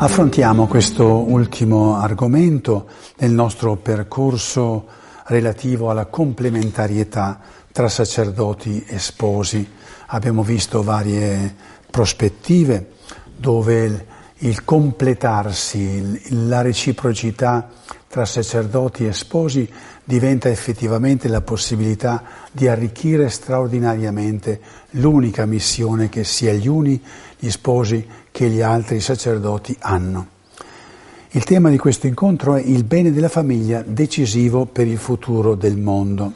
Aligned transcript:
Affrontiamo 0.00 0.68
questo 0.68 1.28
ultimo 1.28 1.96
argomento 1.96 2.86
nel 3.16 3.32
nostro 3.32 3.74
percorso 3.74 4.86
relativo 5.24 5.90
alla 5.90 6.06
complementarietà 6.06 7.40
tra 7.72 7.88
sacerdoti 7.88 8.84
e 8.86 9.00
sposi. 9.00 9.68
Abbiamo 10.06 10.44
visto 10.44 10.84
varie 10.84 11.52
prospettive 11.90 12.92
dove 13.36 14.06
il 14.36 14.64
completarsi, 14.64 16.46
la 16.46 16.60
reciprocità 16.60 17.68
tra 18.06 18.24
sacerdoti 18.24 19.04
e 19.04 19.12
sposi 19.12 19.68
diventa 20.04 20.48
effettivamente 20.48 21.26
la 21.26 21.40
possibilità 21.40 22.22
di 22.52 22.68
arricchire 22.68 23.28
straordinariamente 23.28 24.60
l'unica 24.92 25.44
missione 25.44 26.08
che 26.08 26.22
sia 26.22 26.52
gli 26.52 26.68
uni, 26.68 27.02
gli 27.36 27.50
sposi, 27.50 28.06
che 28.38 28.50
gli 28.50 28.60
altri 28.60 29.00
sacerdoti 29.00 29.76
hanno. 29.80 30.28
Il 31.30 31.42
tema 31.42 31.70
di 31.70 31.76
questo 31.76 32.06
incontro 32.06 32.54
è 32.54 32.60
il 32.60 32.84
bene 32.84 33.10
della 33.10 33.28
famiglia 33.28 33.82
decisivo 33.84 34.64
per 34.64 34.86
il 34.86 34.98
futuro 34.98 35.56
del 35.56 35.76
mondo. 35.76 36.32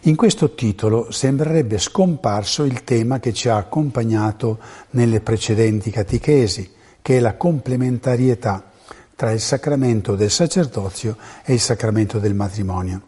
In 0.00 0.16
questo 0.16 0.56
titolo 0.56 1.12
sembrerebbe 1.12 1.78
scomparso 1.78 2.64
il 2.64 2.82
tema 2.82 3.20
che 3.20 3.32
ci 3.32 3.48
ha 3.48 3.56
accompagnato 3.58 4.58
nelle 4.90 5.20
precedenti 5.20 5.92
catechesi, 5.92 6.68
che 7.00 7.18
è 7.18 7.20
la 7.20 7.36
complementarietà 7.36 8.72
tra 9.14 9.30
il 9.30 9.40
sacramento 9.40 10.16
del 10.16 10.32
sacerdozio 10.32 11.16
e 11.44 11.52
il 11.52 11.60
sacramento 11.60 12.18
del 12.18 12.34
matrimonio. 12.34 13.02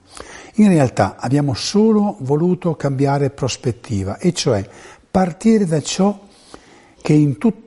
In 0.58 0.68
realtà 0.68 1.16
abbiamo 1.18 1.54
solo 1.54 2.18
voluto 2.20 2.76
cambiare 2.76 3.30
prospettiva, 3.30 4.18
e 4.18 4.32
cioè 4.32 4.64
partire 5.10 5.66
da 5.66 5.82
ciò 5.82 6.16
che 7.02 7.12
in 7.12 7.36
tutto, 7.36 7.64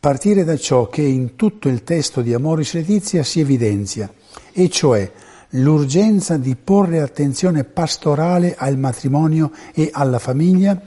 partire 0.00 0.44
da 0.44 0.56
ciò 0.56 0.88
che 0.88 1.02
in 1.02 1.36
tutto 1.36 1.68
il 1.68 1.82
testo 1.82 2.20
di 2.20 2.34
Amoris 2.34 2.74
Letizia 2.74 3.22
si 3.22 3.40
evidenzia, 3.40 4.12
e 4.52 4.68
cioè 4.68 5.10
l'urgenza 5.50 6.36
di 6.36 6.56
porre 6.56 7.00
attenzione 7.00 7.64
pastorale 7.64 8.54
al 8.56 8.76
matrimonio 8.76 9.50
e 9.72 9.88
alla 9.92 10.18
famiglia 10.18 10.80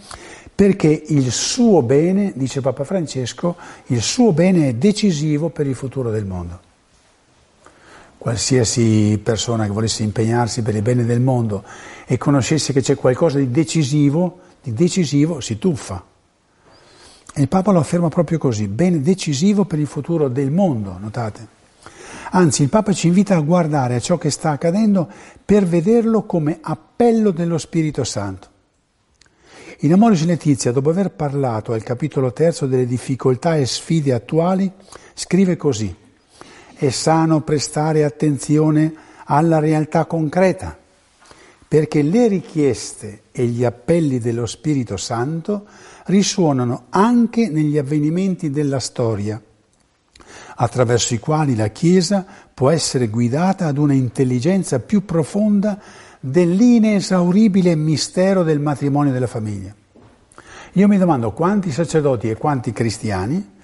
perché 0.58 1.04
il 1.10 1.32
suo 1.32 1.84
bene, 1.84 2.34
dice 2.36 2.62
Papa 2.62 2.84
Francesco, 2.84 3.56
il 3.88 4.02
suo 4.02 4.32
bene 4.32 4.70
è 4.70 4.74
decisivo 4.74 5.50
per 5.50 5.68
il 5.68 5.76
futuro 5.76 6.10
del 6.10 6.26
mondo. 6.26 6.60
Qualsiasi 8.18 9.20
persona 9.22 9.66
che 9.66 9.72
volesse 9.72 10.02
impegnarsi 10.02 10.64
per 10.64 10.74
il 10.74 10.82
bene 10.82 11.06
del 11.06 11.22
mondo 11.22 11.64
e 12.08 12.18
conoscesse 12.18 12.74
che 12.74 12.82
c'è 12.82 12.96
qualcosa 12.96 13.38
di 13.38 13.52
decisivo, 13.52 14.40
di 14.64 14.74
decisivo 14.74 15.42
si 15.42 15.60
tuffa. 15.60 16.04
Il 17.38 17.48
Papa 17.50 17.72
lo 17.72 17.78
afferma 17.78 18.10
proprio 18.10 18.40
così, 18.40 18.68
bene 18.68 19.00
decisivo 19.00 19.64
per 19.66 19.78
il 19.78 19.86
futuro 19.86 20.28
del 20.28 20.50
mondo, 20.50 20.98
notate. 21.00 21.48
Anzi, 22.32 22.64
il 22.64 22.70
Papa 22.70 22.94
ci 22.94 23.06
invita 23.06 23.36
a 23.36 23.42
guardare 23.42 23.94
a 23.94 24.00
ciò 24.00 24.18
che 24.18 24.32
sta 24.32 24.50
accadendo 24.50 25.08
per 25.46 25.64
vederlo 25.64 26.24
come 26.24 26.58
appello 26.60 27.30
dello 27.30 27.60
Spirito 27.60 28.04
Santo. 28.04 28.50
In 29.82 29.94
Amoris 29.94 30.26
Letizia, 30.26 30.72
dopo 30.72 30.90
aver 30.90 31.12
parlato 31.12 31.74
al 31.74 31.84
capitolo 31.84 32.34
terzo 32.34 32.66
delle 32.66 32.88
difficoltà 32.88 33.56
e 33.56 33.68
sfide 33.68 34.14
attuali, 34.14 34.72
scrive 35.14 35.58
così: 35.58 35.96
È 36.74 36.90
sano 36.90 37.42
prestare 37.42 38.04
attenzione 38.04 38.92
alla 39.26 39.60
realtà 39.60 40.06
concreta, 40.06 40.76
perché 41.68 42.02
le 42.02 42.28
richieste 42.28 43.22
e 43.32 43.46
gli 43.46 43.64
appelli 43.64 44.18
dello 44.18 44.48
Spirito 44.48 44.98
Santo 44.98 45.68
risuonano 46.08 46.86
anche 46.90 47.50
negli 47.50 47.78
avvenimenti 47.78 48.50
della 48.50 48.80
storia, 48.80 49.42
attraverso 50.56 51.14
i 51.14 51.20
quali 51.20 51.56
la 51.56 51.68
Chiesa 51.70 52.26
può 52.54 52.70
essere 52.70 53.08
guidata 53.08 53.68
ad 53.68 53.78
una 53.78 53.94
intelligenza 53.94 54.80
più 54.80 55.06
profonda 55.06 55.80
dell'inesauribile 56.20 57.76
mistero 57.76 58.44
del 58.44 58.60
matrimonio 58.60 59.12
e 59.12 59.14
della 59.14 59.28
famiglia. 59.28 59.74
Io 60.74 60.88
mi 60.88 60.98
domando 60.98 61.32
quanti 61.32 61.72
sacerdoti 61.72 62.30
e 62.30 62.36
quanti 62.38 62.72
cristiani, 62.72 63.56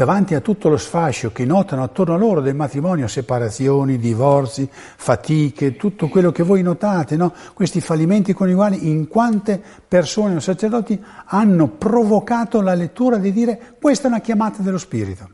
davanti 0.00 0.34
a 0.34 0.40
tutto 0.40 0.70
lo 0.70 0.78
sfascio 0.78 1.30
che 1.30 1.44
notano 1.44 1.82
attorno 1.82 2.14
a 2.14 2.16
loro 2.16 2.40
del 2.40 2.54
matrimonio, 2.54 3.06
separazioni, 3.06 3.98
divorzi, 3.98 4.66
fatiche, 4.70 5.76
tutto 5.76 6.08
quello 6.08 6.32
che 6.32 6.42
voi 6.42 6.62
notate, 6.62 7.16
no? 7.16 7.34
questi 7.52 7.82
fallimenti 7.82 8.32
coniugali, 8.32 8.88
in 8.88 9.08
quante 9.08 9.62
persone 9.86 10.36
o 10.36 10.40
sacerdoti 10.40 10.98
hanno 11.26 11.68
provocato 11.68 12.62
la 12.62 12.72
lettura 12.72 13.18
di 13.18 13.30
dire 13.30 13.74
questa 13.78 14.04
è 14.04 14.06
una 14.06 14.20
chiamata 14.20 14.62
dello 14.62 14.78
Spirito. 14.78 15.28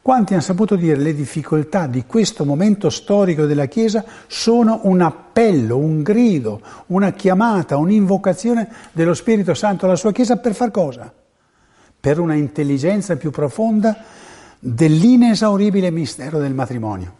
Quanti 0.00 0.34
hanno 0.34 0.42
saputo 0.42 0.76
dire 0.76 0.96
le 0.96 1.12
difficoltà 1.12 1.88
di 1.88 2.04
questo 2.06 2.44
momento 2.44 2.88
storico 2.88 3.46
della 3.46 3.66
Chiesa 3.66 4.04
sono 4.28 4.78
un 4.84 5.00
appello, 5.00 5.76
un 5.76 6.04
grido, 6.04 6.60
una 6.88 7.10
chiamata, 7.10 7.78
un'invocazione 7.78 8.68
dello 8.92 9.14
Spirito 9.14 9.54
Santo 9.54 9.86
alla 9.86 9.96
sua 9.96 10.12
Chiesa 10.12 10.36
per 10.36 10.54
far 10.54 10.70
cosa? 10.70 11.12
Per 12.04 12.18
una 12.18 12.34
intelligenza 12.34 13.16
più 13.16 13.30
profonda 13.30 13.96
dell'inesauribile 14.58 15.90
mistero 15.90 16.38
del 16.38 16.52
matrimonio. 16.52 17.14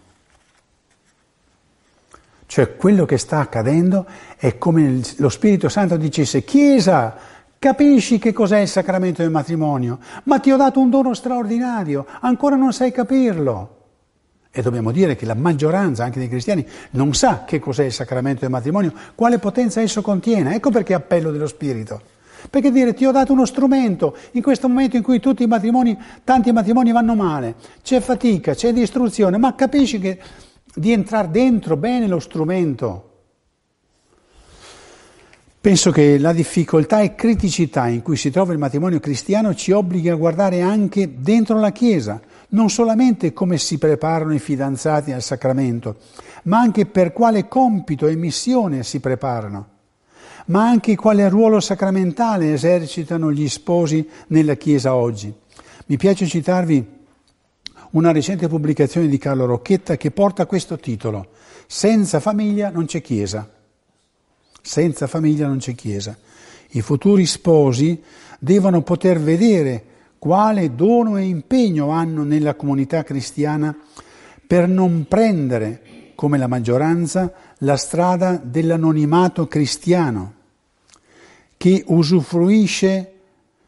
Cioè 2.44 2.76
quello 2.76 3.06
che 3.06 3.16
sta 3.16 3.38
accadendo 3.38 4.04
è 4.36 4.58
come 4.58 5.00
lo 5.16 5.30
Spirito 5.30 5.70
Santo 5.70 5.96
dicesse 5.96 6.44
Chiesa, 6.44 7.16
Capisci 7.58 8.18
che 8.18 8.34
cos'è 8.34 8.58
il 8.58 8.68
sacramento 8.68 9.22
del 9.22 9.30
matrimonio? 9.30 9.98
Ma 10.24 10.38
ti 10.38 10.50
ho 10.52 10.56
dato 10.58 10.80
un 10.80 10.90
dono 10.90 11.14
straordinario, 11.14 12.04
ancora 12.20 12.56
non 12.56 12.74
sai 12.74 12.92
capirlo. 12.92 13.76
E 14.50 14.60
dobbiamo 14.60 14.90
dire 14.90 15.16
che 15.16 15.24
la 15.24 15.32
maggioranza 15.32 16.04
anche 16.04 16.18
dei 16.18 16.28
cristiani 16.28 16.66
non 16.90 17.14
sa 17.14 17.44
che 17.46 17.60
cos'è 17.60 17.84
il 17.84 17.92
sacramento 17.92 18.40
del 18.40 18.50
matrimonio, 18.50 18.92
quale 19.14 19.38
potenza 19.38 19.80
esso 19.80 20.02
contiene. 20.02 20.54
Ecco 20.54 20.68
perché 20.68 20.92
appello 20.92 21.30
dello 21.30 21.46
Spirito. 21.46 22.13
Perché 22.50 22.70
dire 22.70 22.94
ti 22.94 23.04
ho 23.04 23.12
dato 23.12 23.32
uno 23.32 23.46
strumento. 23.46 24.16
In 24.32 24.42
questo 24.42 24.68
momento 24.68 24.96
in 24.96 25.02
cui 25.02 25.20
tutti 25.20 25.42
i 25.42 25.46
matrimoni, 25.46 25.98
tanti 26.24 26.52
matrimoni 26.52 26.92
vanno 26.92 27.14
male, 27.14 27.54
c'è 27.82 28.00
fatica, 28.00 28.54
c'è 28.54 28.72
distruzione, 28.72 29.38
ma 29.38 29.54
capisci 29.54 29.98
che 29.98 30.18
di 30.74 30.92
entrare 30.92 31.30
dentro 31.30 31.76
bene 31.76 32.06
lo 32.06 32.18
strumento 32.18 33.12
Penso 35.64 35.92
che 35.92 36.18
la 36.18 36.34
difficoltà 36.34 37.00
e 37.00 37.14
criticità 37.14 37.88
in 37.88 38.02
cui 38.02 38.18
si 38.18 38.30
trova 38.30 38.52
il 38.52 38.58
matrimonio 38.58 39.00
cristiano 39.00 39.54
ci 39.54 39.70
obblighi 39.70 40.10
a 40.10 40.14
guardare 40.14 40.60
anche 40.60 41.22
dentro 41.22 41.58
la 41.58 41.72
Chiesa, 41.72 42.20
non 42.48 42.68
solamente 42.68 43.32
come 43.32 43.56
si 43.56 43.78
preparano 43.78 44.34
i 44.34 44.38
fidanzati 44.38 45.10
al 45.10 45.22
sacramento, 45.22 45.96
ma 46.42 46.58
anche 46.58 46.84
per 46.84 47.14
quale 47.14 47.48
compito 47.48 48.06
e 48.06 48.14
missione 48.14 48.82
si 48.82 49.00
preparano, 49.00 49.68
ma 50.46 50.68
anche 50.68 50.96
quale 50.96 51.28
ruolo 51.28 51.60
sacramentale 51.60 52.52
esercitano 52.52 53.32
gli 53.32 53.48
sposi 53.48 54.08
nella 54.28 54.54
Chiesa 54.54 54.94
oggi. 54.94 55.32
Mi 55.86 55.96
piace 55.96 56.26
citarvi 56.26 56.86
una 57.90 58.12
recente 58.12 58.48
pubblicazione 58.48 59.06
di 59.06 59.18
Carlo 59.18 59.46
Rocchetta 59.46 59.96
che 59.96 60.10
porta 60.10 60.46
questo 60.46 60.78
titolo, 60.78 61.28
Senza 61.66 62.20
famiglia 62.20 62.70
non 62.70 62.84
c'è 62.86 63.00
Chiesa. 63.00 63.48
Senza 64.60 65.06
famiglia 65.06 65.46
non 65.46 65.58
c'è 65.58 65.74
Chiesa. 65.74 66.16
I 66.70 66.80
futuri 66.80 67.26
sposi 67.26 68.02
devono 68.38 68.82
poter 68.82 69.20
vedere 69.20 69.84
quale 70.18 70.74
dono 70.74 71.16
e 71.16 71.24
impegno 71.24 71.90
hanno 71.90 72.22
nella 72.22 72.54
comunità 72.54 73.02
cristiana 73.02 73.76
per 74.46 74.68
non 74.68 75.06
prendere, 75.08 76.12
come 76.14 76.38
la 76.38 76.46
maggioranza, 76.46 77.32
la 77.58 77.76
strada 77.76 78.40
dell'anonimato 78.42 79.46
cristiano, 79.46 80.32
che 81.56 81.84
usufruisce 81.86 83.12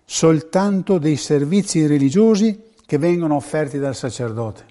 soltanto 0.04 0.98
dei 0.98 1.16
servizi 1.16 1.86
religiosi 1.86 2.64
che 2.84 2.98
vengono 2.98 3.34
offerti 3.34 3.78
dal 3.78 3.94
sacerdote. 3.94 4.64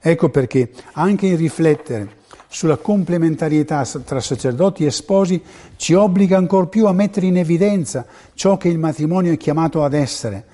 Ecco 0.00 0.28
perché 0.28 0.70
anche 0.92 1.26
il 1.26 1.38
riflettere 1.38 2.22
sulla 2.48 2.76
complementarietà 2.76 3.84
tra 4.04 4.20
sacerdoti 4.20 4.84
e 4.84 4.90
sposi 4.90 5.42
ci 5.76 5.94
obbliga 5.94 6.36
ancor 6.36 6.68
più 6.68 6.86
a 6.86 6.92
mettere 6.92 7.26
in 7.26 7.38
evidenza 7.38 8.06
ciò 8.34 8.56
che 8.56 8.68
il 8.68 8.78
matrimonio 8.78 9.32
è 9.32 9.36
chiamato 9.36 9.82
ad 9.82 9.94
essere, 9.94 10.44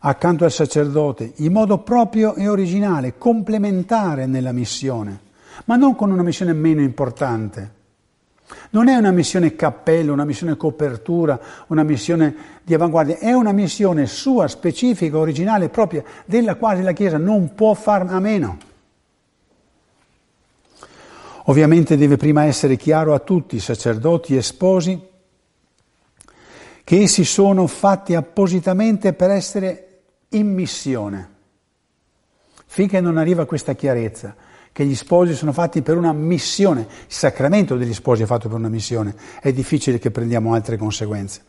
accanto 0.00 0.44
al 0.44 0.52
sacerdote, 0.52 1.32
in 1.36 1.52
modo 1.52 1.78
proprio 1.78 2.34
e 2.36 2.48
originale, 2.48 3.18
complementare 3.18 4.26
nella 4.26 4.52
missione, 4.52 5.20
ma 5.64 5.76
non 5.76 5.94
con 5.94 6.10
una 6.10 6.22
missione 6.22 6.52
meno 6.52 6.80
importante. 6.80 7.80
Non 8.70 8.88
è 8.88 8.96
una 8.96 9.10
missione 9.10 9.54
cappello, 9.54 10.12
una 10.12 10.24
missione 10.24 10.56
copertura, 10.56 11.40
una 11.68 11.82
missione 11.82 12.34
di 12.62 12.74
avanguardia, 12.74 13.18
è 13.18 13.32
una 13.32 13.52
missione 13.52 14.06
sua, 14.06 14.48
specifica, 14.48 15.18
originale, 15.18 15.68
propria, 15.68 16.02
della 16.24 16.56
quale 16.56 16.82
la 16.82 16.92
Chiesa 16.92 17.18
non 17.18 17.54
può 17.54 17.74
far 17.74 18.06
a 18.08 18.18
meno. 18.20 18.58
Ovviamente 21.46 21.96
deve 21.96 22.16
prima 22.16 22.44
essere 22.44 22.76
chiaro 22.76 23.14
a 23.14 23.18
tutti, 23.18 23.58
sacerdoti 23.58 24.36
e 24.36 24.42
sposi, 24.42 25.10
che 26.84 27.00
essi 27.00 27.24
sono 27.24 27.66
fatti 27.66 28.14
appositamente 28.14 29.12
per 29.12 29.30
essere 29.30 30.00
in 30.30 30.52
missione. 30.52 31.30
Finché 32.66 33.00
non 33.00 33.16
arriva 33.16 33.44
questa 33.44 33.74
chiarezza, 33.74 34.34
che 34.72 34.86
gli 34.86 34.94
sposi 34.94 35.34
sono 35.34 35.52
fatti 35.52 35.82
per 35.82 35.96
una 35.96 36.12
missione, 36.12 36.80
il 36.80 36.86
sacramento 37.08 37.76
degli 37.76 37.92
sposi 37.92 38.22
è 38.22 38.26
fatto 38.26 38.48
per 38.48 38.58
una 38.58 38.68
missione, 38.68 39.14
è 39.40 39.52
difficile 39.52 39.98
che 39.98 40.10
prendiamo 40.10 40.54
altre 40.54 40.78
conseguenze. 40.78 41.42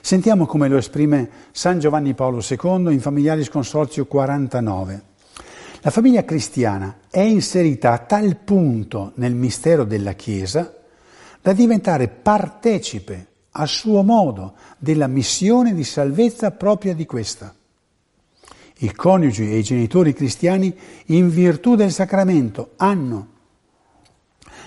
Sentiamo 0.00 0.46
come 0.46 0.68
lo 0.68 0.78
esprime 0.78 1.28
San 1.50 1.78
Giovanni 1.78 2.14
Paolo 2.14 2.40
II 2.40 2.92
in 2.92 3.00
Familiaris 3.00 3.48
Consorzio 3.48 4.06
49. 4.06 5.02
La 5.80 5.90
famiglia 5.90 6.24
cristiana 6.24 6.98
è 7.10 7.20
inserita 7.20 7.92
a 7.92 7.98
tal 7.98 8.36
punto 8.36 9.12
nel 9.16 9.34
mistero 9.34 9.84
della 9.84 10.12
Chiesa 10.12 10.74
da 11.42 11.52
diventare 11.52 12.08
partecipe 12.08 13.26
a 13.50 13.66
suo 13.66 14.02
modo 14.02 14.54
della 14.78 15.06
missione 15.06 15.74
di 15.74 15.84
salvezza 15.84 16.50
propria 16.50 16.94
di 16.94 17.06
questa. 17.06 17.54
I 18.78 18.92
coniugi 18.92 19.50
e 19.50 19.58
i 19.58 19.62
genitori 19.62 20.12
cristiani, 20.12 20.74
in 21.06 21.30
virtù 21.30 21.76
del 21.76 21.92
sacramento, 21.92 22.72
hanno 22.76 23.28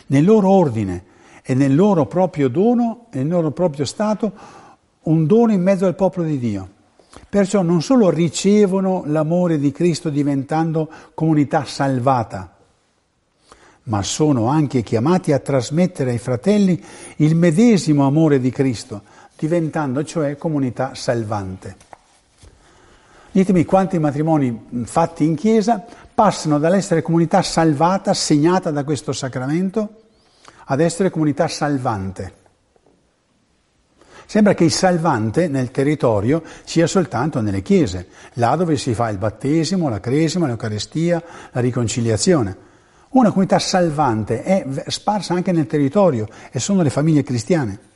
nel 0.08 0.26
loro 0.26 0.50
ordine 0.50 1.04
e 1.44 1.54
nel 1.54 1.76
loro 1.76 2.06
proprio 2.06 2.48
dono, 2.48 3.08
nel 3.12 3.28
loro 3.28 3.52
proprio 3.52 3.86
stato, 3.86 4.32
un 5.04 5.26
dono 5.26 5.52
in 5.52 5.62
mezzo 5.62 5.86
al 5.86 5.96
popolo 5.96 6.26
di 6.26 6.40
Dio. 6.40 6.70
Perciò 7.28 7.62
non 7.62 7.82
solo 7.82 8.10
ricevono 8.10 9.04
l'amore 9.06 9.58
di 9.58 9.72
Cristo 9.72 10.10
diventando 10.10 10.90
comunità 11.14 11.64
salvata, 11.66 12.56
ma 13.84 14.04
sono 14.04 14.48
anche 14.48 14.84
chiamati 14.84 15.32
a 15.32 15.40
trasmettere 15.40 16.12
ai 16.12 16.20
fratelli 16.20 16.82
il 17.18 17.36
medesimo 17.36 18.06
amore 18.06 18.40
di 18.40 18.52
Cristo, 18.52 19.02
diventando 19.36 20.04
cioè 20.04 20.38
comunità 20.38 20.94
salvante. 20.94 21.89
Ditemi 23.32 23.64
quanti 23.64 24.00
matrimoni 24.00 24.86
fatti 24.86 25.24
in 25.24 25.36
chiesa 25.36 25.86
passano 26.14 26.58
dall'essere 26.58 27.04
comunità 27.04 27.44
salvata, 27.44 28.14
segnata 28.14 28.72
da 28.72 28.84
questo 28.84 29.12
sacramento, 29.12 30.02
ad 30.66 30.80
essere 30.80 31.12
comunità 31.12 31.48
salvante. 31.48 32.34
Sembra 34.26 34.54
che 34.54 34.64
il 34.64 34.72
salvante 34.72 35.48
nel 35.48 35.72
territorio 35.72 36.44
sia 36.64 36.86
soltanto 36.88 37.42
nelle 37.42 37.62
chiese, 37.62 38.08
là 38.34 38.56
dove 38.56 38.78
si 38.78 38.94
fa 38.94 39.10
il 39.10 39.18
battesimo, 39.18 39.90
la 39.90 40.00
cresima, 40.00 40.46
l'Eucarestia, 40.46 41.24
la 41.52 41.62
riconciliazione. 41.62 42.56
Una 43.10 43.30
comunità 43.30 43.58
salvante 43.58 44.44
è 44.44 44.66
sparsa 44.88 45.34
anche 45.34 45.52
nel 45.52 45.66
territorio 45.66 46.28
e 46.52 46.60
sono 46.60 46.84
le 46.84 46.92
famiglie 46.92 47.24
cristiane. 47.24 47.89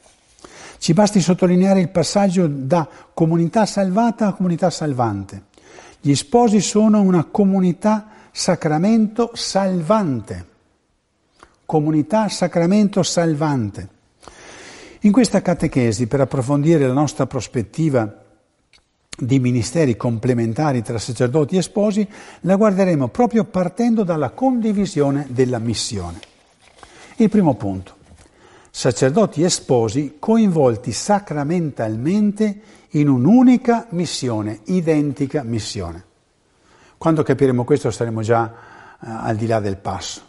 Ci 0.84 0.94
basti 0.94 1.22
sottolineare 1.22 1.80
il 1.80 1.88
passaggio 1.88 2.46
da 2.46 2.86
comunità 3.14 3.66
salvata 3.66 4.28
a 4.28 4.34
comunità 4.34 4.70
salvante. 4.70 5.44
Gli 6.02 6.14
sposi 6.14 6.60
sono 6.60 7.00
una 7.00 7.24
comunità 7.24 8.10
sacramento 8.34 9.32
salvante. 9.34 10.46
Comunità 11.66 12.28
sacramento 12.28 13.02
salvante. 13.02 13.88
In 15.04 15.14
questa 15.14 15.42
catechesi, 15.42 16.08
per 16.08 16.20
approfondire 16.20 16.86
la 16.86 16.92
nostra 16.92 17.28
prospettiva 17.28 18.22
di 19.18 19.40
ministeri 19.40 19.96
complementari 19.96 20.82
tra 20.82 20.98
sacerdoti 20.98 21.56
e 21.56 21.62
sposi, 21.62 22.06
la 22.42 22.58
guarderemo 22.58 23.08
proprio 23.08 23.46
partendo 23.46 24.04
dalla 24.04 24.32
condivisione 24.32 25.28
della 25.30 25.60
missione. 25.60 26.20
Il 27.16 27.30
primo 27.30 27.56
punto. 27.56 28.02
Sacerdoti 28.76 29.44
e 29.44 29.52
sposi 29.52 30.16
coinvolti 30.18 30.94
sacramentalmente 30.94 32.62
in 32.94 33.08
un'unica 33.08 33.86
missione, 33.92 34.62
identica 34.66 35.44
missione. 35.44 36.04
Quando 36.98 37.22
capiremo 37.22 37.66
questo 37.66 37.92
saremo 37.92 38.24
già 38.24 38.52
eh, 38.52 38.56
al 39.00 39.36
di 39.36 39.46
là 39.46 39.60
del 39.60 39.78
passo 39.78 40.22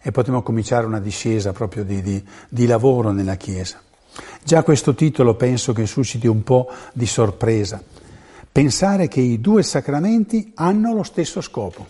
e 0.00 0.10
potremo 0.10 0.42
cominciare 0.42 0.86
una 0.86 1.00
discesa 1.00 1.52
proprio 1.52 1.84
di, 1.84 2.00
di, 2.00 2.24
di 2.48 2.64
lavoro 2.64 3.12
nella 3.12 3.34
Chiesa. 3.34 3.78
Già 4.42 4.62
questo 4.62 4.94
titolo 4.94 5.34
penso 5.34 5.74
che 5.74 5.84
susciti 5.84 6.26
un 6.26 6.42
po' 6.42 6.66
di 6.94 7.04
sorpresa. 7.04 7.82
Pensare 8.50 9.06
che 9.06 9.20
i 9.20 9.38
due 9.38 9.62
sacramenti 9.62 10.52
hanno 10.54 10.94
lo 10.94 11.02
stesso 11.02 11.42
scopo. 11.42 11.86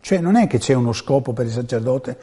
Cioè 0.00 0.18
non 0.18 0.34
è 0.34 0.48
che 0.48 0.58
c'è 0.58 0.74
uno 0.74 0.92
scopo 0.92 1.32
per 1.32 1.46
il 1.46 1.52
sacerdote 1.52 2.18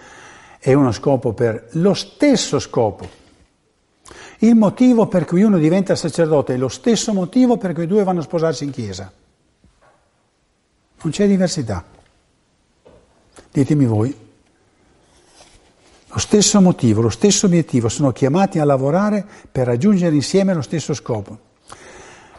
e 0.68 0.74
uno 0.74 0.92
scopo 0.92 1.32
per 1.34 1.68
lo 1.74 1.94
stesso 1.94 2.58
scopo. 2.58 3.08
Il 4.40 4.56
motivo 4.56 5.06
per 5.06 5.24
cui 5.26 5.44
uno 5.44 5.60
diventa 5.60 5.94
sacerdote 5.94 6.56
è 6.56 6.58
lo 6.58 6.70
stesso 6.70 7.14
motivo 7.14 7.58
per 7.58 7.74
cui 7.74 7.84
i 7.84 7.88
due 7.88 8.04
vanno 8.04 8.22
a 8.22 8.24
sposarsi 8.24 8.64
in 8.64 8.72
chiesa. 8.72 9.12
Non 11.04 11.12
c'è 11.14 11.28
diversità. 11.28 11.86
Ditemi 13.52 13.86
voi. 13.86 14.18
Lo 16.08 16.18
stesso 16.20 16.60
motivo, 16.60 17.02
lo 17.02 17.10
stesso 17.10 17.46
obiettivo, 17.46 17.88
sono 17.88 18.12
chiamati 18.12 18.58
a 18.58 18.66
lavorare 18.66 19.24
per 19.52 19.68
raggiungere 19.68 20.16
insieme 20.16 20.56
lo 20.56 20.64
stesso 20.64 20.96
scopo. 20.96 21.38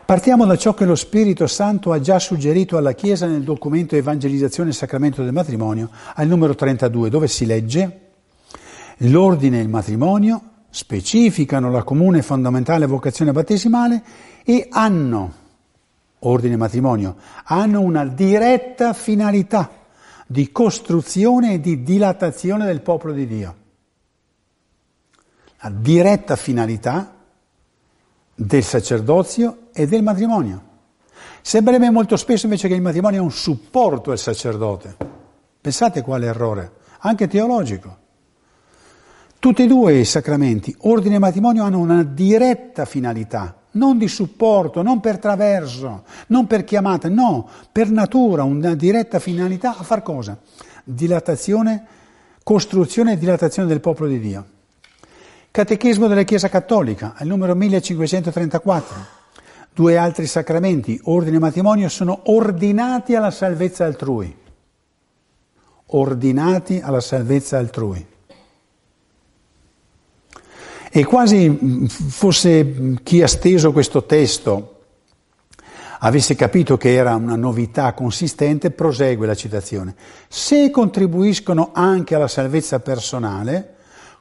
Partiamo 0.04 0.44
da 0.46 0.56
ciò 0.56 0.74
che 0.74 0.84
lo 0.84 0.96
Spirito 0.96 1.46
Santo 1.46 1.92
ha 1.92 2.00
già 2.00 2.18
suggerito 2.18 2.76
alla 2.76 2.92
Chiesa 2.92 3.26
nel 3.26 3.44
documento 3.44 3.94
Evangelizzazione 3.94 4.70
e 4.70 4.72
Sacramento 4.72 5.22
del 5.22 5.32
Matrimonio, 5.32 5.90
al 6.14 6.26
numero 6.26 6.56
32, 6.56 7.08
dove 7.08 7.28
si 7.28 7.46
legge 7.46 8.00
l'ordine 8.98 9.58
e 9.58 9.62
il 9.62 9.68
matrimonio 9.68 10.42
specificano 10.70 11.70
la 11.70 11.82
comune 11.82 12.18
e 12.18 12.22
fondamentale 12.22 12.86
vocazione 12.86 13.32
battesimale 13.32 14.02
e 14.44 14.68
hanno, 14.70 15.32
ordine 16.20 16.54
e 16.54 16.58
matrimonio, 16.58 17.16
hanno 17.44 17.80
una 17.80 18.04
diretta 18.04 18.92
finalità 18.92 19.70
di 20.26 20.50
costruzione 20.50 21.54
e 21.54 21.60
di 21.60 21.82
dilatazione 21.82 22.66
del 22.66 22.80
popolo 22.80 23.12
di 23.12 23.26
Dio 23.26 23.64
la 25.66 25.70
diretta 25.70 26.36
finalità 26.36 27.12
del 28.34 28.62
sacerdozio 28.62 29.68
e 29.72 29.86
del 29.86 30.02
matrimonio. 30.02 30.62
Sembrerebbe 31.40 31.90
molto 31.90 32.16
spesso 32.16 32.46
invece 32.46 32.68
che 32.68 32.74
il 32.74 32.82
matrimonio 32.82 33.20
è 33.20 33.22
un 33.22 33.32
supporto 33.32 34.10
al 34.10 34.18
sacerdote. 34.18 34.96
Pensate 35.60 36.02
quale 36.02 36.26
errore, 36.26 36.72
anche 36.98 37.26
teologico. 37.26 38.04
Tutti 39.38 39.62
e 39.62 39.66
due 39.66 39.98
i 39.98 40.04
sacramenti, 40.04 40.74
ordine 40.80 41.16
e 41.16 41.18
matrimonio, 41.18 41.62
hanno 41.62 41.78
una 41.78 42.02
diretta 42.02 42.84
finalità, 42.84 43.54
non 43.72 43.98
di 43.98 44.08
supporto, 44.08 44.82
non 44.82 45.00
per 45.00 45.18
traverso, 45.18 46.04
non 46.28 46.46
per 46.46 46.64
chiamata, 46.64 47.08
no, 47.08 47.48
per 47.70 47.90
natura, 47.90 48.42
una 48.44 48.74
diretta 48.74 49.18
finalità 49.18 49.76
a 49.76 49.82
far 49.82 50.02
cosa? 50.02 50.38
Dilatazione, 50.82 51.84
costruzione 52.42 53.12
e 53.12 53.18
dilatazione 53.18 53.68
del 53.68 53.80
popolo 53.80 54.08
di 54.08 54.20
Dio. 54.20 54.44
Catechismo 55.50 56.06
della 56.06 56.22
Chiesa 56.22 56.48
Cattolica, 56.48 57.14
al 57.16 57.26
numero 57.26 57.54
1534. 57.54 58.96
Due 59.72 59.96
altri 59.96 60.26
sacramenti, 60.26 60.98
ordine 61.04 61.36
e 61.36 61.40
matrimonio, 61.40 61.88
sono 61.88 62.20
ordinati 62.24 63.14
alla 63.14 63.30
salvezza 63.30 63.84
altrui. 63.84 64.34
Ordinati 65.86 66.80
alla 66.82 67.00
salvezza 67.00 67.58
altrui. 67.58 68.14
E 70.96 71.04
quasi 71.04 71.86
fosse 71.88 72.94
chi 73.02 73.22
ha 73.22 73.26
steso 73.28 73.70
questo 73.70 74.04
testo 74.04 74.84
avesse 75.98 76.34
capito 76.34 76.78
che 76.78 76.94
era 76.94 77.14
una 77.16 77.36
novità 77.36 77.92
consistente, 77.92 78.70
prosegue 78.70 79.26
la 79.26 79.34
citazione. 79.34 79.94
Se 80.26 80.70
contribuiscono 80.70 81.72
anche 81.74 82.14
alla 82.14 82.28
salvezza 82.28 82.80
personale, 82.80 83.74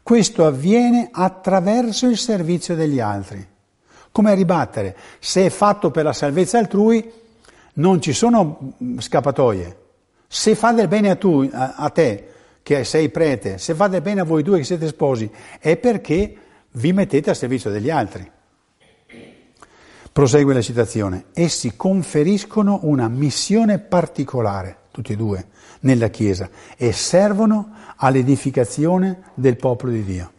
questo 0.03 0.45
avviene 0.45 1.07
attraverso 1.13 2.09
il 2.09 2.17
servizio 2.17 2.75
degli 2.75 2.99
altri. 2.99 3.47
Come 4.11 4.35
ribattere? 4.35 4.97
Se 5.19 5.45
è 5.45 5.49
fatto 5.49 5.91
per 5.91 6.03
la 6.03 6.11
salvezza 6.11 6.57
altrui, 6.57 7.09
non 7.75 8.01
ci 8.01 8.11
sono 8.11 8.73
scappatoie. 8.97 9.77
Se 10.27 10.55
fa 10.55 10.73
del 10.73 10.89
bene 10.89 11.11
a, 11.11 11.15
tu, 11.15 11.49
a, 11.53 11.75
a 11.77 11.89
te, 11.89 12.31
che 12.61 12.83
sei 12.83 13.07
prete, 13.07 13.59
se 13.59 13.73
fa 13.73 13.87
del 13.87 14.01
bene 14.01 14.19
a 14.19 14.25
voi 14.25 14.43
due 14.43 14.57
che 14.57 14.65
siete 14.65 14.87
sposi, 14.87 15.31
è 15.57 15.77
perché 15.77 16.39
vi 16.75 16.93
mettete 16.93 17.29
a 17.29 17.33
servizio 17.33 17.69
degli 17.69 17.89
altri. 17.89 18.31
Prosegue 20.11 20.53
la 20.53 20.61
citazione. 20.61 21.25
Essi 21.33 21.75
conferiscono 21.75 22.79
una 22.83 23.07
missione 23.09 23.79
particolare, 23.79 24.77
tutti 24.91 25.13
e 25.13 25.15
due, 25.17 25.47
nella 25.81 26.07
Chiesa 26.07 26.49
e 26.77 26.93
servono 26.93 27.73
all'edificazione 27.97 29.31
del 29.33 29.57
popolo 29.57 29.91
di 29.91 30.03
Dio. 30.03 30.31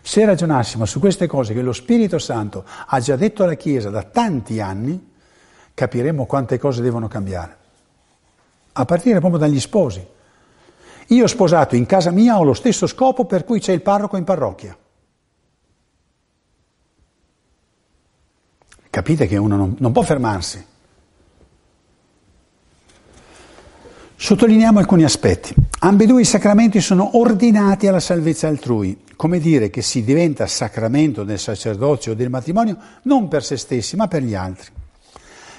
Se 0.00 0.24
ragionassimo 0.24 0.84
su 0.84 0.98
queste 0.98 1.26
cose 1.26 1.54
che 1.54 1.62
lo 1.62 1.72
Spirito 1.72 2.18
Santo 2.18 2.64
ha 2.86 2.98
già 3.00 3.16
detto 3.16 3.44
alla 3.44 3.54
Chiesa 3.54 3.90
da 3.90 4.02
tanti 4.02 4.60
anni, 4.60 5.10
capiremo 5.74 6.26
quante 6.26 6.58
cose 6.58 6.82
devono 6.82 7.08
cambiare. 7.08 7.56
A 8.72 8.84
partire 8.84 9.20
proprio 9.20 9.40
dagli 9.40 9.60
sposi. 9.60 10.04
Io 11.08 11.26
sposato 11.26 11.76
in 11.76 11.86
casa 11.86 12.10
mia 12.10 12.38
ho 12.38 12.44
lo 12.44 12.54
stesso 12.54 12.86
scopo 12.86 13.24
per 13.24 13.44
cui 13.44 13.60
c'è 13.60 13.72
il 13.72 13.82
parroco 13.82 14.16
in 14.16 14.24
parrocchia. 14.24 14.76
Capite 18.90 19.26
che 19.26 19.36
uno 19.36 19.56
non, 19.56 19.76
non 19.78 19.92
può 19.92 20.02
fermarsi. 20.02 20.66
Sottolineiamo 24.14 24.78
alcuni 24.78 25.02
aspetti. 25.02 25.54
Ambedue 25.80 26.20
i 26.20 26.24
sacramenti 26.24 26.80
sono 26.80 27.18
ordinati 27.18 27.88
alla 27.88 27.98
salvezza 27.98 28.46
altrui, 28.46 29.02
come 29.16 29.40
dire 29.40 29.68
che 29.68 29.82
si 29.82 30.04
diventa 30.04 30.46
sacramento 30.46 31.24
del 31.24 31.40
sacerdozio 31.40 32.12
o 32.12 32.14
del 32.14 32.30
matrimonio 32.30 32.76
non 33.02 33.26
per 33.26 33.42
se 33.42 33.56
stessi, 33.56 33.96
ma 33.96 34.06
per 34.06 34.22
gli 34.22 34.34
altri. 34.34 34.70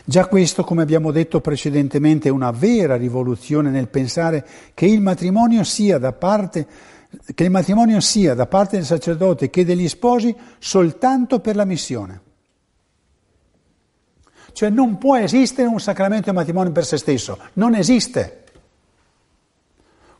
Già 0.05 0.27
questo, 0.27 0.65
come 0.65 0.81
abbiamo 0.81 1.11
detto 1.11 1.39
precedentemente, 1.39 2.27
è 2.27 2.31
una 2.31 2.51
vera 2.51 2.97
rivoluzione 2.97 3.69
nel 3.69 3.87
pensare 3.87 4.45
che 4.73 4.85
il 4.85 4.99
matrimonio 4.99 5.63
sia 5.63 5.97
da 5.97 6.11
parte, 6.11 6.67
sia 7.99 8.33
da 8.33 8.45
parte 8.45 8.75
del 8.75 8.85
sacerdote 8.85 9.49
che 9.49 9.63
degli 9.63 9.87
sposi 9.87 10.35
soltanto 10.59 11.39
per 11.39 11.55
la 11.55 11.63
missione. 11.63 12.21
Cioè 14.51 14.69
non 14.69 14.97
può 14.97 15.15
esistere 15.17 15.69
un 15.69 15.79
sacramento 15.79 16.29
di 16.29 16.35
matrimonio 16.35 16.73
per 16.73 16.85
se 16.85 16.97
stesso, 16.97 17.39
non 17.53 17.73
esiste. 17.73 18.43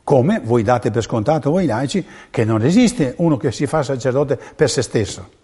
Come 0.02 0.40
voi 0.40 0.62
date 0.62 0.90
per 0.90 1.02
scontato 1.02 1.50
voi 1.50 1.66
laici 1.66 2.04
che 2.30 2.44
non 2.44 2.62
esiste 2.62 3.14
uno 3.18 3.36
che 3.36 3.52
si 3.52 3.66
fa 3.66 3.82
sacerdote 3.82 4.38
per 4.56 4.70
se 4.70 4.80
stesso. 4.80 5.42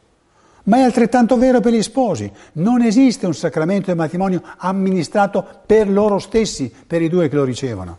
Ma 0.64 0.78
è 0.78 0.80
altrettanto 0.82 1.36
vero 1.36 1.60
per 1.60 1.72
gli 1.72 1.82
sposi. 1.82 2.30
Non 2.52 2.82
esiste 2.82 3.26
un 3.26 3.34
sacramento 3.34 3.90
di 3.90 3.96
matrimonio 3.96 4.42
amministrato 4.58 5.46
per 5.64 5.88
loro 5.88 6.18
stessi, 6.18 6.72
per 6.86 7.02
i 7.02 7.08
due 7.08 7.28
che 7.28 7.36
lo 7.36 7.44
ricevono. 7.44 7.98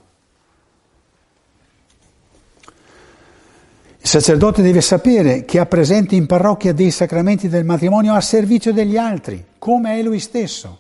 Il 4.04 4.08
sacerdote 4.08 4.64
deve 4.64 4.82
sapere 4.82 5.46
che 5.46 5.60
ha 5.60 5.66
presente 5.68 6.16
in 6.16 6.26
parrocchia 6.26 6.74
dei 6.74 6.90
sacramenti 6.90 7.48
del 7.48 7.64
matrimonio 7.64 8.16
a 8.16 8.22
servizio 8.22 8.74
degli 8.74 8.98
altri, 8.98 9.46
come 9.60 10.00
è 10.00 10.02
lui 10.02 10.20
stesso. 10.20 10.80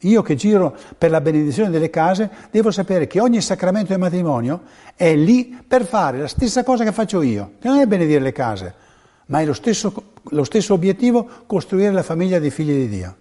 Io 0.00 0.20
che 0.20 0.34
giro 0.34 0.76
per 0.98 1.10
la 1.10 1.20
benedizione 1.20 1.70
delle 1.70 1.88
case 1.88 2.28
devo 2.50 2.70
sapere 2.70 3.06
che 3.06 3.20
ogni 3.20 3.40
sacramento 3.40 3.88
del 3.88 4.00
matrimonio 4.00 4.62
è 4.96 5.14
lì 5.14 5.58
per 5.66 5.86
fare 5.86 6.18
la 6.18 6.28
stessa 6.28 6.62
cosa 6.62 6.84
che 6.84 6.92
faccio 6.92 7.22
io, 7.22 7.52
che 7.58 7.68
non 7.68 7.78
è 7.78 7.86
benedire 7.86 8.20
le 8.20 8.32
case, 8.32 8.74
ma 9.32 9.40
è 9.40 9.46
lo 9.46 9.54
stesso, 9.54 9.94
lo 10.24 10.44
stesso 10.44 10.74
obiettivo 10.74 11.26
costruire 11.46 11.90
la 11.90 12.02
famiglia 12.02 12.38
dei 12.38 12.50
figli 12.50 12.74
di 12.74 12.88
Dio. 12.88 13.16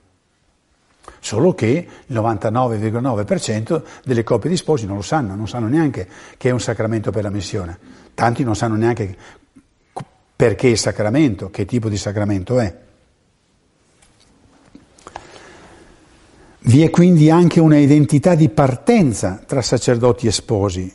Solo 1.22 1.54
che 1.54 1.88
il 2.06 2.16
99,9% 2.16 3.82
delle 4.04 4.24
coppie 4.24 4.50
di 4.50 4.58
sposi 4.58 4.86
non 4.86 4.98
lo 4.98 5.02
sanno, 5.02 5.36
non 5.36 5.48
sanno 5.48 5.68
neanche 5.68 6.06
che 6.36 6.50
è 6.50 6.52
un 6.52 6.60
sacramento 6.60 7.12
per 7.12 7.24
la 7.24 7.30
missione. 7.30 7.80
Tanti 8.14 8.44
non 8.44 8.58
sanno 8.58 8.76
neanche 8.76 9.16
perché 10.36 10.74
è 10.74 10.76
sacramento, 10.76 11.50
che 11.50 11.64
tipo 11.64 11.88
di 11.88 11.98
sacramento 11.98 12.60
è. 12.60 12.78
Vi 16.64 16.84
è 16.84 16.90
quindi 16.90 17.30
anche 17.30 17.62
una 17.62 17.78
identità 17.78 18.36
di 18.36 18.50
partenza 18.50 19.42
tra 19.46 19.62
sacerdoti 19.62 20.28
e 20.28 20.32
sposi. 20.32 20.94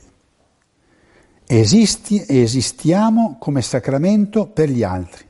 Esisti 1.48 2.24
esistiamo 2.26 3.36
come 3.38 3.62
sacramento 3.62 4.46
per 4.46 4.68
gli 4.68 4.82
altri. 4.82 5.24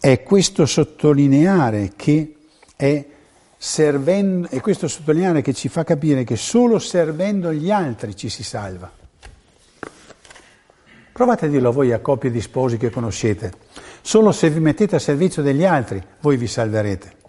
È 0.00 0.22
questo 0.24 0.66
sottolineare 0.66 1.92
che 1.94 2.34
è 2.74 3.06
servendo, 3.56 4.48
è 4.48 4.60
questo 4.60 4.88
sottolineare 4.88 5.42
che 5.42 5.54
ci 5.54 5.68
fa 5.68 5.84
capire 5.84 6.24
che 6.24 6.34
solo 6.34 6.80
servendo 6.80 7.52
gli 7.52 7.70
altri 7.70 8.16
ci 8.16 8.28
si 8.28 8.42
salva. 8.42 8.90
Provate 11.12 11.46
a 11.46 11.48
dirlo 11.48 11.70
voi 11.70 11.92
a 11.92 12.00
coppie 12.00 12.32
di 12.32 12.40
sposi 12.40 12.76
che 12.76 12.90
conoscete. 12.90 13.52
Solo 14.02 14.32
se 14.32 14.50
vi 14.50 14.58
mettete 14.58 14.96
a 14.96 14.98
servizio 14.98 15.42
degli 15.42 15.64
altri 15.64 16.04
voi 16.20 16.36
vi 16.36 16.48
salverete. 16.48 17.23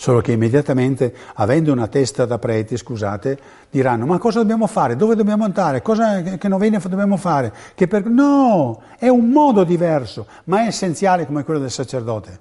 Solo 0.00 0.22
che 0.22 0.32
immediatamente, 0.32 1.14
avendo 1.34 1.72
una 1.72 1.86
testa 1.86 2.24
da 2.24 2.38
preti, 2.38 2.74
scusate, 2.74 3.38
diranno: 3.68 4.06
Ma 4.06 4.16
cosa 4.16 4.38
dobbiamo 4.38 4.66
fare? 4.66 4.96
Dove 4.96 5.14
dobbiamo 5.14 5.44
andare? 5.44 5.82
Cosa 5.82 6.22
che 6.22 6.48
novena 6.48 6.78
dobbiamo 6.78 7.18
fare? 7.18 7.52
Per... 7.74 8.06
No, 8.06 8.80
è 8.98 9.08
un 9.08 9.28
modo 9.28 9.62
diverso, 9.62 10.26
ma 10.44 10.62
è 10.62 10.68
essenziale 10.68 11.26
come 11.26 11.44
quello 11.44 11.60
del 11.60 11.70
sacerdote. 11.70 12.40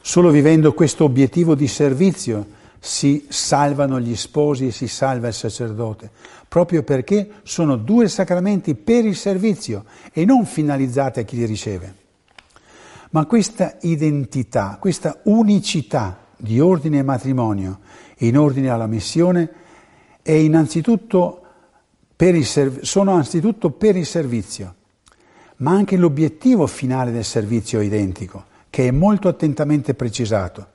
Solo 0.00 0.30
vivendo 0.30 0.72
questo 0.74 1.02
obiettivo 1.02 1.56
di 1.56 1.66
servizio 1.66 2.46
si 2.78 3.26
salvano 3.30 3.98
gli 3.98 4.14
sposi 4.14 4.68
e 4.68 4.70
si 4.70 4.86
salva 4.86 5.26
il 5.26 5.34
sacerdote, 5.34 6.08
proprio 6.46 6.84
perché 6.84 7.28
sono 7.42 7.74
due 7.74 8.06
sacramenti 8.06 8.76
per 8.76 9.04
il 9.04 9.16
servizio 9.16 9.86
e 10.12 10.24
non 10.24 10.46
finalizzati 10.46 11.18
a 11.18 11.24
chi 11.24 11.34
li 11.34 11.46
riceve. 11.46 12.06
Ma 13.10 13.24
questa 13.26 13.78
identità, 13.82 14.76
questa 14.80 15.20
unicità 15.24 16.26
di 16.36 16.60
ordine 16.60 16.98
e 16.98 17.02
matrimonio 17.02 17.80
in 18.18 18.36
ordine 18.36 18.68
alla 18.68 18.86
missione 18.86 19.50
innanzitutto 20.22 21.42
serv- 22.42 22.82
sono 22.82 23.12
anzitutto 23.12 23.70
per 23.70 23.96
il 23.96 24.06
servizio, 24.06 24.74
ma 25.56 25.70
anche 25.70 25.96
l'obiettivo 25.96 26.66
finale 26.66 27.12
del 27.12 27.24
servizio 27.24 27.80
è 27.80 27.84
identico, 27.84 28.44
che 28.70 28.88
è 28.88 28.90
molto 28.90 29.28
attentamente 29.28 29.94
precisato. 29.94 30.66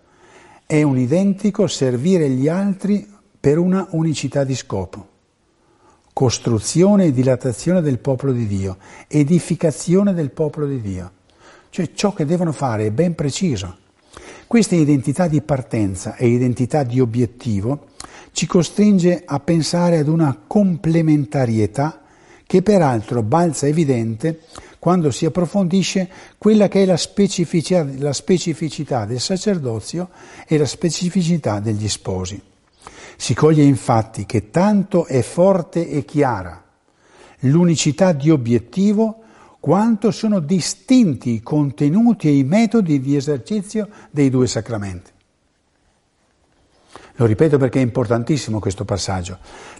È 0.65 0.81
un 0.81 0.97
identico 0.97 1.67
servire 1.67 2.29
gli 2.29 2.47
altri 2.47 3.07
per 3.39 3.57
una 3.57 3.87
unicità 3.91 4.43
di 4.43 4.55
scopo. 4.55 5.09
Costruzione 6.13 7.05
e 7.05 7.11
dilatazione 7.11 7.81
del 7.81 7.99
popolo 7.99 8.31
di 8.31 8.47
Dio, 8.47 8.77
edificazione 9.07 10.13
del 10.13 10.31
popolo 10.31 10.65
di 10.65 10.79
Dio. 10.79 11.11
Cioè 11.73 11.89
ciò 11.95 12.13
che 12.13 12.23
devono 12.27 12.51
fare 12.51 12.85
è 12.85 12.91
ben 12.91 13.15
preciso. 13.15 13.77
Questa 14.45 14.75
identità 14.75 15.27
di 15.27 15.41
partenza 15.41 16.15
e 16.15 16.27
identità 16.27 16.83
di 16.83 16.99
obiettivo 16.99 17.87
ci 18.31 18.45
costringe 18.45 19.23
a 19.25 19.39
pensare 19.39 19.97
ad 19.97 20.07
una 20.07 20.39
complementarietà 20.45 22.03
che 22.45 22.61
peraltro 22.61 23.23
balza 23.23 23.65
evidente 23.65 24.41
quando 24.77 25.09
si 25.09 25.25
approfondisce 25.25 26.07
quella 26.37 26.67
che 26.67 26.83
è 26.83 26.85
la 26.85 26.95
specificità, 26.95 27.83
la 27.97 28.13
specificità 28.13 29.05
del 29.05 29.19
sacerdozio 29.19 30.09
e 30.45 30.59
la 30.59 30.67
specificità 30.67 31.59
degli 31.59 31.89
sposi. 31.89 32.39
Si 33.17 33.33
coglie 33.33 33.63
infatti 33.63 34.27
che 34.27 34.51
tanto 34.51 35.07
è 35.07 35.23
forte 35.23 35.89
e 35.89 36.05
chiara 36.05 36.63
l'unicità 37.39 38.11
di 38.11 38.29
obiettivo 38.29 39.22
quanto 39.63 40.11
sono 40.11 40.41
distinti 40.41 41.35
i 41.35 41.41
contenuti 41.41 42.27
e 42.27 42.35
i 42.35 42.43
metodi 42.43 42.99
di 42.99 43.15
esercizio 43.15 43.87
dei 44.11 44.29
due 44.29 44.45
sacramenti. 44.45 45.09
Lo 47.13 47.25
ripeto 47.25 47.57
perché 47.57 47.79
è 47.79 47.81
importantissimo 47.81 48.59
questo 48.59 48.83
passaggio. 48.83 49.37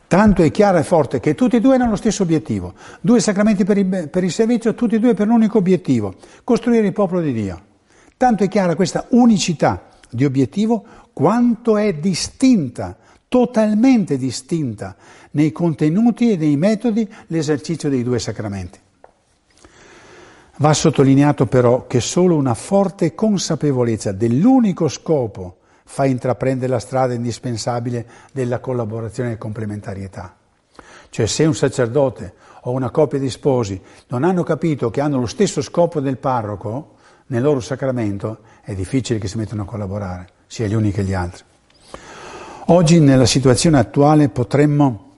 Tanto 0.07 0.41
è 0.41 0.51
chiaro 0.51 0.77
e 0.77 0.83
forte 0.83 1.19
che 1.19 1.35
tutti 1.35 1.57
e 1.57 1.59
due 1.59 1.75
hanno 1.75 1.89
lo 1.89 1.95
stesso 1.97 2.23
obiettivo. 2.23 2.75
Due 3.01 3.19
sacramenti 3.19 3.65
per 3.65 3.77
il, 3.77 4.07
per 4.07 4.23
il 4.23 4.31
servizio, 4.31 4.73
tutti 4.73 4.95
e 4.95 4.99
due 4.99 5.15
per 5.15 5.27
un 5.27 5.33
unico 5.33 5.57
obiettivo, 5.57 6.15
costruire 6.45 6.87
il 6.87 6.93
popolo 6.93 7.19
di 7.19 7.33
Dio. 7.33 7.61
Tanto 8.15 8.45
è 8.45 8.47
chiara 8.47 8.77
questa 8.77 9.05
unicità 9.09 9.89
di 10.09 10.23
obiettivo 10.23 10.85
quanto 11.11 11.75
è 11.75 11.93
distinta, 11.93 12.95
totalmente 13.27 14.15
distinta, 14.15 14.95
nei 15.31 15.51
contenuti 15.51 16.31
e 16.31 16.37
nei 16.37 16.55
metodi 16.55 17.05
l'esercizio 17.27 17.89
dei 17.89 18.03
due 18.03 18.19
sacramenti. 18.19 18.82
Va 20.57 20.73
sottolineato 20.73 21.47
però 21.47 21.87
che 21.87 21.99
solo 21.99 22.35
una 22.35 22.53
forte 22.53 23.15
consapevolezza 23.15 24.11
dell'unico 24.11 24.87
scopo 24.87 25.57
fa 25.83 26.05
intraprendere 26.05 26.71
la 26.71 26.79
strada 26.79 27.13
indispensabile 27.13 28.05
della 28.31 28.59
collaborazione 28.59 29.31
e 29.31 29.37
complementarietà. 29.37 30.35
Cioè 31.09 31.25
se 31.25 31.45
un 31.45 31.55
sacerdote 31.55 32.33
o 32.61 32.71
una 32.71 32.91
coppia 32.91 33.17
di 33.17 33.31
sposi 33.31 33.81
non 34.07 34.23
hanno 34.23 34.43
capito 34.43 34.91
che 34.91 35.01
hanno 35.01 35.19
lo 35.19 35.25
stesso 35.25 35.61
scopo 35.61 35.99
del 35.99 36.17
parroco 36.17 36.95
nel 37.27 37.41
loro 37.41 37.59
sacramento, 37.59 38.39
è 38.61 38.75
difficile 38.75 39.17
che 39.17 39.27
si 39.27 39.37
mettano 39.37 39.63
a 39.63 39.65
collaborare, 39.65 40.27
sia 40.45 40.67
gli 40.67 40.75
uni 40.75 40.91
che 40.91 41.03
gli 41.03 41.13
altri. 41.13 41.43
Oggi 42.67 42.99
nella 42.99 43.25
situazione 43.25 43.79
attuale 43.79 44.29
potremmo 44.29 45.11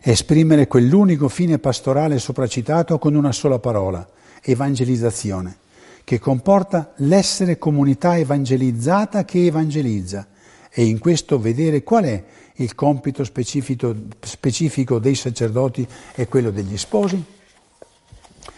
esprimere 0.00 0.68
quell'unico 0.68 1.28
fine 1.28 1.58
pastorale 1.58 2.18
sopracitato 2.18 2.98
con 2.98 3.14
una 3.14 3.32
sola 3.32 3.58
parola, 3.58 4.08
evangelizzazione, 4.42 5.56
che 6.04 6.18
comporta 6.18 6.92
l'essere 6.96 7.58
comunità 7.58 8.16
evangelizzata 8.16 9.24
che 9.24 9.46
evangelizza 9.46 10.26
e 10.70 10.84
in 10.84 10.98
questo 10.98 11.38
vedere 11.38 11.82
qual 11.82 12.04
è 12.04 12.24
il 12.54 12.74
compito 12.74 13.24
specifico, 13.24 13.94
specifico 14.20 14.98
dei 14.98 15.14
sacerdoti 15.14 15.86
e 16.14 16.28
quello 16.28 16.50
degli 16.50 16.76
sposi. 16.76 17.22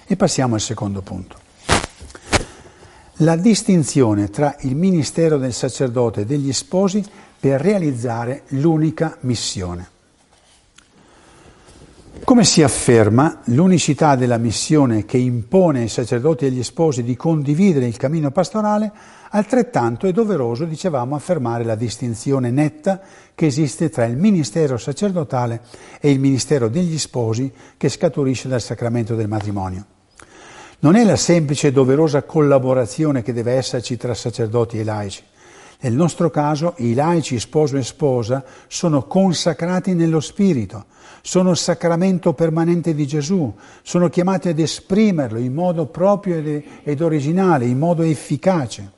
E 0.07 0.17
passiamo 0.17 0.55
al 0.55 0.61
secondo 0.61 1.03
punto. 1.03 1.39
La 3.23 3.37
distinzione 3.37 4.31
tra 4.31 4.57
il 4.61 4.75
ministero 4.75 5.37
del 5.37 5.53
sacerdote 5.53 6.23
e 6.23 6.27
degli 6.27 6.53
sposi 6.53 7.05
per 7.39 7.61
realizzare 7.61 8.45
l'unica 8.49 9.17
missione. 9.21 9.99
Come 12.25 12.45
si 12.45 12.63
afferma, 12.63 13.41
l'unicità 13.47 14.15
della 14.15 14.37
missione 14.37 15.05
che 15.05 15.17
impone 15.17 15.81
ai 15.81 15.89
sacerdoti 15.89 16.45
e 16.45 16.49
agli 16.49 16.63
sposi 16.63 17.03
di 17.03 17.17
condividere 17.17 17.87
il 17.87 17.97
cammino 17.97 18.31
pastorale, 18.31 18.93
altrettanto 19.31 20.07
è 20.07 20.13
doveroso, 20.13 20.65
dicevamo, 20.65 21.17
affermare 21.17 21.65
la 21.65 21.75
distinzione 21.75 22.51
netta 22.51 23.01
che 23.35 23.47
esiste 23.47 23.89
tra 23.89 24.05
il 24.05 24.17
ministero 24.17 24.77
sacerdotale 24.77 25.63
e 26.01 26.11
il 26.11 26.21
ministero 26.21 26.69
degli 26.69 26.99
sposi 26.99 27.53
che 27.77 27.89
scaturisce 27.89 28.49
dal 28.49 28.61
sacramento 28.61 29.17
del 29.17 29.27
matrimonio. 29.27 29.85
Non 30.81 30.95
è 30.95 31.05
la 31.05 31.17
semplice 31.17 31.69
e 31.69 31.73
doverosa 31.73 32.23
collaborazione 32.23 33.23
che 33.23 33.33
deve 33.33 33.53
esserci 33.53 33.97
tra 33.97 34.15
sacerdoti 34.15 34.79
e 34.79 34.85
laici. 34.85 35.23
Nel 35.81 35.95
nostro 35.95 36.31
caso 36.31 36.75
i 36.79 36.95
laici 36.95 37.41
sposo 37.41 37.77
e 37.77 37.83
sposa 37.83 38.45
sono 38.69 39.05
consacrati 39.07 39.95
nello 39.95 40.21
Spirito, 40.21 40.85
sono 41.23 41.51
il 41.51 41.57
sacramento 41.57 42.33
permanente 42.33 42.95
di 42.95 43.07
Gesù, 43.07 43.53
sono 43.83 44.09
chiamati 44.09 44.49
ad 44.49 44.59
esprimerlo 44.59 45.39
in 45.39 45.53
modo 45.53 45.87
proprio 45.87 46.39
ed 46.83 47.01
originale, 47.01 47.67
in 47.67 47.79
modo 47.79 48.03
efficace. 48.03 48.93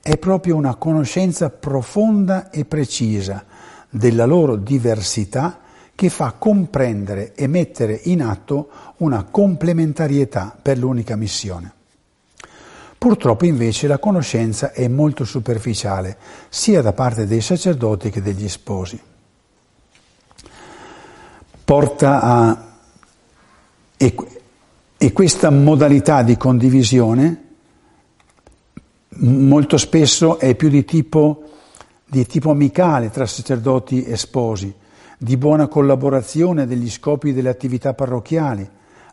È 0.00 0.16
proprio 0.16 0.56
una 0.56 0.76
conoscenza 0.76 1.50
profonda 1.50 2.50
e 2.50 2.64
precisa 2.64 3.44
della 3.90 4.26
loro 4.26 4.56
diversità 4.56 5.60
che 5.94 6.10
fa 6.10 6.34
comprendere 6.38 7.34
e 7.34 7.46
mettere 7.48 8.00
in 8.04 8.22
atto 8.22 8.68
una 8.98 9.24
complementarietà 9.24 10.56
per 10.60 10.78
l'unica 10.78 11.16
missione. 11.16 11.72
Purtroppo 12.96 13.44
invece 13.46 13.86
la 13.86 13.98
conoscenza 13.98 14.72
è 14.72 14.86
molto 14.88 15.24
superficiale, 15.24 16.16
sia 16.48 16.82
da 16.82 16.92
parte 16.92 17.26
dei 17.26 17.40
sacerdoti 17.40 18.10
che 18.10 18.22
degli 18.22 18.48
sposi. 18.48 19.00
Porta 21.68 22.22
a... 22.22 22.64
e, 23.98 24.14
e 24.96 25.12
questa 25.12 25.50
modalità 25.50 26.22
di 26.22 26.38
condivisione 26.38 27.44
molto 29.16 29.76
spesso 29.76 30.38
è 30.38 30.54
più 30.54 30.70
di 30.70 30.86
tipo, 30.86 31.42
di 32.06 32.24
tipo 32.24 32.52
amicale 32.52 33.10
tra 33.10 33.26
sacerdoti 33.26 34.02
e 34.02 34.16
sposi 34.16 34.74
di 35.18 35.36
buona 35.36 35.66
collaborazione 35.66 36.66
degli 36.66 36.88
scopi 36.88 37.34
delle 37.34 37.50
attività 37.50 37.92
parrocchiali, 37.92 38.66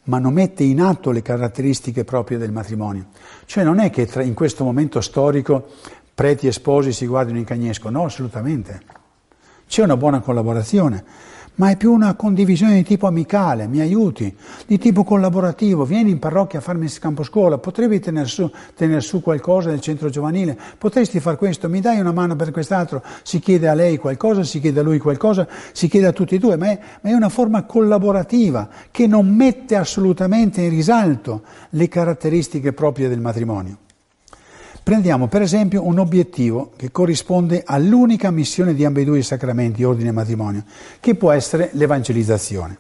ma 0.04 0.20
non 0.20 0.32
mette 0.32 0.64
in 0.64 0.80
atto 0.80 1.12
le 1.12 1.22
caratteristiche 1.22 2.06
proprie 2.06 2.38
del 2.38 2.54
matrimonio. 2.54 3.08
Cioè 3.44 3.66
non 3.66 3.80
è 3.80 3.90
che 3.90 4.08
in 4.22 4.34
questo 4.34 4.64
momento 4.64 5.02
storico 5.02 5.72
preti 6.16 6.48
e 6.48 6.54
sposi 6.54 6.94
si 6.94 7.06
guardino 7.06 7.38
in 7.38 7.44
cagnesco, 7.44 7.90
no, 7.90 8.06
assolutamente. 8.06 9.04
C'è 9.68 9.84
una 9.84 9.98
buona 9.98 10.22
collaborazione, 10.22 11.04
ma 11.56 11.70
è 11.70 11.78
più 11.78 11.92
una 11.92 12.16
condivisione 12.16 12.76
di 12.76 12.84
tipo 12.84 13.08
amicale, 13.08 13.68
mi 13.68 13.80
aiuti, 13.80 14.36
di 14.66 14.78
tipo 14.78 15.04
collaborativo, 15.04 15.86
vieni 15.86 16.12
in 16.12 16.20
parrocchia 16.20 16.60
a 16.60 16.62
farmi 16.62 16.86
il 16.86 17.00
campo 17.00 17.24
scuola, 17.24 17.58
potresti 17.58 18.00
tenere 18.00 18.28
su, 18.28 18.50
tener 18.76 19.04
su 19.04 19.22
qualcosa 19.22 19.70
nel 19.70 19.82
centro 19.82 20.10
giovanile, 20.10 20.58
potresti 20.78 21.20
fare 21.20 21.38
questo, 21.38 21.70
mi 21.70 21.82
dai 21.82 22.00
una 22.00 22.12
mano 22.12 22.36
per 22.36 22.52
quest'altro, 22.52 23.04
si 23.24 23.40
chiede 23.40 23.68
a 23.68 23.74
lei 23.74 23.98
qualcosa, 23.98 24.44
si 24.44 24.60
chiede 24.60 24.80
a 24.80 24.84
lui 24.84 25.00
qualcosa, 25.00 25.48
si 25.72 25.88
chiede 25.88 26.08
a 26.08 26.12
tutti 26.12 26.36
e 26.36 26.40
due, 26.40 26.58
ma 26.58 26.68
è, 26.68 26.80
ma 27.02 27.10
è 27.10 27.14
una 27.14 27.30
forma 27.30 27.64
collaborativa 27.64 28.70
che 28.92 29.08
non 29.08 29.28
mette 29.28 29.76
assolutamente 29.76 30.62
in 30.62 30.70
risalto 30.70 31.44
le 31.72 31.88
caratteristiche 31.88 32.74
proprie 32.74 33.08
del 33.08 33.22
matrimonio. 33.22 33.78
Prendiamo 34.86 35.26
per 35.26 35.42
esempio 35.42 35.84
un 35.84 35.98
obiettivo 35.98 36.74
che 36.76 36.92
corrisponde 36.92 37.64
all'unica 37.66 38.30
missione 38.30 38.76
di 38.76 38.86
ambedue 38.86 39.18
i 39.18 39.24
sacramenti, 39.24 39.84
ordine 39.84 40.10
e 40.10 40.12
matrimonio, 40.12 40.64
che 41.00 41.16
può 41.16 41.32
essere 41.32 41.72
l'evangelizzazione. 41.74 42.78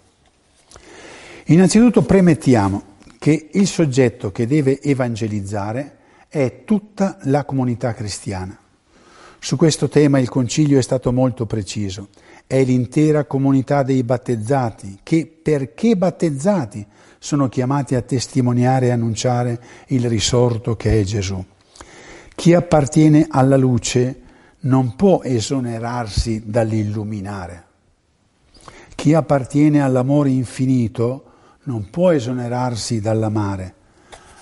Innanzitutto 1.45 2.03
premettiamo 2.03 2.84
che 3.17 3.49
il 3.53 3.65
soggetto 3.65 4.32
che 4.32 4.45
deve 4.45 4.80
evangelizzare 4.84 5.95
è 6.27 6.62
tutta 6.63 7.17
la 7.23 7.43
comunità 7.43 7.95
cristiana. 7.95 8.56
Su 9.39 9.56
questo 9.56 9.89
tema 9.89 10.19
il 10.19 10.30
Concilio 10.30 10.77
è 10.77 10.84
stato 10.84 11.12
molto 11.12 11.47
preciso. 11.47 12.10
È 12.45 12.63
l'intera 12.63 13.25
comunità 13.25 13.82
dei 13.82 14.03
battezzati 14.03 14.99
che, 15.01 15.25
perché 15.41 15.97
battezzati, 15.97 16.86
sono 17.17 17.49
chiamati 17.49 17.95
a 17.95 18.03
testimoniare 18.03 18.86
e 18.86 18.91
annunciare 18.91 19.60
il 19.88 20.08
risorto 20.08 20.75
che 20.75 20.99
è 20.99 21.03
Gesù. 21.03 21.43
Chi 22.36 22.54
appartiene 22.54 23.28
alla 23.30 23.58
luce 23.58 24.21
non 24.62 24.95
può 24.95 25.21
esonerarsi 25.24 26.43
dall'illuminare. 26.45 27.63
Chi 28.93 29.13
appartiene 29.13 29.82
all'amore 29.82 30.30
infinito 30.30 31.24
non 31.63 31.89
può 31.89 32.12
esonerarsi 32.12 33.00
dall'amare, 33.00 33.74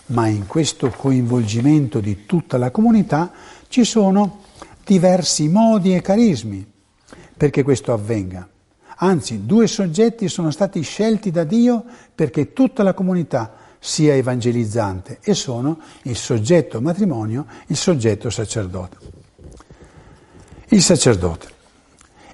ma 0.07 0.27
in 0.27 0.47
questo 0.47 0.89
coinvolgimento 0.89 1.99
di 1.99 2.25
tutta 2.25 2.57
la 2.57 2.71
comunità 2.71 3.31
ci 3.67 3.83
sono 3.83 4.41
diversi 4.83 5.47
modi 5.47 5.95
e 5.95 6.01
carismi 6.01 6.65
perché 7.37 7.63
questo 7.63 7.93
avvenga. 7.93 8.47
Anzi, 8.97 9.45
due 9.45 9.67
soggetti 9.67 10.27
sono 10.27 10.51
stati 10.51 10.81
scelti 10.81 11.31
da 11.31 11.43
Dio 11.43 11.83
perché 12.13 12.53
tutta 12.53 12.83
la 12.83 12.93
comunità 12.93 13.53
sia 13.85 14.15
evangelizzante 14.15 15.19
e 15.21 15.33
sono 15.33 15.77
il 16.03 16.15
soggetto 16.15 16.79
matrimonio, 16.79 17.45
il 17.67 17.75
soggetto 17.75 18.29
sacerdote. 18.29 18.97
Il 20.69 20.81
sacerdote. 20.81 21.47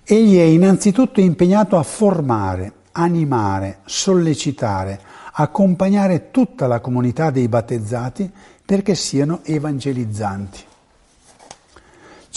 Egli 0.03 0.37
è 0.37 0.43
innanzitutto 0.43 1.19
impegnato 1.21 1.75
a 1.75 1.81
formare, 1.81 2.73
animare, 2.91 3.79
sollecitare, 3.85 5.01
accompagnare 5.33 6.29
tutta 6.29 6.67
la 6.67 6.79
comunità 6.79 7.31
dei 7.31 7.47
battezzati 7.47 8.31
perché 8.63 8.93
siano 8.93 9.39
evangelizzanti. 9.43 10.67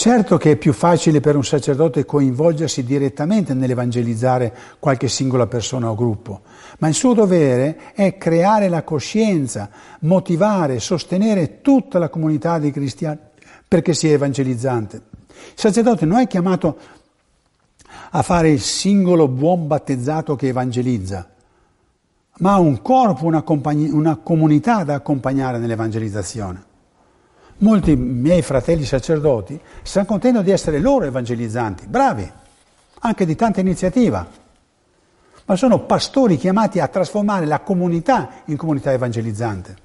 Certo 0.03 0.37
che 0.37 0.51
è 0.51 0.57
più 0.57 0.73
facile 0.73 1.21
per 1.21 1.37
un 1.37 1.45
sacerdote 1.45 2.05
coinvolgersi 2.05 2.83
direttamente 2.83 3.55
nell'evangelizzare 3.55 4.53
qualche 4.81 5.07
singola 5.07 5.47
persona 5.47 5.89
o 5.89 5.95
gruppo, 5.95 6.41
ma 6.81 6.89
il 6.89 6.95
suo 6.95 7.15
dovere 7.15 7.93
è 7.95 8.19
creare 8.19 8.69
la 8.69 8.83
coscienza, 8.83 9.71
motivare, 10.01 10.81
sostenere 10.81 11.61
tutta 11.61 12.01
la 12.01 12.09
comunità 12.09 12.59
dei 12.59 12.73
cristiani 12.73 13.21
perché 13.69 13.95
sia 13.95 14.11
evangelizzante. 14.11 14.97
Il 14.97 15.53
sacerdote 15.55 16.05
non 16.05 16.19
è 16.19 16.27
chiamato 16.27 16.77
a 18.11 18.23
fare 18.23 18.51
il 18.51 18.61
singolo 18.61 19.29
buon 19.29 19.69
battezzato 19.69 20.35
che 20.35 20.49
evangelizza, 20.49 21.31
ma 22.39 22.55
ha 22.55 22.59
un 22.59 22.83
corpo, 22.83 23.25
una, 23.25 23.45
una 23.47 24.17
comunità 24.17 24.83
da 24.83 24.95
accompagnare 24.95 25.59
nell'evangelizzazione. 25.59 26.71
Molti 27.63 27.95
miei 27.95 28.43
fratelli 28.43 28.85
sacerdoti 28.85 29.59
stanno 29.83 30.07
contenti 30.07 30.43
di 30.43 30.51
essere 30.51 30.81
loro 30.81 31.05
evangelizzanti, 31.05 31.87
bravi, 31.87 32.29
anche 33.01 33.25
di 33.25 33.37
tanta 33.37 33.61
iniziativa, 33.61 34.27
ma 35.45 35.55
sono 35.57 35.85
pastori 35.85 36.37
chiamati 36.37 36.81
a 36.81 36.89
trasformare 36.89 37.47
la 37.47 37.61
comunità 37.61 38.43
in 38.47 38.57
comunità 38.57 38.91
evangelizzante. 38.91 39.77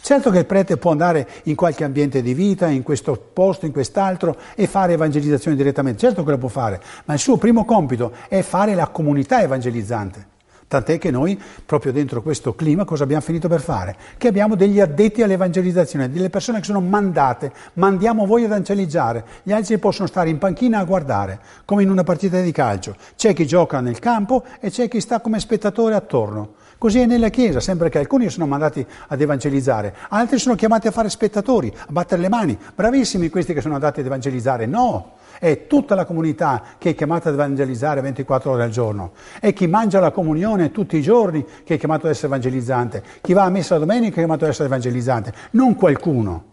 Certo 0.00 0.30
che 0.30 0.38
il 0.38 0.46
prete 0.46 0.78
può 0.78 0.90
andare 0.90 1.28
in 1.44 1.54
qualche 1.54 1.84
ambiente 1.84 2.22
di 2.22 2.32
vita, 2.32 2.68
in 2.68 2.82
questo 2.82 3.14
posto, 3.30 3.66
in 3.66 3.72
quest'altro 3.72 4.38
e 4.54 4.66
fare 4.66 4.94
evangelizzazione 4.94 5.54
direttamente, 5.54 6.00
certo 6.00 6.24
che 6.24 6.30
lo 6.30 6.38
può 6.38 6.48
fare, 6.48 6.80
ma 7.04 7.12
il 7.12 7.20
suo 7.20 7.36
primo 7.36 7.66
compito 7.66 8.12
è 8.28 8.40
fare 8.40 8.74
la 8.74 8.88
comunità 8.88 9.42
evangelizzante. 9.42 10.31
Tant'è 10.72 10.96
che 10.96 11.10
noi, 11.10 11.38
proprio 11.66 11.92
dentro 11.92 12.22
questo 12.22 12.54
clima, 12.54 12.86
cosa 12.86 13.04
abbiamo 13.04 13.20
finito 13.20 13.46
per 13.46 13.60
fare? 13.60 13.94
Che 14.16 14.26
abbiamo 14.26 14.54
degli 14.54 14.80
addetti 14.80 15.20
all'evangelizzazione, 15.20 16.10
delle 16.10 16.30
persone 16.30 16.60
che 16.60 16.64
sono 16.64 16.80
mandate, 16.80 17.52
mandiamo 17.74 18.24
voi 18.24 18.44
ad 18.44 18.52
evangelizzare, 18.52 19.22
gli 19.42 19.52
altri 19.52 19.76
possono 19.76 20.08
stare 20.08 20.30
in 20.30 20.38
panchina 20.38 20.78
a 20.78 20.84
guardare, 20.84 21.40
come 21.66 21.82
in 21.82 21.90
una 21.90 22.04
partita 22.04 22.40
di 22.40 22.52
calcio. 22.52 22.96
C'è 23.16 23.34
chi 23.34 23.46
gioca 23.46 23.80
nel 23.80 23.98
campo 23.98 24.44
e 24.60 24.70
c'è 24.70 24.88
chi 24.88 25.02
sta 25.02 25.20
come 25.20 25.40
spettatore 25.40 25.94
attorno. 25.94 26.54
Così 26.82 26.98
è 26.98 27.06
nella 27.06 27.28
Chiesa, 27.28 27.60
sembra 27.60 27.88
che 27.88 27.98
alcuni 27.98 28.28
sono 28.28 28.44
mandati 28.44 28.84
ad 29.06 29.20
evangelizzare, 29.20 29.94
altri 30.08 30.40
sono 30.40 30.56
chiamati 30.56 30.88
a 30.88 30.90
fare 30.90 31.08
spettatori, 31.10 31.72
a 31.76 31.92
battere 31.92 32.20
le 32.20 32.28
mani. 32.28 32.58
Bravissimi 32.74 33.28
questi 33.28 33.54
che 33.54 33.60
sono 33.60 33.74
andati 33.74 34.00
ad 34.00 34.06
evangelizzare. 34.06 34.66
No! 34.66 35.12
È 35.38 35.68
tutta 35.68 35.94
la 35.94 36.04
comunità 36.04 36.60
che 36.78 36.90
è 36.90 36.94
chiamata 36.96 37.28
ad 37.28 37.36
evangelizzare 37.36 38.00
24 38.00 38.50
ore 38.50 38.64
al 38.64 38.70
giorno. 38.70 39.12
È 39.38 39.52
chi 39.52 39.68
mangia 39.68 40.00
la 40.00 40.10
comunione 40.10 40.72
tutti 40.72 40.96
i 40.96 41.02
giorni 41.02 41.46
che 41.62 41.74
è 41.74 41.78
chiamato 41.78 42.06
ad 42.06 42.10
essere 42.14 42.26
evangelizzante. 42.26 43.00
Chi 43.20 43.32
va 43.32 43.44
a 43.44 43.48
messa 43.48 43.74
la 43.74 43.84
domenica 43.86 44.14
è 44.14 44.18
chiamato 44.18 44.42
ad 44.42 44.50
essere 44.50 44.66
evangelizzante, 44.66 45.32
non 45.52 45.76
qualcuno. 45.76 46.44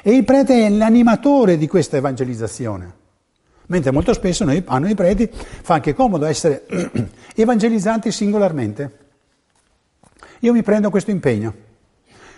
E 0.00 0.14
il 0.14 0.22
prete 0.22 0.64
è 0.64 0.70
l'animatore 0.70 1.58
di 1.58 1.66
questa 1.66 1.96
evangelizzazione. 1.96 2.92
Mentre 3.66 3.90
molto 3.90 4.12
spesso 4.12 4.44
noi, 4.44 4.62
a 4.64 4.78
noi 4.78 4.94
preti 4.94 5.28
fa 5.32 5.74
anche 5.74 5.92
comodo 5.92 6.24
essere 6.24 6.66
evangelizzanti 7.34 8.12
singolarmente. 8.12 9.00
Io 10.42 10.52
mi 10.52 10.62
prendo 10.62 10.90
questo 10.90 11.10
impegno. 11.10 11.70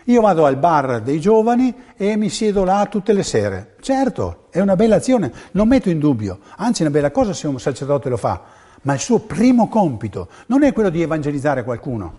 Io 0.04 0.20
vado 0.20 0.44
al 0.44 0.56
bar 0.56 1.00
dei 1.00 1.18
giovani 1.18 1.74
e 1.96 2.16
mi 2.16 2.28
siedo 2.28 2.62
là 2.64 2.86
tutte 2.90 3.14
le 3.14 3.22
sere. 3.22 3.76
Certo, 3.80 4.46
è 4.50 4.60
una 4.60 4.76
bella 4.76 4.96
azione, 4.96 5.32
non 5.52 5.68
metto 5.68 5.88
in 5.88 5.98
dubbio, 5.98 6.40
anzi 6.56 6.82
è 6.82 6.86
una 6.86 6.94
bella 6.94 7.10
cosa 7.10 7.32
se 7.32 7.46
un 7.46 7.58
sacerdote 7.58 8.10
lo 8.10 8.18
fa, 8.18 8.42
ma 8.82 8.92
il 8.92 9.00
suo 9.00 9.20
primo 9.20 9.68
compito 9.68 10.28
non 10.46 10.62
è 10.62 10.74
quello 10.74 10.90
di 10.90 11.00
evangelizzare 11.00 11.64
qualcuno, 11.64 12.18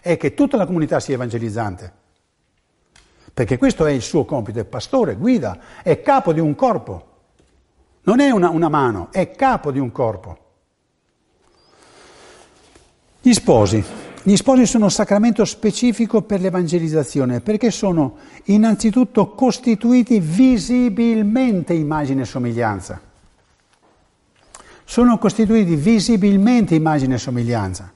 è 0.00 0.16
che 0.16 0.34
tutta 0.34 0.56
la 0.56 0.66
comunità 0.66 1.00
sia 1.00 1.14
evangelizzante. 1.14 1.92
Perché 3.34 3.58
questo 3.58 3.84
è 3.84 3.90
il 3.90 4.02
suo 4.02 4.24
compito, 4.24 4.60
è 4.60 4.64
pastore, 4.64 5.16
guida, 5.16 5.58
è 5.82 6.00
capo 6.02 6.32
di 6.32 6.40
un 6.40 6.54
corpo. 6.54 7.06
Non 8.02 8.20
è 8.20 8.30
una, 8.30 8.50
una 8.50 8.68
mano, 8.68 9.08
è 9.10 9.32
capo 9.32 9.72
di 9.72 9.80
un 9.80 9.90
corpo. 9.90 10.38
Gli 13.20 13.32
sposi. 13.32 14.07
Gli 14.28 14.36
sposi 14.36 14.66
sono 14.66 14.84
un 14.84 14.90
sacramento 14.90 15.42
specifico 15.46 16.20
per 16.20 16.42
l'evangelizzazione 16.42 17.40
perché 17.40 17.70
sono 17.70 18.18
innanzitutto 18.44 19.28
costituiti 19.28 20.20
visibilmente 20.20 21.72
immagine 21.72 22.20
e 22.20 22.24
somiglianza. 22.26 23.00
Sono 24.84 25.16
costituiti 25.16 25.76
visibilmente 25.76 26.74
immagine 26.74 27.14
e 27.14 27.18
somiglianza. 27.18 27.90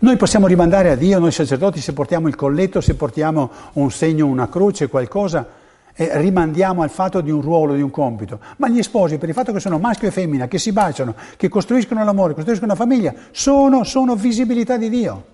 Noi 0.00 0.16
possiamo 0.16 0.48
rimandare 0.48 0.90
a 0.90 0.96
Dio, 0.96 1.20
noi 1.20 1.30
sacerdoti, 1.30 1.80
se 1.80 1.92
portiamo 1.92 2.26
il 2.26 2.34
colletto, 2.34 2.80
se 2.80 2.96
portiamo 2.96 3.48
un 3.74 3.92
segno, 3.92 4.26
una 4.26 4.48
croce, 4.48 4.88
qualcosa, 4.88 5.46
e 5.98 6.10
rimandiamo 6.18 6.82
al 6.82 6.90
fatto 6.90 7.22
di 7.22 7.30
un 7.30 7.40
ruolo, 7.40 7.74
di 7.74 7.80
un 7.80 7.90
compito. 7.90 8.38
Ma 8.58 8.68
gli 8.68 8.82
sposi, 8.82 9.16
per 9.16 9.30
il 9.30 9.34
fatto 9.34 9.50
che 9.50 9.60
sono 9.60 9.78
maschio 9.78 10.08
e 10.08 10.10
femmina, 10.10 10.46
che 10.46 10.58
si 10.58 10.70
baciano, 10.70 11.14
che 11.38 11.48
costruiscono 11.48 12.04
l'amore, 12.04 12.34
costruiscono 12.34 12.72
una 12.72 12.80
famiglia, 12.80 13.14
sono, 13.30 13.82
sono 13.82 14.14
visibilità 14.14 14.76
di 14.76 14.90
Dio. 14.90 15.24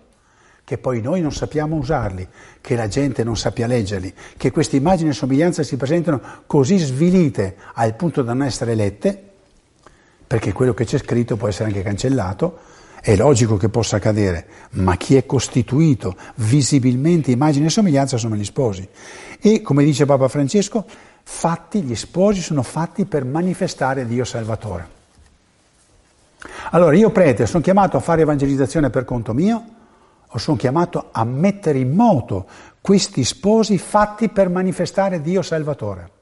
Che 0.65 0.79
poi 0.79 1.01
noi 1.01 1.21
non 1.21 1.33
sappiamo 1.33 1.75
usarli, 1.75 2.27
che 2.61 2.77
la 2.77 2.87
gente 2.87 3.25
non 3.25 3.37
sappia 3.37 3.67
leggerli, 3.67 4.15
che 4.37 4.53
queste 4.53 4.77
immagini 4.77 5.11
e 5.11 5.15
somiglianze 5.15 5.65
si 5.65 5.77
presentano 5.77 6.21
così 6.47 6.79
svilite 6.79 7.57
al 7.75 7.97
punto 7.97 8.23
da 8.23 8.33
non 8.33 8.47
essere 8.47 8.77
lette, 8.77 9.31
perché 10.25 10.53
quello 10.53 10.75
che 10.75 10.85
c'è 10.85 10.99
scritto 10.99 11.37
può 11.37 11.49
essere 11.49 11.71
anche 11.71 11.83
cancellato, 11.83 12.59
è 13.03 13.17
logico 13.17 13.57
che 13.57 13.69
possa 13.69 13.97
accadere, 13.97 14.47
ma 14.75 14.97
chi 14.97 15.17
è 15.17 15.27
costituito 15.27 16.15
visibilmente 16.37 17.33
immagine 17.33 17.67
e 17.67 17.71
somiglianza 17.71 18.17
sono 18.17 18.37
gli 18.37 18.45
sposi. 18.45 18.89
E 19.41 19.61
come 19.61 19.83
dice 19.83 20.07
Papa 20.07 20.29
Francesco, 20.29 20.87
fatti, 21.25 21.83
gli 21.83 21.97
sposi 21.97 22.41
sono 22.41 22.63
fatti 22.63 23.05
per 23.07 23.25
manifestare 23.25 24.07
Dio 24.07 24.23
Salvatore. 24.23 25.01
Allora 26.71 26.95
io 26.95 27.11
prete 27.11 27.47
sono 27.47 27.61
chiamato 27.61 27.97
a 27.97 28.01
fare 28.01 28.23
evangelizzazione 28.23 28.89
per 28.89 29.05
conto 29.05 29.35
mio 29.35 29.65
o 30.29 30.39
sono 30.39 30.57
chiamato 30.57 31.09
a 31.11 31.25
mettere 31.25 31.81
in 31.81 31.91
moto 31.91 32.47
questi 32.81 33.25
sposi 33.25 33.79
fatti 33.79 34.29
per 34.29 34.49
manifestare 34.49 35.21
Dio 35.21 35.43
Salvatore? 35.43 36.22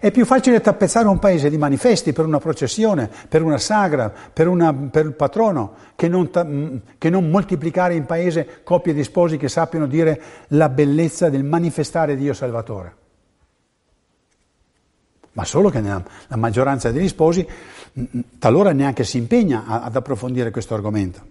È 0.00 0.10
più 0.10 0.24
facile 0.24 0.62
tappezzare 0.62 1.08
un 1.08 1.18
paese 1.18 1.50
di 1.50 1.58
manifesti 1.58 2.14
per 2.14 2.24
una 2.24 2.38
processione, 2.38 3.10
per 3.28 3.42
una 3.42 3.58
sagra, 3.58 4.10
per, 4.32 4.48
una, 4.48 4.72
per 4.72 5.04
il 5.04 5.12
patrono, 5.12 5.74
che 5.94 6.08
non, 6.08 6.30
mm, 6.42 6.76
che 6.96 7.10
non, 7.10 7.28
moltiplicare 7.28 7.94
in 7.94 8.06
paese 8.06 8.62
coppie 8.64 8.94
di 8.94 9.04
sposi 9.04 9.36
che 9.36 9.50
sappiano 9.50 9.86
dire 9.86 10.22
la 10.48 10.70
bellezza 10.70 11.28
del 11.28 11.44
manifestare 11.44 12.16
Dio 12.16 12.32
Salvatore. 12.32 12.94
Ma 15.32 15.44
solo 15.44 15.68
che 15.68 15.82
la 15.82 16.36
maggioranza 16.36 16.90
degli 16.90 17.06
sposi 17.06 17.46
mm, 17.46 18.02
mm, 18.02 18.20
talora 18.38 18.72
neanche 18.72 19.04
si 19.04 19.18
impegna 19.18 19.66
ad 19.66 19.94
approfondire 19.94 20.50
questo 20.50 20.72
argomento. 20.74 21.29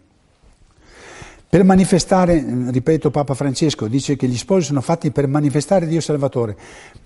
Per 1.50 1.64
manifestare, 1.64 2.46
ripeto 2.70 3.10
Papa 3.10 3.34
Francesco, 3.34 3.88
dice 3.88 4.16
che 4.16 4.28
gli 4.28 4.38
sposi 4.38 4.68
sono 4.68 4.82
fatti 4.82 5.10
per 5.10 5.26
manifestare 5.26 5.88
Dio 5.88 6.00
Salvatore. 6.00 6.56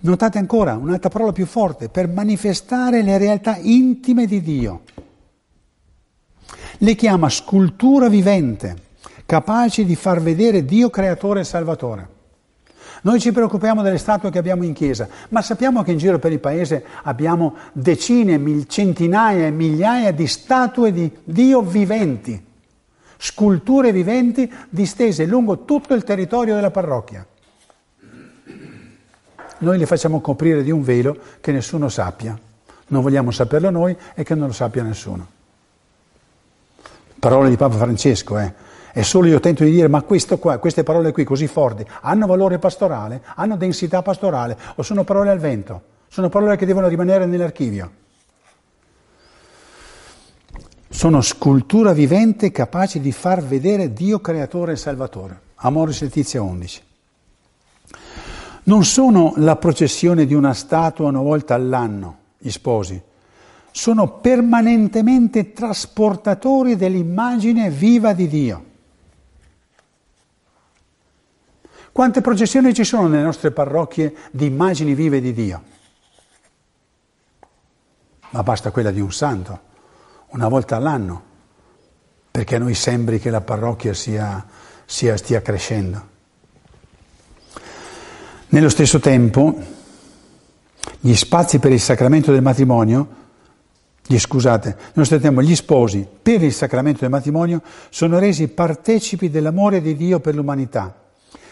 Notate 0.01 0.37
ancora 0.37 0.75
un'altra 0.75 1.09
parola 1.09 1.31
più 1.31 1.45
forte, 1.45 1.87
per 1.87 2.09
manifestare 2.09 3.03
le 3.03 3.17
realtà 3.17 3.55
intime 3.55 4.25
di 4.25 4.41
Dio. 4.41 4.81
Le 6.79 6.95
chiama 6.95 7.29
scultura 7.29 8.09
vivente, 8.09 8.75
capace 9.25 9.85
di 9.85 9.95
far 9.95 10.21
vedere 10.21 10.65
Dio 10.65 10.89
creatore 10.89 11.39
e 11.39 11.45
salvatore. 11.45 12.09
Noi 13.03 13.21
ci 13.21 13.31
preoccupiamo 13.31 13.81
delle 13.81 13.97
statue 13.97 14.29
che 14.29 14.39
abbiamo 14.39 14.65
in 14.65 14.73
chiesa, 14.73 15.07
ma 15.29 15.41
sappiamo 15.41 15.83
che 15.83 15.93
in 15.93 15.97
giro 15.97 16.19
per 16.19 16.33
il 16.33 16.39
paese 16.39 16.83
abbiamo 17.03 17.55
decine, 17.71 18.65
centinaia 18.67 19.47
e 19.47 19.51
migliaia 19.51 20.11
di 20.11 20.27
statue 20.27 20.91
di 20.91 21.09
Dio 21.23 21.61
viventi 21.61 22.51
sculture 23.23 23.93
viventi 23.93 24.51
distese 24.67 25.25
lungo 25.25 25.63
tutto 25.63 25.93
il 25.93 26.03
territorio 26.03 26.55
della 26.55 26.71
parrocchia. 26.71 27.25
Noi 29.59 29.77
le 29.77 29.85
facciamo 29.85 30.19
coprire 30.19 30.61
di 30.61 30.71
un 30.71 30.83
velo 30.83 31.17
che 31.39 31.53
nessuno 31.53 31.87
sappia. 31.87 32.37
Non 32.87 33.01
vogliamo 33.01 33.31
saperlo 33.31 33.69
noi 33.69 33.95
e 34.13 34.23
che 34.23 34.35
non 34.35 34.47
lo 34.47 34.53
sappia 34.53 34.83
nessuno. 34.83 35.25
Parole 37.17 37.47
di 37.47 37.55
Papa 37.55 37.77
Francesco, 37.77 38.37
eh. 38.37 38.53
E 38.91 39.03
solo 39.03 39.27
io 39.27 39.39
tento 39.39 39.63
di 39.63 39.71
dire, 39.71 39.87
ma 39.87 40.01
qua, 40.01 40.57
queste 40.57 40.83
parole 40.83 41.13
qui 41.13 41.23
così 41.23 41.47
forti 41.47 41.85
hanno 42.01 42.27
valore 42.27 42.59
pastorale, 42.59 43.23
hanno 43.35 43.55
densità 43.55 44.01
pastorale 44.01 44.57
o 44.75 44.83
sono 44.83 45.05
parole 45.05 45.29
al 45.29 45.39
vento? 45.39 45.81
Sono 46.09 46.27
parole 46.27 46.57
che 46.57 46.65
devono 46.65 46.89
rimanere 46.89 47.25
nell'archivio 47.25 48.01
sono 50.93 51.21
scultura 51.21 51.91
vivente 51.91 52.51
capace 52.51 52.99
di 52.99 53.11
far 53.11 53.43
vedere 53.43 53.93
Dio 53.93 54.19
creatore 54.19 54.73
e 54.73 54.75
salvatore. 54.75 55.41
Amoris 55.55 56.01
Letizia 56.01 56.43
11. 56.43 56.81
Non 58.65 58.85
sono 58.85 59.33
la 59.37 59.55
processione 59.55 60.27
di 60.27 60.35
una 60.35 60.53
statua 60.53 61.07
una 61.07 61.19
volta 61.19 61.55
all'anno, 61.55 62.17
gli 62.37 62.51
sposi, 62.51 63.01
sono 63.71 64.19
permanentemente 64.19 65.51
trasportatori 65.51 66.75
dell'immagine 66.75 67.71
viva 67.71 68.13
di 68.13 68.27
Dio. 68.27 68.65
Quante 71.91 72.21
processioni 72.21 72.71
ci 72.71 72.83
sono 72.83 73.07
nelle 73.07 73.23
nostre 73.23 73.49
parrocchie 73.49 74.15
di 74.29 74.45
immagini 74.45 74.93
vive 74.93 75.19
di 75.19 75.33
Dio? 75.33 75.63
Ma 78.29 78.43
basta 78.43 78.69
quella 78.69 78.91
di 78.91 78.99
un 78.99 79.11
santo 79.11 79.71
una 80.33 80.47
volta 80.47 80.75
all'anno, 80.75 81.21
perché 82.29 82.55
a 82.55 82.59
noi 82.59 82.73
sembri 82.73 83.19
che 83.19 83.29
la 83.29 83.41
parrocchia 83.41 83.93
sia, 83.93 84.45
sia, 84.85 85.15
stia 85.15 85.41
crescendo. 85.41 86.11
Nello 88.49 88.69
stesso 88.69 88.99
tempo, 88.99 89.55
gli 90.99 91.13
spazi 91.13 91.59
per 91.59 91.71
il 91.71 91.79
sacramento 91.79 92.31
del 92.31 92.41
matrimonio, 92.41 93.21
gli, 94.05 94.17
scusate, 94.17 94.75
nello 94.93 95.05
stesso 95.05 95.21
tempo 95.21 95.41
gli 95.41 95.55
sposi 95.55 96.05
per 96.21 96.43
il 96.43 96.51
sacramento 96.51 97.01
del 97.01 97.09
matrimonio 97.09 97.61
sono 97.89 98.19
resi 98.19 98.47
partecipi 98.49 99.29
dell'amore 99.29 99.81
di 99.81 99.95
Dio 99.95 100.19
per 100.19 100.35
l'umanità. 100.35 100.93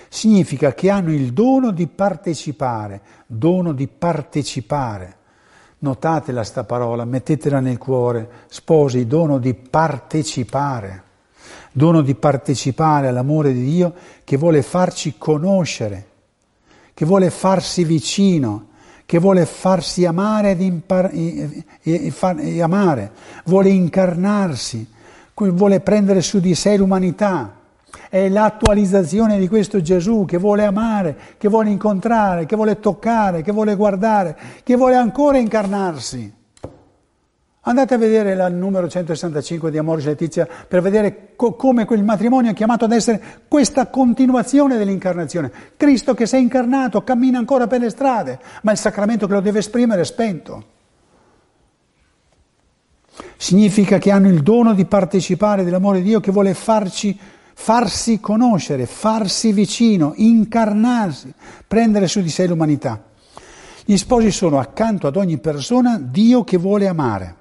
Significa 0.10 0.74
che 0.74 0.90
hanno 0.90 1.14
il 1.14 1.32
dono 1.32 1.72
di 1.72 1.88
partecipare, 1.88 3.02
dono 3.28 3.72
di 3.72 3.88
partecipare 3.88 5.20
Notatela 5.84 6.44
sta 6.44 6.64
parola, 6.64 7.06
mettetela 7.06 7.60
nel 7.60 7.78
cuore. 7.78 8.30
Sposi, 8.48 9.08
dono 9.08 9.40
di 9.40 9.54
partecipare, 9.54 11.04
dono 11.72 12.02
di 12.02 12.14
partecipare 12.14 13.08
all'amore 13.08 13.52
di 13.52 13.64
Dio 13.64 13.94
che 14.24 14.38
vuole 14.38 14.62
farci 14.62 15.16
conoscere, 15.18 16.06
che 16.94 17.06
vuole 17.06 17.32
farsi 17.32 17.84
vicino, 17.84 18.68
che 19.06 19.18
vuole 19.18 19.46
farsi 19.46 20.06
amare 20.06 20.52
ed, 20.52 20.62
impar- 20.62 21.14
e, 21.14 21.66
e, 21.82 22.14
e 22.38 22.62
amare, 22.62 23.12
vuole 23.46 23.70
incarnarsi, 23.70 24.88
vuole 25.34 25.80
prendere 25.80 26.22
su 26.22 26.40
di 26.40 26.54
sé 26.54 26.78
l'umanità 26.78 27.61
è 28.10 28.30
l'attualizzazione 28.30 29.38
di 29.40 29.48
questo 29.48 29.82
Gesù 29.82 30.26
che 30.26 30.38
vuole 30.38 30.66
amare, 30.66 31.18
che 31.38 31.48
vuole 31.48 31.70
incontrare, 31.70 32.46
che 32.46 32.56
vuole 32.56 32.80
toccare, 32.80 33.42
che 33.42 33.52
vuole 33.52 33.76
guardare, 33.76 34.38
che 34.64 34.76
vuole 34.76 34.96
ancora 34.96 35.38
incarnarsi. 35.38 36.40
Andate 37.64 37.94
a 37.94 37.98
vedere 38.00 38.34
il 38.34 38.54
numero 38.56 38.90
165 38.90 39.70
di 39.70 39.78
Amoris 39.78 40.06
Letizia 40.06 40.48
per 40.68 40.82
vedere 40.82 41.34
co- 41.36 41.54
come 41.54 41.86
quel 41.86 42.04
matrimonio 42.04 42.50
è 42.50 42.56
chiamato 42.56 42.86
ad 42.86 42.92
essere 42.92 43.22
questa 43.48 43.86
continuazione 43.86 44.78
dell'incarnazione. 44.78 45.52
Cristo 45.78 46.16
che 46.16 46.26
si 46.26 46.38
è 46.38 46.40
incarnato 46.40 47.04
cammina 47.04 47.38
ancora 47.38 47.68
per 47.68 47.82
le 47.82 47.92
strade, 47.92 48.40
ma 48.64 48.72
il 48.72 48.80
sacramento 48.80 49.28
che 49.28 49.34
lo 49.34 49.42
deve 49.42 49.60
esprimere 49.60 50.02
è 50.02 50.06
spento. 50.06 50.66
Significa 53.38 54.00
che 54.00 54.10
hanno 54.10 54.30
il 54.30 54.42
dono 54.42 54.74
di 54.74 54.86
partecipare 54.86 55.64
dell'amore 55.64 56.00
di 56.00 56.06
Dio 56.06 56.20
che 56.20 56.32
vuole 56.32 56.56
farci 56.56 57.16
farsi 57.54 58.20
conoscere, 58.20 58.86
farsi 58.86 59.52
vicino, 59.52 60.14
incarnarsi, 60.16 61.34
prendere 61.68 62.08
su 62.08 62.22
di 62.22 62.30
sé 62.30 62.48
l'umanità. 62.48 63.04
Gli 63.86 63.98
sposi 63.98 64.32
sono 64.32 64.60
accanto 64.60 65.08
ad 65.08 65.16
ogni 65.16 65.38
persona 65.40 66.00
Dio 66.00 66.44
che 66.44 66.58
vuole 66.58 66.88
amare, 66.88 67.36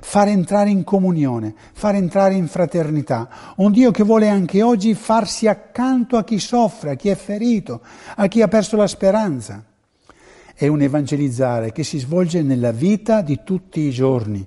far 0.00 0.28
entrare 0.28 0.70
in 0.70 0.84
comunione, 0.84 1.54
far 1.72 1.94
entrare 1.94 2.34
in 2.34 2.48
fraternità, 2.48 3.28
un 3.56 3.72
Dio 3.72 3.90
che 3.90 4.02
vuole 4.02 4.28
anche 4.28 4.62
oggi 4.62 4.94
farsi 4.94 5.46
accanto 5.46 6.16
a 6.16 6.24
chi 6.24 6.38
soffre, 6.38 6.90
a 6.90 6.94
chi 6.94 7.08
è 7.08 7.14
ferito, 7.14 7.80
a 8.16 8.26
chi 8.26 8.42
ha 8.42 8.48
perso 8.48 8.76
la 8.76 8.86
speranza. 8.86 9.64
è 10.58 10.66
un 10.68 10.80
evangelizzare 10.80 11.70
che 11.70 11.84
si 11.84 11.98
svolge 11.98 12.40
nella 12.40 12.72
vita 12.72 13.20
di 13.20 13.40
tutti 13.44 13.80
i 13.80 13.90
giorni, 13.90 14.44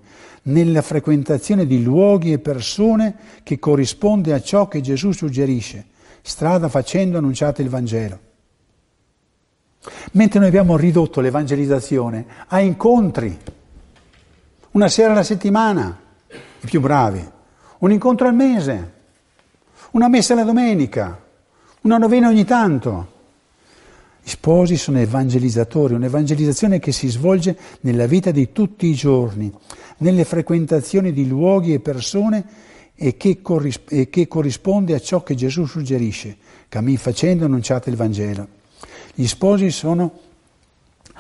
nella 0.50 0.82
frequentazione 0.82 1.66
di 1.66 1.84
luoghi 1.84 2.34
e 2.34 2.40
persone 2.40 3.16
che 3.44 3.60
corrisponde 3.60 4.34
a 4.34 4.42
ciò 4.42 4.68
che 4.68 4.82
Gesù 4.82 5.12
suggerisce, 5.12 5.86
strada 6.22 6.68
facendo 6.70 7.18
annunciate 7.18 7.62
il 7.62 7.70
Vangelo. 7.70 8.20
Mentre 10.14 10.40
noi 10.40 10.50
abbiamo 10.50 10.76
ridotto 10.76 11.22
l'evangelizzazione 11.22 12.26
a 12.48 12.60
incontri, 12.60 13.38
una 14.72 14.90
sera 14.90 15.12
alla 15.12 15.24
settimana, 15.24 15.98
i 16.28 16.66
più 16.66 16.82
bravi, 16.82 17.26
un 17.80 17.92
incontro 17.92 18.28
al 18.28 18.36
mese, 18.36 18.94
una 19.92 20.10
messa 20.10 20.36
la 20.36 20.44
domenica, 20.44 21.24
una 21.82 21.98
novena 21.98 22.28
ogni 22.28 22.44
tanto. 22.44 23.18
Gli 24.22 24.30
sposi 24.30 24.76
sono 24.78 25.00
evangelizzatori, 25.00 25.94
un'evangelizzazione 25.94 26.80
che 26.80 26.92
si 26.92 27.08
svolge 27.08 27.58
nella 27.82 28.06
vita 28.06 28.32
di 28.32 28.52
tutti 28.52 28.88
i 28.88 28.94
giorni, 28.94 29.52
nelle 30.00 30.26
frequentazioni 30.26 31.14
di 31.14 31.28
luoghi 31.28 31.74
e 31.74 31.80
persone 31.80 32.46
e 32.96 33.16
che, 33.16 33.42
corris- 33.42 33.82
e 33.88 34.10
che 34.10 34.28
corrisponde 34.28 34.94
a 34.94 35.00
ciò 35.00 35.24
che 35.24 35.36
Gesù 35.36 35.66
suggerisce. 35.66 36.36
Cammin 36.68 36.98
facendo 36.98 37.46
annunciate 37.46 37.90
il 37.90 37.96
Vangelo. 37.96 38.48
Gli 39.14 39.26
sposi 39.26 39.72
sono 39.72 40.20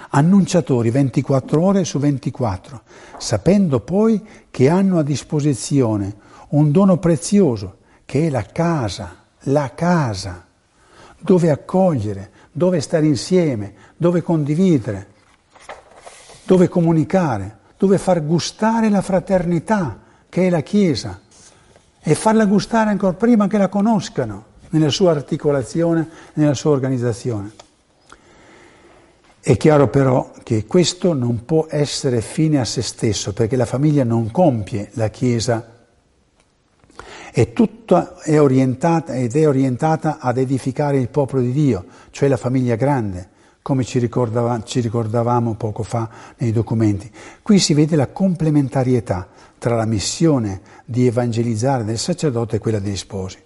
annunciatori 0.09 0.89
24 0.89 1.61
ore 1.61 1.83
su 1.83 1.99
24, 1.99 2.81
sapendo 3.17 3.79
poi 3.79 4.21
che 4.49 4.69
hanno 4.69 4.99
a 4.99 5.03
disposizione 5.03 6.15
un 6.49 6.71
dono 6.71 6.97
prezioso, 6.97 7.77
che 8.05 8.27
è 8.27 8.29
la 8.29 8.43
casa, 8.43 9.25
la 9.43 9.73
casa, 9.75 10.45
dove 11.19 11.49
accogliere, 11.49 12.31
dove 12.51 12.81
stare 12.81 13.05
insieme, 13.05 13.73
dove 13.97 14.21
condividere, 14.21 15.07
dove 16.45 16.67
comunicare, 16.67 17.58
dove 17.79 17.97
far 17.97 18.25
gustare 18.25 18.89
la 18.89 19.01
fraternità, 19.01 19.97
che 20.27 20.47
è 20.47 20.49
la 20.49 20.59
Chiesa, 20.59 21.17
e 22.01 22.13
farla 22.13 22.45
gustare 22.45 22.89
ancora 22.89 23.13
prima 23.13 23.47
che 23.47 23.57
la 23.57 23.69
conoscano 23.69 24.43
nella 24.71 24.89
sua 24.89 25.11
articolazione, 25.11 26.09
nella 26.33 26.53
sua 26.53 26.71
organizzazione. 26.71 27.51
È 29.39 29.55
chiaro 29.55 29.87
però 29.87 30.33
che 30.43 30.65
questo 30.65 31.13
non 31.13 31.45
può 31.45 31.67
essere 31.69 32.19
fine 32.19 32.59
a 32.59 32.65
se 32.65 32.81
stesso, 32.81 33.31
perché 33.31 33.55
la 33.55 33.65
famiglia 33.65 34.03
non 34.03 34.29
compie 34.29 34.89
la 34.95 35.07
Chiesa 35.07 35.77
e 37.31 37.53
tutta 37.53 38.19
è 38.19 38.41
orientata 38.41 39.15
ed 39.15 39.37
è 39.37 39.47
orientata 39.47 40.17
ad 40.19 40.37
edificare 40.37 40.97
il 40.97 41.07
popolo 41.07 41.41
di 41.41 41.53
Dio, 41.53 41.85
cioè 42.11 42.27
la 42.27 42.35
famiglia 42.35 42.75
grande, 42.75 43.29
come 43.61 43.83
ci, 43.83 43.99
ricordava, 43.99 44.61
ci 44.63 44.79
ricordavamo 44.79 45.55
poco 45.55 45.83
fa 45.83 46.09
nei 46.37 46.51
documenti. 46.51 47.11
Qui 47.41 47.59
si 47.59 47.73
vede 47.73 47.95
la 47.95 48.07
complementarietà 48.07 49.27
tra 49.57 49.75
la 49.75 49.85
missione 49.85 50.61
di 50.85 51.05
evangelizzare 51.05 51.83
del 51.83 51.97
sacerdote 51.97 52.55
e 52.55 52.59
quella 52.59 52.79
degli 52.79 52.95
sposi. 52.95 53.37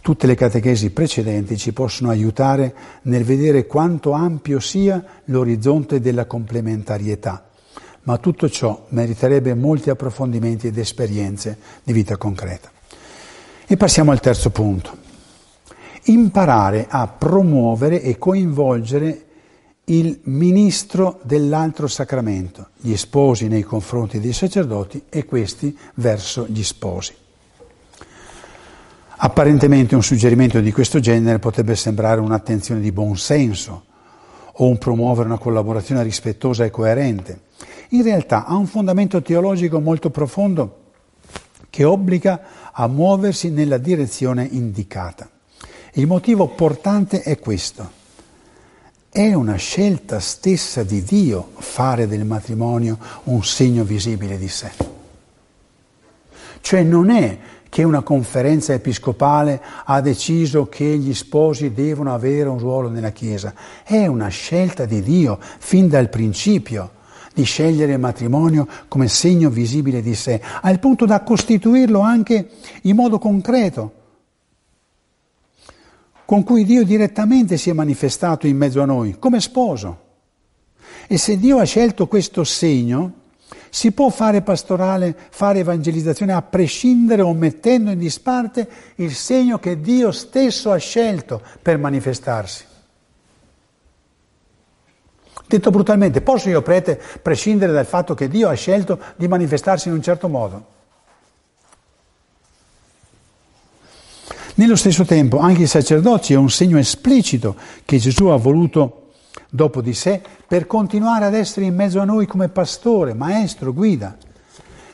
Tutte 0.00 0.26
le 0.26 0.34
catechesi 0.34 0.90
precedenti 0.90 1.56
ci 1.56 1.72
possono 1.72 2.10
aiutare 2.10 2.74
nel 3.02 3.24
vedere 3.24 3.66
quanto 3.66 4.12
ampio 4.12 4.58
sia 4.58 5.04
l'orizzonte 5.24 6.00
della 6.00 6.24
complementarietà 6.24 7.42
ma 8.08 8.16
tutto 8.16 8.48
ciò 8.48 8.86
meriterebbe 8.88 9.52
molti 9.52 9.90
approfondimenti 9.90 10.66
ed 10.66 10.78
esperienze 10.78 11.58
di 11.82 11.92
vita 11.92 12.16
concreta. 12.16 12.70
E 13.66 13.76
passiamo 13.76 14.12
al 14.12 14.20
terzo 14.20 14.48
punto. 14.48 15.07
Imparare 16.08 16.86
a 16.88 17.06
promuovere 17.06 18.02
e 18.02 18.18
coinvolgere 18.18 19.24
il 19.84 20.20
ministro 20.24 21.20
dell'altro 21.22 21.86
sacramento, 21.86 22.68
gli 22.78 22.96
sposi 22.96 23.48
nei 23.48 23.62
confronti 23.62 24.20
dei 24.20 24.32
sacerdoti 24.32 25.04
e 25.08 25.24
questi 25.24 25.76
verso 25.94 26.46
gli 26.46 26.62
sposi. 26.62 27.14
Apparentemente 29.20 29.94
un 29.94 30.02
suggerimento 30.02 30.60
di 30.60 30.72
questo 30.72 31.00
genere 31.00 31.38
potrebbe 31.38 31.74
sembrare 31.74 32.20
un'attenzione 32.20 32.80
di 32.80 32.92
buon 32.92 33.16
senso 33.16 33.84
o 34.52 34.66
un 34.66 34.78
promuovere 34.78 35.28
una 35.28 35.38
collaborazione 35.38 36.02
rispettosa 36.02 36.64
e 36.64 36.70
coerente 36.70 37.46
in 37.90 38.02
realtà 38.02 38.44
ha 38.44 38.54
un 38.54 38.66
fondamento 38.66 39.22
teologico 39.22 39.80
molto 39.80 40.10
profondo 40.10 40.86
che 41.70 41.84
obbliga 41.84 42.70
a 42.72 42.86
muoversi 42.86 43.50
nella 43.50 43.78
direzione 43.78 44.46
indicata. 44.50 45.28
Il 45.98 46.06
motivo 46.06 46.46
portante 46.46 47.22
è 47.22 47.40
questo. 47.40 47.90
È 49.10 49.34
una 49.34 49.56
scelta 49.56 50.20
stessa 50.20 50.84
di 50.84 51.02
Dio 51.02 51.50
fare 51.56 52.06
del 52.06 52.24
matrimonio 52.24 52.96
un 53.24 53.42
segno 53.42 53.82
visibile 53.82 54.38
di 54.38 54.46
sé. 54.46 54.70
Cioè 56.60 56.84
non 56.84 57.10
è 57.10 57.36
che 57.68 57.82
una 57.82 58.02
conferenza 58.02 58.72
episcopale 58.74 59.60
ha 59.86 60.00
deciso 60.00 60.68
che 60.68 60.84
gli 60.84 61.12
sposi 61.14 61.72
devono 61.72 62.14
avere 62.14 62.48
un 62.48 62.60
ruolo 62.60 62.88
nella 62.88 63.10
Chiesa, 63.10 63.52
è 63.82 64.06
una 64.06 64.28
scelta 64.28 64.84
di 64.84 65.02
Dio 65.02 65.40
fin 65.58 65.88
dal 65.88 66.10
principio 66.10 66.92
di 67.34 67.42
scegliere 67.42 67.94
il 67.94 67.98
matrimonio 67.98 68.68
come 68.86 69.08
segno 69.08 69.50
visibile 69.50 70.00
di 70.00 70.14
sé, 70.14 70.40
al 70.60 70.78
punto 70.78 71.06
da 71.06 71.24
costituirlo 71.24 71.98
anche 71.98 72.50
in 72.82 72.94
modo 72.94 73.18
concreto, 73.18 73.97
con 76.28 76.44
cui 76.44 76.66
Dio 76.66 76.84
direttamente 76.84 77.56
si 77.56 77.70
è 77.70 77.72
manifestato 77.72 78.46
in 78.46 78.54
mezzo 78.54 78.82
a 78.82 78.84
noi, 78.84 79.16
come 79.18 79.40
sposo. 79.40 80.00
E 81.06 81.16
se 81.16 81.38
Dio 81.38 81.56
ha 81.56 81.64
scelto 81.64 82.06
questo 82.06 82.44
segno, 82.44 83.12
si 83.70 83.92
può 83.92 84.10
fare 84.10 84.42
pastorale, 84.42 85.16
fare 85.30 85.60
evangelizzazione 85.60 86.34
a 86.34 86.42
prescindere 86.42 87.22
o 87.22 87.32
mettendo 87.32 87.90
in 87.90 87.98
disparte 87.98 88.68
il 88.96 89.14
segno 89.14 89.58
che 89.58 89.80
Dio 89.80 90.12
stesso 90.12 90.70
ha 90.70 90.76
scelto 90.76 91.40
per 91.62 91.78
manifestarsi. 91.78 92.62
Detto 95.46 95.70
brutalmente, 95.70 96.20
posso 96.20 96.50
io 96.50 96.60
prete 96.60 97.00
prescindere 97.22 97.72
dal 97.72 97.86
fatto 97.86 98.12
che 98.12 98.28
Dio 98.28 98.50
ha 98.50 98.54
scelto 98.54 99.00
di 99.16 99.28
manifestarsi 99.28 99.88
in 99.88 99.94
un 99.94 100.02
certo 100.02 100.28
modo? 100.28 100.76
Nello 104.58 104.74
stesso 104.74 105.04
tempo 105.04 105.38
anche 105.38 105.62
il 105.62 105.68
sacerdozio 105.68 106.34
è 106.34 106.38
un 106.40 106.50
segno 106.50 106.78
esplicito 106.78 107.54
che 107.84 107.98
Gesù 107.98 108.26
ha 108.26 108.36
voluto 108.36 109.10
dopo 109.48 109.80
di 109.80 109.94
sé 109.94 110.20
per 110.48 110.66
continuare 110.66 111.26
ad 111.26 111.34
essere 111.34 111.66
in 111.66 111.76
mezzo 111.76 112.00
a 112.00 112.04
noi 112.04 112.26
come 112.26 112.48
pastore, 112.48 113.14
maestro, 113.14 113.72
guida. 113.72 114.16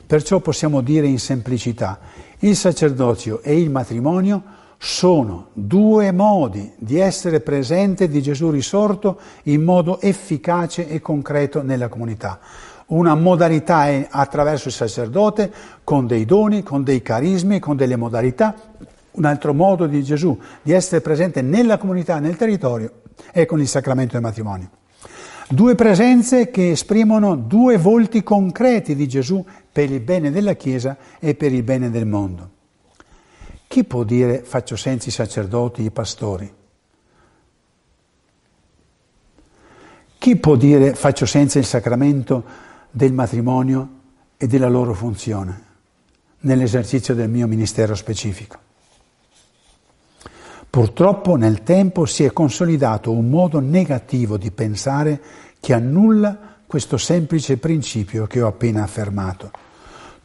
Perciò 0.07 0.41
possiamo 0.41 0.83
dire 0.83 1.07
in 1.07 1.19
semplicità, 1.19 1.99
il 2.41 2.55
sacerdozio 2.57 3.41
e 3.41 3.59
il 3.59 3.71
matrimonio 3.71 4.43
sono 4.77 5.47
due 5.55 6.13
modi 6.13 6.71
di 6.77 6.99
essere 6.99 7.41
presente 7.41 8.07
di 8.07 8.21
Gesù 8.21 8.51
risorto 8.51 9.19
in 9.45 9.63
modo 9.63 9.99
efficace 10.03 10.87
e 10.91 11.01
concreto 11.01 11.63
nella 11.63 11.89
comunità. 11.89 12.39
Una 12.89 13.15
modalità 13.15 13.89
è 13.89 14.07
attraverso 14.11 14.69
il 14.69 14.75
sacerdote, 14.75 15.51
con 15.85 16.07
dei 16.07 16.27
doni, 16.27 16.63
con 16.63 16.85
dei 16.85 17.01
carismi, 17.01 17.61
con 17.61 17.77
delle 17.77 17.97
modalità. 17.97 18.55
Un 19.15 19.25
altro 19.25 19.55
modo 19.55 19.87
di 19.87 20.03
Gesù 20.03 20.39
di 20.63 20.73
essere 20.73 21.01
presente 21.01 21.41
nella 21.41 21.79
comunità, 21.79 22.19
nel 22.19 22.37
territorio, 22.37 23.03
è 23.31 23.47
con 23.47 23.61
il 23.61 23.69
sacramento 23.69 24.15
del 24.15 24.23
matrimonio. 24.23 24.71
Due 25.49 25.75
presenze 25.75 26.51
che 26.51 26.71
esprimono 26.71 27.37
due 27.37 27.77
volti 27.77 28.23
concreti 28.23 28.95
di 28.95 29.07
Gesù 29.07 29.45
per 29.71 29.91
il 29.91 30.01
bene 30.01 30.31
della 30.31 30.55
Chiesa 30.55 30.97
e 31.19 31.35
per 31.35 31.53
il 31.53 31.63
bene 31.63 31.91
del 31.91 32.07
mondo. 32.07 32.51
Chi 33.69 33.85
può 33.85 34.05
dire 34.05 34.43
faccio 34.43 34.77
senza 34.77 35.09
i 35.09 35.13
sacerdoti, 35.13 35.83
i 35.83 35.91
pastori? 35.91 36.53
Chi 40.19 40.37
può 40.37 40.57
dire 40.57 40.95
faccio 40.95 41.27
senza 41.27 41.59
il 41.59 41.67
sacramento 41.67 42.43
del 42.91 43.13
matrimonio 43.13 43.89
e 44.37 44.47
della 44.47 44.69
loro 44.69 44.95
funzione 44.95 45.63
nell'esercizio 46.41 47.15
del 47.15 47.29
mio 47.29 47.47
ministero 47.47 47.95
specifico? 47.95 48.64
Purtroppo 50.75 51.37
nel 51.37 51.63
tempo 51.63 52.05
si 52.05 52.25
è 52.25 52.33
consolidato 52.33 53.13
un 53.13 53.31
modo 53.31 53.61
negativo 53.61 54.37
di 54.37 54.51
pensare 54.51 55.23
che 55.61 55.73
annulla 55.73 56.37
questo 56.67 56.97
semplice 56.97 57.59
principio 57.59 58.27
che 58.27 58.43
ho 58.43 58.49
appena 58.49 58.83
affermato. 58.83 59.53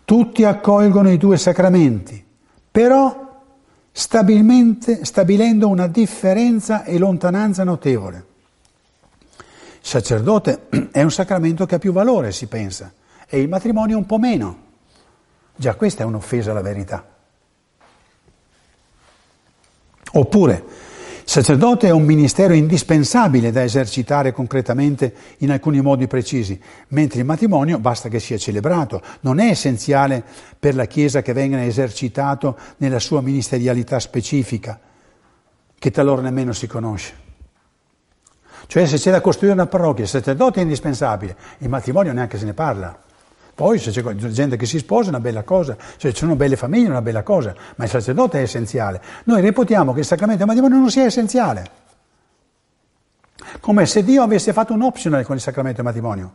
Tutti 0.03 0.45
accolgono 0.45 1.11
i 1.11 1.17
due 1.17 1.37
sacramenti, 1.37 2.25
però 2.71 3.43
stabilendo 3.91 5.67
una 5.67 5.85
differenza 5.85 6.83
e 6.83 6.97
lontananza 6.97 7.63
notevole. 7.63 8.25
Il 9.37 9.45
sacerdote 9.81 10.61
è 10.91 11.03
un 11.03 11.11
sacramento 11.11 11.67
che 11.67 11.75
ha 11.75 11.79
più 11.79 11.91
valore, 11.91 12.31
si 12.31 12.47
pensa, 12.47 12.91
e 13.27 13.39
il 13.39 13.49
matrimonio 13.49 13.97
un 13.97 14.07
po' 14.07 14.17
meno. 14.17 14.57
Già 15.55 15.75
questa 15.75 16.01
è 16.01 16.07
un'offesa 16.07 16.49
alla 16.49 16.63
verità. 16.63 17.18
Oppure, 20.13 20.63
sacerdote 21.23 21.87
è 21.87 21.91
un 21.91 22.03
ministero 22.03 22.53
indispensabile 22.53 23.51
da 23.51 23.63
esercitare 23.63 24.31
concretamente 24.31 25.13
in 25.39 25.51
alcuni 25.51 25.81
modi 25.81 26.07
precisi, 26.07 26.59
mentre 26.89 27.19
il 27.19 27.25
matrimonio 27.25 27.79
basta 27.79 28.09
che 28.09 28.19
sia 28.19 28.37
celebrato, 28.37 29.01
non 29.21 29.39
è 29.39 29.49
essenziale 29.49 30.23
per 30.57 30.75
la 30.75 30.85
Chiesa 30.85 31.21
che 31.21 31.33
venga 31.33 31.63
esercitato 31.63 32.57
nella 32.77 32.99
sua 32.99 33.21
ministerialità 33.21 33.99
specifica, 33.99 34.79
che 35.77 35.91
talora 35.91 36.21
nemmeno 36.21 36.53
si 36.53 36.67
conosce. 36.67 37.27
Cioè 38.65 38.85
se 38.85 38.97
c'è 38.97 39.11
da 39.11 39.21
costruire 39.21 39.53
una 39.53 39.65
parrocchia, 39.65 40.03
il 40.03 40.09
sacerdote 40.09 40.59
è 40.59 40.63
indispensabile, 40.63 41.35
il 41.59 41.69
matrimonio 41.69 42.13
neanche 42.13 42.37
se 42.37 42.45
ne 42.45 42.53
parla. 42.53 43.07
Poi 43.59 43.77
se 43.77 43.91
c'è 43.91 44.01
gente 44.13 44.55
che 44.55 44.65
si 44.65 44.77
sposa 44.77 45.07
è 45.07 45.09
una 45.09 45.19
bella 45.19 45.43
cosa, 45.43 45.75
se 45.97 46.13
ci 46.13 46.19
sono 46.19 46.37
belle 46.37 46.55
famiglie 46.55 46.87
è 46.87 46.91
una 46.91 47.01
bella 47.01 47.23
cosa, 47.23 47.53
ma 47.75 47.83
il 47.83 47.89
sacerdote 47.89 48.39
è 48.39 48.43
essenziale. 48.43 49.01
Noi 49.25 49.41
reputiamo 49.41 49.91
che 49.91 49.99
il 49.99 50.05
sacramento 50.05 50.45
del 50.45 50.47
matrimonio 50.47 50.79
non 50.79 50.89
sia 50.89 51.03
essenziale. 51.03 51.69
Come 53.59 53.85
se 53.85 54.01
Dio 54.05 54.23
avesse 54.23 54.53
fatto 54.53 54.71
un 54.71 54.81
optional 54.81 55.25
con 55.25 55.35
il 55.35 55.41
sacramento 55.41 55.81
del 55.81 55.87
matrimonio. 55.87 56.33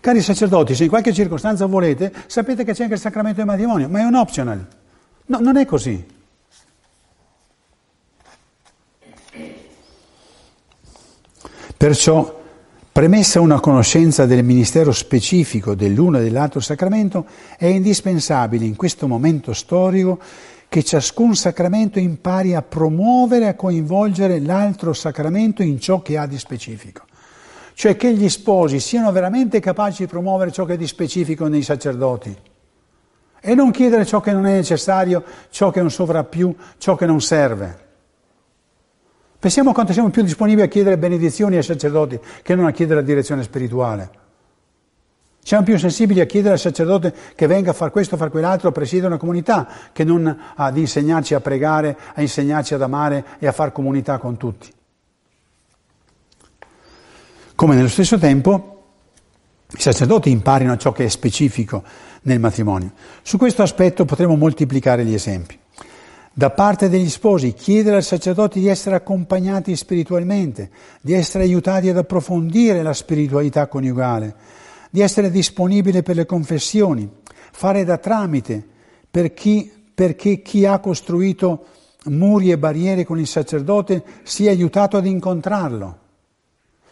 Cari 0.00 0.22
sacerdoti, 0.22 0.74
se 0.74 0.84
in 0.84 0.88
qualche 0.88 1.12
circostanza 1.12 1.66
volete, 1.66 2.10
sapete 2.26 2.64
che 2.64 2.72
c'è 2.72 2.84
anche 2.84 2.94
il 2.94 3.00
sacramento 3.00 3.36
del 3.36 3.46
matrimonio, 3.46 3.90
ma 3.90 3.98
è 3.98 4.04
un 4.04 4.14
optional. 4.14 4.66
No, 5.26 5.40
non 5.40 5.58
è 5.58 5.66
così. 5.66 6.06
Perciò 11.76 12.37
Premessa 12.98 13.40
una 13.40 13.60
conoscenza 13.60 14.26
del 14.26 14.42
ministero 14.42 14.90
specifico 14.90 15.76
dell'uno 15.76 16.18
e 16.18 16.24
dell'altro 16.24 16.58
sacramento, 16.58 17.26
è 17.56 17.66
indispensabile 17.66 18.64
in 18.64 18.74
questo 18.74 19.06
momento 19.06 19.52
storico 19.52 20.18
che 20.68 20.82
ciascun 20.82 21.36
sacramento 21.36 22.00
impari 22.00 22.56
a 22.56 22.62
promuovere 22.62 23.44
e 23.44 23.48
a 23.50 23.54
coinvolgere 23.54 24.40
l'altro 24.40 24.92
sacramento 24.94 25.62
in 25.62 25.78
ciò 25.78 26.02
che 26.02 26.18
ha 26.18 26.26
di 26.26 26.40
specifico. 26.40 27.04
Cioè 27.72 27.94
che 27.94 28.12
gli 28.12 28.28
sposi 28.28 28.80
siano 28.80 29.12
veramente 29.12 29.60
capaci 29.60 30.02
di 30.02 30.08
promuovere 30.08 30.50
ciò 30.50 30.64
che 30.64 30.72
è 30.72 30.76
di 30.76 30.88
specifico 30.88 31.46
nei 31.46 31.62
sacerdoti 31.62 32.36
e 33.40 33.54
non 33.54 33.70
chiedere 33.70 34.06
ciò 34.06 34.18
che 34.18 34.32
non 34.32 34.44
è 34.44 34.54
necessario, 34.54 35.22
ciò 35.50 35.70
che 35.70 35.78
non 35.78 35.92
sovrappiù, 35.92 36.52
ciò 36.78 36.96
che 36.96 37.06
non 37.06 37.20
serve. 37.20 37.86
Pensiamo 39.40 39.72
quanto 39.72 39.92
siamo 39.92 40.10
più 40.10 40.22
disponibili 40.22 40.62
a 40.62 40.68
chiedere 40.68 40.98
benedizioni 40.98 41.56
ai 41.56 41.62
sacerdoti 41.62 42.18
che 42.42 42.56
non 42.56 42.66
a 42.66 42.72
chiedere 42.72 43.00
la 43.00 43.06
direzione 43.06 43.44
spirituale. 43.44 44.10
Siamo 45.40 45.62
più 45.62 45.78
sensibili 45.78 46.20
a 46.20 46.26
chiedere 46.26 46.54
al 46.54 46.60
sacerdote 46.60 47.14
che 47.36 47.46
venga 47.46 47.70
a 47.70 47.72
fare 47.72 47.92
questo, 47.92 48.16
a 48.16 48.18
fare 48.18 48.30
quell'altro, 48.30 48.72
presiedere 48.72 49.08
una 49.08 49.16
comunità, 49.16 49.68
che 49.92 50.02
non 50.02 50.36
ad 50.56 50.76
insegnarci 50.76 51.34
a 51.34 51.40
pregare, 51.40 51.96
a 52.14 52.20
insegnarci 52.20 52.74
ad 52.74 52.82
amare 52.82 53.24
e 53.38 53.46
a 53.46 53.52
fare 53.52 53.70
comunità 53.70 54.18
con 54.18 54.36
tutti. 54.36 54.70
Come 57.54 57.74
nello 57.76 57.88
stesso 57.88 58.18
tempo 58.18 58.82
i 59.70 59.80
sacerdoti 59.80 60.30
imparino 60.30 60.76
ciò 60.76 60.90
che 60.90 61.04
è 61.04 61.08
specifico 61.08 61.84
nel 62.22 62.40
matrimonio. 62.40 62.90
Su 63.22 63.38
questo 63.38 63.62
aspetto 63.62 64.04
potremo 64.04 64.34
moltiplicare 64.34 65.04
gli 65.04 65.14
esempi 65.14 65.58
da 66.38 66.50
parte 66.50 66.88
degli 66.88 67.10
sposi, 67.10 67.52
chiedere 67.52 67.96
al 67.96 68.04
sacerdote 68.04 68.60
di 68.60 68.68
essere 68.68 68.94
accompagnati 68.94 69.74
spiritualmente, 69.74 70.70
di 71.00 71.12
essere 71.12 71.42
aiutati 71.42 71.88
ad 71.88 71.96
approfondire 71.96 72.80
la 72.80 72.92
spiritualità 72.92 73.66
coniugale, 73.66 74.36
di 74.88 75.00
essere 75.00 75.32
disponibile 75.32 76.04
per 76.04 76.14
le 76.14 76.26
confessioni, 76.26 77.10
fare 77.50 77.82
da 77.82 77.98
tramite 77.98 78.64
per 79.10 79.34
chi, 79.34 79.68
perché 79.92 80.40
chi 80.40 80.64
ha 80.64 80.78
costruito 80.78 81.64
muri 82.04 82.52
e 82.52 82.58
barriere 82.58 83.02
con 83.02 83.18
il 83.18 83.26
sacerdote 83.26 84.04
sia 84.22 84.52
aiutato 84.52 84.96
ad 84.96 85.06
incontrarlo. 85.06 85.98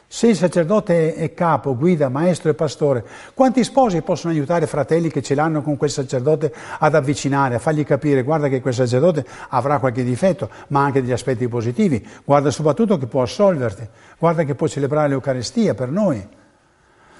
Se 0.09 0.29
il 0.29 0.37
sacerdote 0.37 1.14
è 1.14 1.35
capo, 1.35 1.77
guida, 1.77 2.09
maestro 2.09 2.49
e 2.49 2.55
pastore, 2.55 3.05
quanti 3.35 3.64
sposi 3.64 4.03
possono 4.03 4.33
aiutare 4.33 4.69
fratelli 4.69 5.11
che 5.11 5.21
ce 5.21 5.35
l'hanno 5.35 5.62
con 5.62 5.77
quel 5.77 5.90
sacerdote 5.90 6.55
ad 6.79 6.95
avvicinare, 6.95 7.57
a 7.57 7.59
fargli 7.59 7.85
capire, 7.85 8.23
guarda 8.23 8.49
che 8.49 8.61
quel 8.61 8.73
sacerdote 8.73 9.27
avrà 9.49 9.81
qualche 9.81 10.05
difetto, 10.05 10.49
ma 10.69 10.85
anche 10.85 11.03
degli 11.03 11.12
aspetti 11.12 11.49
positivi, 11.49 12.07
guarda 12.25 12.51
soprattutto 12.51 12.99
che 12.99 13.07
può 13.07 13.23
assolverti, 13.23 13.87
guarda 14.16 14.45
che 14.45 14.55
può 14.55 14.69
celebrare 14.69 15.09
l'Eucarestia 15.09 15.75
per 15.75 15.90
noi. 15.90 16.27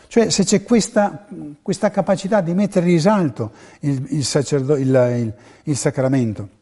Cioè 0.07 0.31
se 0.31 0.45
c'è 0.45 0.63
questa, 0.63 1.27
questa 1.61 1.91
capacità 1.91 2.41
di 2.41 2.55
mettere 2.55 2.87
in 2.87 2.93
risalto 2.93 3.51
il, 3.81 4.07
il, 4.11 4.77
il, 4.79 5.33
il 5.65 5.77
sacramento 5.77 6.56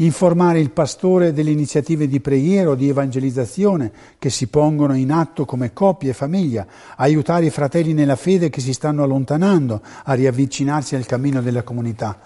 informare 0.00 0.60
il 0.60 0.70
pastore 0.70 1.32
delle 1.32 1.50
iniziative 1.50 2.06
di 2.06 2.20
preghiera 2.20 2.70
o 2.70 2.74
di 2.74 2.88
evangelizzazione 2.88 3.90
che 4.18 4.30
si 4.30 4.46
pongono 4.46 4.94
in 4.94 5.10
atto 5.10 5.44
come 5.44 5.72
coppia 5.72 6.10
e 6.10 6.14
famiglia, 6.14 6.66
aiutare 6.96 7.46
i 7.46 7.50
fratelli 7.50 7.92
nella 7.94 8.16
fede 8.16 8.50
che 8.50 8.60
si 8.60 8.72
stanno 8.72 9.02
allontanando 9.02 9.80
a 10.04 10.12
riavvicinarsi 10.12 10.94
al 10.94 11.06
cammino 11.06 11.42
della 11.42 11.62
comunità, 11.62 12.18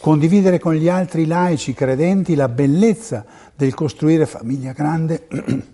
condividere 0.00 0.60
con 0.60 0.74
gli 0.74 0.88
altri 0.88 1.26
laici 1.26 1.74
credenti 1.74 2.36
la 2.36 2.48
bellezza 2.48 3.24
del 3.54 3.74
costruire 3.74 4.26
famiglia 4.26 4.72
grande 4.72 5.26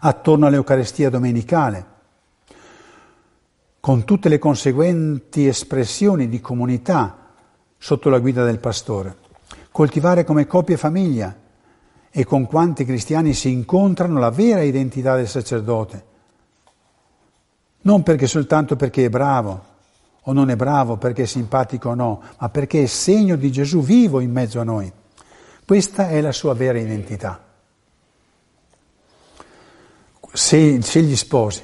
attorno 0.00 0.46
all'Eucarestia 0.46 1.10
domenicale, 1.10 1.86
con 3.80 4.04
tutte 4.04 4.28
le 4.28 4.38
conseguenti 4.38 5.48
espressioni 5.48 6.28
di 6.28 6.40
comunità 6.40 7.26
sotto 7.76 8.08
la 8.08 8.20
guida 8.20 8.44
del 8.44 8.58
pastore 8.58 9.26
coltivare 9.78 10.24
come 10.24 10.44
coppia 10.44 10.74
e 10.74 10.76
famiglia 10.76 11.36
e 12.10 12.24
con 12.24 12.46
quanti 12.46 12.84
cristiani 12.84 13.32
si 13.32 13.52
incontrano 13.52 14.18
la 14.18 14.30
vera 14.30 14.62
identità 14.62 15.14
del 15.14 15.28
sacerdote. 15.28 16.04
Non 17.82 18.02
perché 18.02 18.26
soltanto 18.26 18.74
perché 18.74 19.04
è 19.04 19.08
bravo 19.08 19.64
o 20.22 20.32
non 20.32 20.50
è 20.50 20.56
bravo, 20.56 20.96
perché 20.96 21.22
è 21.22 21.26
simpatico 21.26 21.90
o 21.90 21.94
no, 21.94 22.20
ma 22.38 22.48
perché 22.48 22.82
è 22.82 22.86
segno 22.86 23.36
di 23.36 23.52
Gesù 23.52 23.80
vivo 23.80 24.18
in 24.18 24.32
mezzo 24.32 24.58
a 24.58 24.64
noi. 24.64 24.92
Questa 25.64 26.08
è 26.08 26.20
la 26.20 26.32
sua 26.32 26.54
vera 26.54 26.80
identità. 26.80 27.40
Se, 30.32 30.82
se 30.82 31.02
gli 31.02 31.14
sposi, 31.14 31.62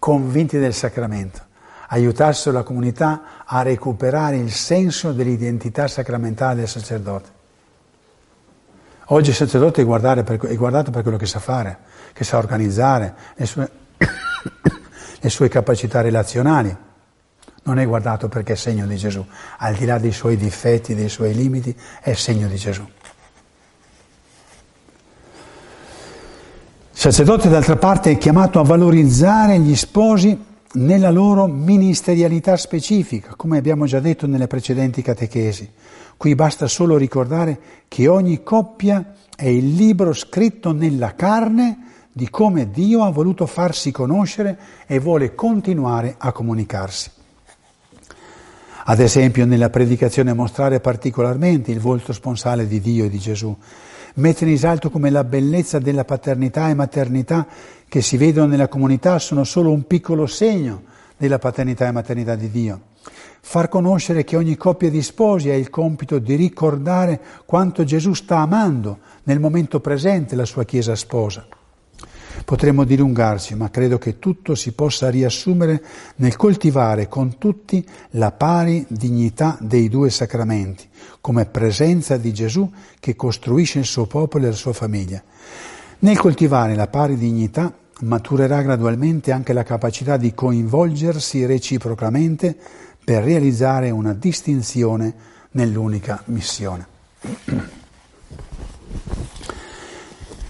convinti 0.00 0.58
del 0.58 0.74
sacramento, 0.74 1.42
aiutassero 1.94 2.56
la 2.56 2.64
comunità 2.64 3.44
a 3.44 3.62
recuperare 3.62 4.36
il 4.36 4.52
senso 4.52 5.12
dell'identità 5.12 5.86
sacramentale 5.86 6.56
del 6.56 6.68
sacerdote. 6.68 7.28
Oggi 9.08 9.30
il 9.30 9.36
sacerdote 9.36 9.82
è, 9.82 10.24
per, 10.24 10.40
è 10.40 10.56
guardato 10.56 10.90
per 10.90 11.02
quello 11.02 11.16
che 11.16 11.26
sa 11.26 11.38
fare, 11.38 11.78
che 12.12 12.24
sa 12.24 12.38
organizzare 12.38 13.14
le 13.36 13.46
sue, 13.46 13.70
le 15.20 15.30
sue 15.30 15.48
capacità 15.48 16.00
relazionali. 16.00 16.76
Non 17.66 17.78
è 17.78 17.86
guardato 17.86 18.28
perché 18.28 18.54
è 18.54 18.56
segno 18.56 18.86
di 18.86 18.96
Gesù, 18.96 19.24
al 19.58 19.74
di 19.74 19.84
là 19.84 19.98
dei 19.98 20.12
suoi 20.12 20.36
difetti, 20.36 20.94
dei 20.94 21.08
suoi 21.08 21.32
limiti, 21.32 21.74
è 22.00 22.12
segno 22.14 22.48
di 22.48 22.56
Gesù. 22.56 22.82
Il 26.92 27.00
sacerdote, 27.00 27.48
d'altra 27.48 27.76
parte, 27.76 28.10
è 28.10 28.18
chiamato 28.18 28.58
a 28.58 28.64
valorizzare 28.64 29.58
gli 29.58 29.76
sposi 29.76 30.52
nella 30.74 31.10
loro 31.10 31.46
ministerialità 31.46 32.56
specifica, 32.56 33.34
come 33.36 33.58
abbiamo 33.58 33.86
già 33.86 34.00
detto 34.00 34.26
nelle 34.26 34.46
precedenti 34.46 35.02
catechesi. 35.02 35.70
Qui 36.16 36.34
basta 36.34 36.66
solo 36.66 36.96
ricordare 36.96 37.58
che 37.88 38.08
ogni 38.08 38.42
coppia 38.42 39.14
è 39.36 39.46
il 39.46 39.74
libro 39.74 40.12
scritto 40.12 40.72
nella 40.72 41.14
carne 41.14 41.78
di 42.12 42.30
come 42.30 42.70
Dio 42.70 43.02
ha 43.02 43.10
voluto 43.10 43.46
farsi 43.46 43.90
conoscere 43.90 44.56
e 44.86 44.98
vuole 45.00 45.34
continuare 45.34 46.14
a 46.16 46.32
comunicarsi. 46.32 47.10
Ad 48.86 49.00
esempio 49.00 49.46
nella 49.46 49.70
predicazione 49.70 50.34
mostrare 50.34 50.78
particolarmente 50.78 51.72
il 51.72 51.80
volto 51.80 52.12
sponsale 52.12 52.66
di 52.66 52.80
Dio 52.80 53.06
e 53.06 53.08
di 53.08 53.18
Gesù, 53.18 53.56
mettere 54.16 54.46
in 54.46 54.52
risalto 54.52 54.90
come 54.90 55.10
la 55.10 55.24
bellezza 55.24 55.78
della 55.78 56.04
paternità 56.04 56.68
e 56.68 56.74
maternità 56.74 57.46
che 57.94 58.02
si 58.02 58.16
vedono 58.16 58.48
nella 58.48 58.66
comunità 58.66 59.20
sono 59.20 59.44
solo 59.44 59.70
un 59.70 59.86
piccolo 59.86 60.26
segno 60.26 60.82
della 61.16 61.38
paternità 61.38 61.86
e 61.86 61.92
maternità 61.92 62.34
di 62.34 62.50
Dio. 62.50 62.80
Far 63.40 63.68
conoscere 63.68 64.24
che 64.24 64.34
ogni 64.36 64.56
coppia 64.56 64.90
di 64.90 65.00
sposi 65.00 65.48
ha 65.50 65.54
il 65.54 65.70
compito 65.70 66.18
di 66.18 66.34
ricordare 66.34 67.20
quanto 67.46 67.84
Gesù 67.84 68.12
sta 68.14 68.38
amando 68.38 68.98
nel 69.22 69.38
momento 69.38 69.78
presente 69.78 70.34
la 70.34 70.44
sua 70.44 70.64
Chiesa 70.64 70.96
sposa. 70.96 71.46
Potremmo 72.44 72.82
dilungarci, 72.82 73.54
ma 73.54 73.70
credo 73.70 73.96
che 73.96 74.18
tutto 74.18 74.56
si 74.56 74.72
possa 74.72 75.08
riassumere 75.08 75.80
nel 76.16 76.34
coltivare 76.34 77.06
con 77.06 77.38
tutti 77.38 77.86
la 78.10 78.32
pari 78.32 78.84
dignità 78.88 79.56
dei 79.60 79.88
due 79.88 80.10
sacramenti, 80.10 80.88
come 81.20 81.46
presenza 81.46 82.16
di 82.16 82.32
Gesù 82.32 82.68
che 82.98 83.14
costruisce 83.14 83.78
il 83.78 83.84
suo 83.84 84.06
popolo 84.06 84.46
e 84.46 84.48
la 84.48 84.56
sua 84.56 84.72
famiglia. 84.72 85.22
Nel 86.00 86.18
coltivare 86.18 86.74
la 86.74 86.88
pari 86.88 87.16
dignità 87.16 87.72
maturerà 88.00 88.62
gradualmente 88.62 89.32
anche 89.32 89.52
la 89.52 89.62
capacità 89.62 90.16
di 90.16 90.34
coinvolgersi 90.34 91.46
reciprocamente 91.46 92.56
per 93.04 93.22
realizzare 93.22 93.90
una 93.90 94.12
distinzione 94.12 95.14
nell'unica 95.52 96.22
missione. 96.26 96.86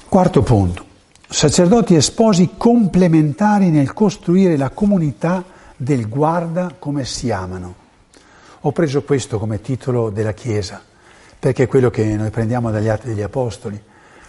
Quarto 0.09 0.42
punto, 0.42 0.84
sacerdoti 1.28 1.97
e 1.97 2.01
sposi 2.01 2.51
complementari 2.57 3.70
nel 3.70 3.92
costruire 3.92 4.57
la 4.57 4.70
comunità 4.70 5.45
del 5.76 6.09
guarda 6.09 6.74
come 6.78 7.05
si 7.05 7.30
amano. 7.30 7.74
Ho 8.61 8.72
preso 8.72 9.03
questo 9.03 9.38
come 9.38 9.61
titolo 9.61 10.11
della 10.11 10.32
Chiesa, 10.32 10.80
perché 11.38 11.64
è 11.64 11.66
quello 11.66 11.90
che 11.90 12.05
noi 12.16 12.30
prendiamo 12.30 12.70
dagli 12.70 12.88
Atti 12.88 13.09
degli 13.09 13.22
Apostoli, 13.22 13.78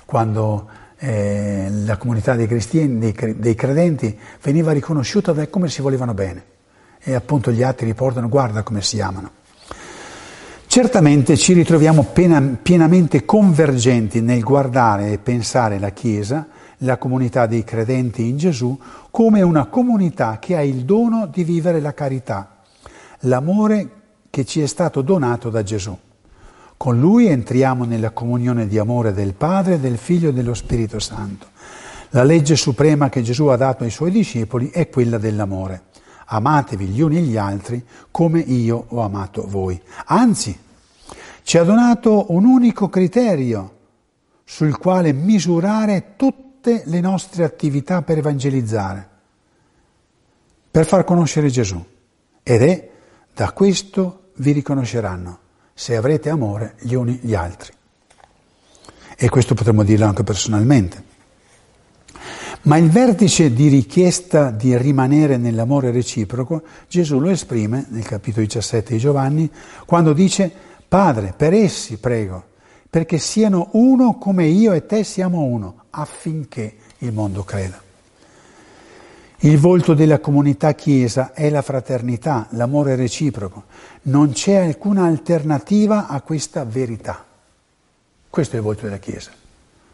quando 0.06 0.68
eh, 0.98 1.68
la 1.86 1.98
comunità 1.98 2.36
dei, 2.36 2.48
dei, 2.48 3.36
dei 3.38 3.56
credenti 3.56 4.18
veniva 4.42 4.72
riconosciuta 4.72 5.34
da 5.34 5.48
come 5.48 5.70
si 5.70 5.82
volevano 5.82 6.14
bene. 6.14 6.44
E 7.00 7.14
appunto 7.14 7.52
gli 7.52 7.62
atti 7.62 7.86
riportano 7.86 8.30
guarda 8.30 8.64
come 8.64 8.82
si 8.82 9.00
amano. 9.00 9.32
Certamente 10.68 11.38
ci 11.38 11.54
ritroviamo 11.54 12.04
pena, 12.12 12.42
pienamente 12.62 13.24
convergenti 13.24 14.20
nel 14.22 14.42
guardare 14.42 15.12
e 15.12 15.20
pensare 15.20 15.80
la 15.80 15.92
Chiesa, 15.92 16.48
la 16.80 16.98
comunità 16.98 17.46
dei 17.46 17.64
credenti 17.64 18.28
in 18.28 18.38
Gesù, 18.38 18.78
come 19.10 19.42
una 19.42 19.68
comunità 19.68 20.38
che 20.40 20.58
ha 20.58 20.62
il 20.62 20.84
dono 20.84 21.28
di 21.28 21.44
vivere 21.44 21.80
la 21.80 21.94
carità, 21.94 22.58
l'amore 23.20 23.90
che 24.30 24.44
ci 24.44 24.62
è 24.62 24.66
stato 24.66 25.02
donato 25.02 25.50
da 25.50 25.64
Gesù. 25.64 25.98
Con 26.78 27.00
Lui 27.00 27.28
entriamo 27.28 27.86
nella 27.86 28.12
comunione 28.12 28.68
di 28.68 28.78
amore 28.78 29.14
del 29.14 29.34
Padre, 29.34 29.80
del 29.80 29.98
Figlio 29.98 30.30
e 30.30 30.34
dello 30.34 30.54
Spirito 30.54 31.00
Santo. 31.00 31.48
La 32.10 32.24
legge 32.24 32.56
suprema 32.56 33.10
che 33.10 33.22
Gesù 33.22 33.46
ha 33.46 33.56
dato 33.56 33.84
ai 33.84 33.90
Suoi 33.90 34.12
discepoli 34.12 34.70
è 34.70 34.90
quella 34.90 35.18
dell'amore. 35.18 35.84
Amatevi 36.26 36.86
gli 36.88 37.02
uni 37.02 37.22
gli 37.22 37.38
altri 37.38 37.84
come 38.12 38.40
io 38.40 38.86
ho 38.90 39.02
amato 39.02 39.48
voi. 39.48 39.82
Anzi, 40.06 40.58
ci 41.44 41.58
ha 41.58 41.64
donato 41.64 42.32
un 42.34 42.46
unico 42.46 42.90
criterio 42.90 43.74
sul 44.44 44.78
quale 44.78 45.14
misurare 45.14 46.14
tutte 46.18 46.84
le 46.86 47.00
nostre 47.00 47.44
attività 47.46 48.02
per 48.02 48.18
evangelizzare, 48.18 49.10
per 50.70 50.86
far 50.86 51.04
conoscere 51.04 51.50
Gesù. 51.50 51.84
Ed 52.44 52.62
è 52.62 52.90
da 53.34 53.52
questo 53.54 54.32
vi 54.36 54.52
riconosceranno 54.52 55.44
se 55.78 55.98
avrete 55.98 56.30
amore 56.30 56.76
gli 56.80 56.94
uni 56.94 57.20
gli 57.22 57.36
altri. 57.36 57.74
E 59.18 59.28
questo 59.28 59.56
potremmo 59.56 59.84
dirlo 59.84 60.06
anche 60.06 60.24
personalmente. 60.24 61.04
Ma 62.62 62.78
il 62.78 62.90
vertice 62.90 63.54
di 63.54 63.68
richiesta 63.68 64.52
di 64.52 64.76
rimanere 64.78 65.36
nell'amore 65.36 65.92
reciproco, 65.92 66.64
Gesù 66.88 67.20
lo 67.20 67.30
esprime 67.30 67.86
nel 67.90 68.06
capitolo 68.06 68.46
17 68.46 68.94
di 68.94 69.00
Giovanni, 69.00 69.52
quando 69.86 70.14
dice, 70.14 70.50
Padre, 70.88 71.34
per 71.36 71.54
essi 71.54 71.98
prego, 71.98 72.44
perché 72.90 73.18
siano 73.18 73.70
uno 73.74 74.18
come 74.18 74.46
io 74.46 74.72
e 74.72 74.86
te 74.86 75.04
siamo 75.04 75.42
uno, 75.42 75.84
affinché 75.90 76.78
il 77.00 77.12
mondo 77.12 77.44
creda. 77.44 77.85
Il 79.40 79.58
volto 79.58 79.94
della 79.94 80.20
comunità 80.20 80.74
Chiesa 80.74 81.34
è 81.34 81.50
la 81.50 81.62
fraternità, 81.62 82.48
l'amore 82.52 82.96
reciproco. 82.96 83.66
Non 84.04 84.32
c'è 84.32 84.56
alcuna 84.56 85.06
alternativa 85.06 86.08
a 86.08 86.22
questa 86.22 86.64
verità. 86.64 87.24
Questo 88.30 88.56
è 88.56 88.60
il 88.60 88.64
volto 88.66 88.84
della 88.84 88.98
Chiesa. 88.98 89.32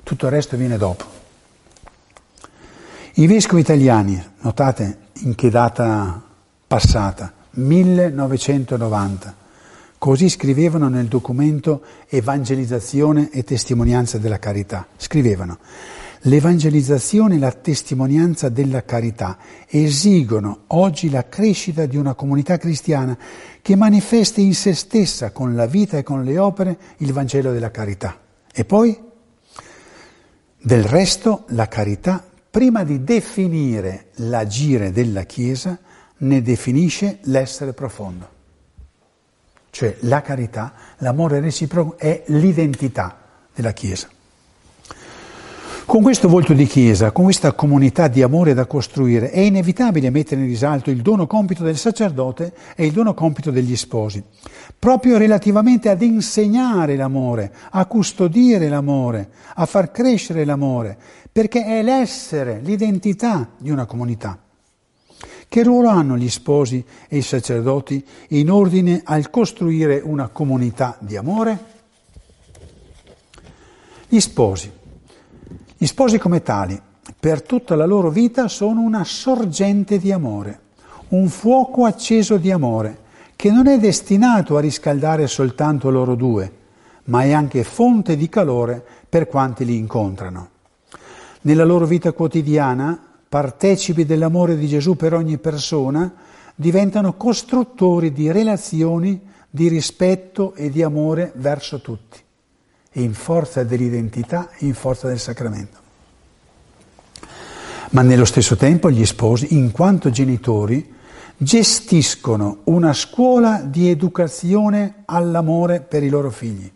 Tutto 0.03 0.25
il 0.25 0.31
resto 0.31 0.57
viene 0.57 0.77
dopo. 0.77 1.19
I 3.15 3.27
vescovi 3.27 3.61
italiani, 3.61 4.23
notate 4.39 4.97
in 5.23 5.35
che 5.35 5.49
data 5.49 6.21
passata, 6.65 7.33
1990, 7.51 9.35
così 9.97 10.29
scrivevano 10.29 10.87
nel 10.87 11.07
documento 11.07 11.81
Evangelizzazione 12.07 13.29
e 13.31 13.43
testimonianza 13.43 14.17
della 14.17 14.39
carità. 14.39 14.87
Scrivevano 14.95 15.57
L'evangelizzazione 16.25 17.35
e 17.35 17.39
la 17.39 17.51
testimonianza 17.51 18.49
della 18.49 18.83
carità 18.83 19.39
esigono 19.67 20.65
oggi 20.67 21.09
la 21.09 21.27
crescita 21.27 21.87
di 21.87 21.97
una 21.97 22.13
comunità 22.13 22.57
cristiana 22.57 23.17
che 23.59 23.75
manifesti 23.75 24.43
in 24.43 24.53
se 24.53 24.75
stessa, 24.75 25.31
con 25.31 25.55
la 25.55 25.65
vita 25.65 25.97
e 25.97 26.03
con 26.03 26.23
le 26.23 26.37
opere, 26.37 26.77
il 26.97 27.11
Vangelo 27.11 27.51
della 27.51 27.71
carità. 27.71 28.19
E 28.53 28.65
poi, 28.65 28.95
del 30.61 30.83
resto, 30.83 31.45
la 31.49 31.67
carità, 31.67 32.23
prima 32.51 32.83
di 32.83 33.03
definire 33.03 34.09
l'agire 34.17 34.91
della 34.91 35.23
Chiesa, 35.23 35.79
ne 36.17 36.41
definisce 36.43 37.17
l'essere 37.23 37.73
profondo. 37.73 38.29
Cioè 39.71 39.97
la 40.01 40.21
carità, 40.21 40.73
l'amore 40.97 41.39
reciproco 41.39 41.97
è 41.97 42.25
l'identità 42.27 43.17
della 43.55 43.71
Chiesa. 43.71 44.07
Con 45.91 46.03
questo 46.03 46.29
volto 46.29 46.53
di 46.53 46.67
Chiesa, 46.67 47.11
con 47.11 47.25
questa 47.25 47.51
comunità 47.51 48.07
di 48.07 48.21
amore 48.21 48.53
da 48.53 48.65
costruire, 48.65 49.29
è 49.29 49.41
inevitabile 49.41 50.09
mettere 50.09 50.39
in 50.39 50.47
risalto 50.47 50.89
il 50.89 51.01
dono 51.01 51.27
compito 51.27 51.65
del 51.65 51.75
sacerdote 51.75 52.53
e 52.77 52.85
il 52.85 52.93
dono 52.93 53.13
compito 53.13 53.51
degli 53.51 53.75
sposi, 53.75 54.23
proprio 54.79 55.17
relativamente 55.17 55.89
ad 55.89 56.01
insegnare 56.01 56.95
l'amore, 56.95 57.53
a 57.71 57.85
custodire 57.87 58.69
l'amore, 58.69 59.31
a 59.55 59.65
far 59.65 59.91
crescere 59.91 60.45
l'amore, 60.45 60.97
perché 61.29 61.65
è 61.65 61.83
l'essere, 61.83 62.61
l'identità 62.63 63.49
di 63.57 63.69
una 63.69 63.85
comunità. 63.85 64.39
Che 65.45 65.61
ruolo 65.61 65.89
hanno 65.89 66.15
gli 66.15 66.29
sposi 66.29 66.81
e 67.09 67.17
i 67.17 67.21
sacerdoti 67.21 68.01
in 68.29 68.49
ordine 68.49 69.01
al 69.03 69.29
costruire 69.29 69.99
una 70.01 70.29
comunità 70.29 70.95
di 71.01 71.17
amore? 71.17 71.59
Gli 74.07 74.21
sposi 74.21 74.79
gli 75.81 75.87
sposi 75.87 76.19
come 76.19 76.43
tali, 76.43 76.79
per 77.19 77.41
tutta 77.41 77.73
la 77.73 77.87
loro 77.87 78.11
vita, 78.11 78.47
sono 78.47 78.81
una 78.81 79.03
sorgente 79.03 79.97
di 79.97 80.11
amore, 80.11 80.59
un 81.07 81.27
fuoco 81.27 81.85
acceso 81.85 82.37
di 82.37 82.51
amore, 82.51 82.99
che 83.35 83.49
non 83.49 83.65
è 83.65 83.79
destinato 83.79 84.57
a 84.57 84.59
riscaldare 84.59 85.25
soltanto 85.25 85.89
loro 85.89 86.13
due, 86.13 86.53
ma 87.05 87.23
è 87.23 87.31
anche 87.31 87.63
fonte 87.63 88.15
di 88.15 88.29
calore 88.29 88.85
per 89.09 89.25
quanti 89.25 89.65
li 89.65 89.75
incontrano. 89.75 90.49
Nella 91.41 91.65
loro 91.65 91.87
vita 91.87 92.11
quotidiana, 92.11 92.99
partecipi 93.27 94.05
dell'amore 94.05 94.57
di 94.57 94.67
Gesù 94.67 94.95
per 94.95 95.15
ogni 95.15 95.39
persona, 95.39 96.13
diventano 96.53 97.13
costruttori 97.13 98.11
di 98.11 98.31
relazioni 98.31 99.19
di 99.49 99.67
rispetto 99.67 100.53
e 100.53 100.69
di 100.69 100.83
amore 100.83 101.31
verso 101.37 101.81
tutti 101.81 102.20
in 102.93 103.13
forza 103.13 103.63
dell'identità 103.63 104.49
in 104.59 104.73
forza 104.73 105.07
del 105.07 105.19
sacramento. 105.19 105.79
Ma 107.91 108.01
nello 108.01 108.25
stesso 108.25 108.55
tempo 108.55 108.89
gli 108.89 109.05
sposi, 109.05 109.55
in 109.55 109.71
quanto 109.71 110.09
genitori, 110.09 110.93
gestiscono 111.37 112.59
una 112.65 112.93
scuola 112.93 113.61
di 113.61 113.89
educazione 113.89 115.03
all'amore 115.05 115.81
per 115.81 116.03
i 116.03 116.09
loro 116.09 116.29
figli. 116.29 116.71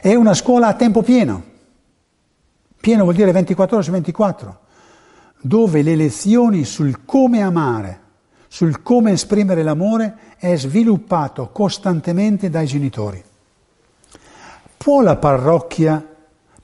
È 0.00 0.14
una 0.14 0.34
scuola 0.34 0.68
a 0.68 0.74
tempo 0.74 1.02
pieno. 1.02 1.50
Pieno 2.78 3.04
vuol 3.04 3.14
dire 3.14 3.32
24 3.32 3.76
ore 3.76 3.84
su 3.84 3.90
24, 3.92 4.58
dove 5.40 5.82
le 5.82 5.94
lezioni 5.94 6.64
sul 6.64 7.04
come 7.04 7.40
amare, 7.40 8.00
sul 8.48 8.82
come 8.82 9.12
esprimere 9.12 9.62
l'amore 9.62 10.34
è 10.36 10.56
sviluppato 10.56 11.50
costantemente 11.50 12.50
dai 12.50 12.66
genitori. 12.66 13.22
Può 14.82 15.00
la 15.00 15.14
parrocchia 15.14 16.04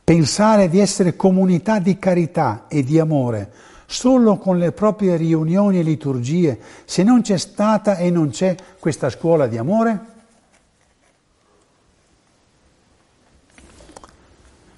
pensare 0.02 0.68
di 0.68 0.80
essere 0.80 1.14
comunità 1.14 1.78
di 1.78 2.00
carità 2.00 2.64
e 2.66 2.82
di 2.82 2.98
amore 2.98 3.52
solo 3.86 4.38
con 4.38 4.58
le 4.58 4.72
proprie 4.72 5.16
riunioni 5.16 5.78
e 5.78 5.82
liturgie 5.82 6.58
se 6.84 7.04
non 7.04 7.22
c'è 7.22 7.36
stata 7.36 7.96
e 7.96 8.10
non 8.10 8.30
c'è 8.30 8.56
questa 8.80 9.08
scuola 9.08 9.46
di 9.46 9.56
amore? 9.56 10.00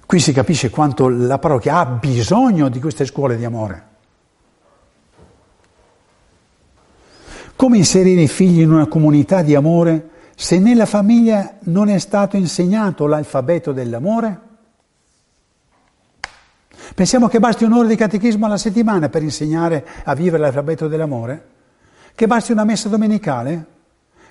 Qui 0.05 0.19
si 0.19 0.33
capisce 0.33 0.69
quanto 0.69 1.09
la 1.09 1.39
parrocchia 1.39 1.77
ha 1.77 1.85
bisogno 1.87 2.69
di 2.69 2.79
queste 2.79 3.05
scuole 3.05 3.37
di 3.37 3.45
amore. 3.45 3.85
Come 7.55 7.77
inserire 7.77 8.21
i 8.21 8.27
figli 8.27 8.61
in 8.61 8.71
una 8.71 8.85
comunità 8.85 9.41
di 9.41 9.55
amore 9.55 10.09
se 10.35 10.59
nella 10.59 10.85
famiglia 10.85 11.57
non 11.63 11.89
è 11.89 11.97
stato 11.97 12.37
insegnato 12.37 13.05
l'alfabeto 13.07 13.71
dell'amore? 13.71 14.49
Pensiamo 16.93 17.27
che 17.27 17.39
basti 17.39 17.63
un'ora 17.63 17.87
di 17.87 17.95
catechismo 17.95 18.45
alla 18.45 18.57
settimana 18.57 19.09
per 19.09 19.23
insegnare 19.23 19.85
a 20.03 20.13
vivere 20.13 20.43
l'alfabeto 20.43 20.87
dell'amore? 20.87 21.47
Che 22.13 22.27
basti 22.27 22.51
una 22.51 22.65
messa 22.65 22.89
domenicale? 22.89 23.65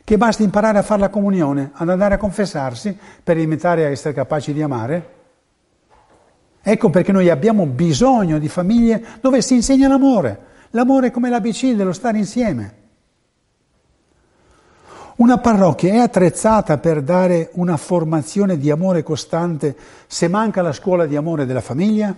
Che 0.04 0.16
basti 0.16 0.42
imparare 0.42 0.78
a 0.78 0.82
fare 0.82 1.00
la 1.00 1.08
comunione, 1.08 1.70
ad 1.72 1.88
andare 1.88 2.14
a 2.14 2.18
confessarsi 2.18 2.96
per 3.22 3.36
diventare 3.36 3.84
a 3.84 3.88
essere 3.88 4.14
capaci 4.14 4.52
di 4.52 4.62
amare? 4.62 5.18
Ecco 6.62 6.90
perché 6.90 7.12
noi 7.12 7.30
abbiamo 7.30 7.64
bisogno 7.64 8.38
di 8.38 8.48
famiglie 8.48 9.02
dove 9.20 9.40
si 9.40 9.54
insegna 9.54 9.88
l'amore. 9.88 10.48
L'amore 10.70 11.08
è 11.08 11.10
come 11.10 11.30
l'ABC 11.30 11.72
dello 11.74 11.92
stare 11.92 12.18
insieme. 12.18 12.79
Una 15.20 15.36
parrocchia 15.36 15.92
è 15.92 15.96
attrezzata 15.98 16.78
per 16.78 17.02
dare 17.02 17.50
una 17.56 17.76
formazione 17.76 18.56
di 18.56 18.70
amore 18.70 19.02
costante 19.02 19.76
se 20.06 20.28
manca 20.28 20.62
la 20.62 20.72
scuola 20.72 21.04
di 21.04 21.14
amore 21.14 21.44
della 21.44 21.60
famiglia? 21.60 22.16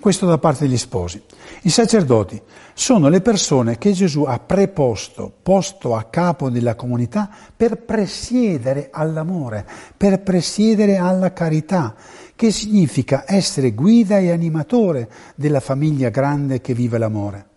Questo 0.00 0.26
da 0.26 0.38
parte 0.38 0.66
degli 0.66 0.76
sposi. 0.76 1.22
I 1.62 1.70
sacerdoti 1.70 2.42
sono 2.74 3.08
le 3.08 3.20
persone 3.20 3.78
che 3.78 3.92
Gesù 3.92 4.24
ha 4.24 4.40
preposto, 4.40 5.32
posto 5.40 5.94
a 5.94 6.02
capo 6.02 6.50
della 6.50 6.74
comunità 6.74 7.30
per 7.56 7.84
presiedere 7.84 8.88
all'amore, 8.90 9.64
per 9.96 10.20
presiedere 10.22 10.96
alla 10.96 11.32
carità, 11.32 11.94
che 12.34 12.50
significa 12.50 13.22
essere 13.24 13.70
guida 13.70 14.18
e 14.18 14.32
animatore 14.32 15.08
della 15.36 15.60
famiglia 15.60 16.08
grande 16.08 16.60
che 16.60 16.74
vive 16.74 16.98
l'amore. 16.98 17.50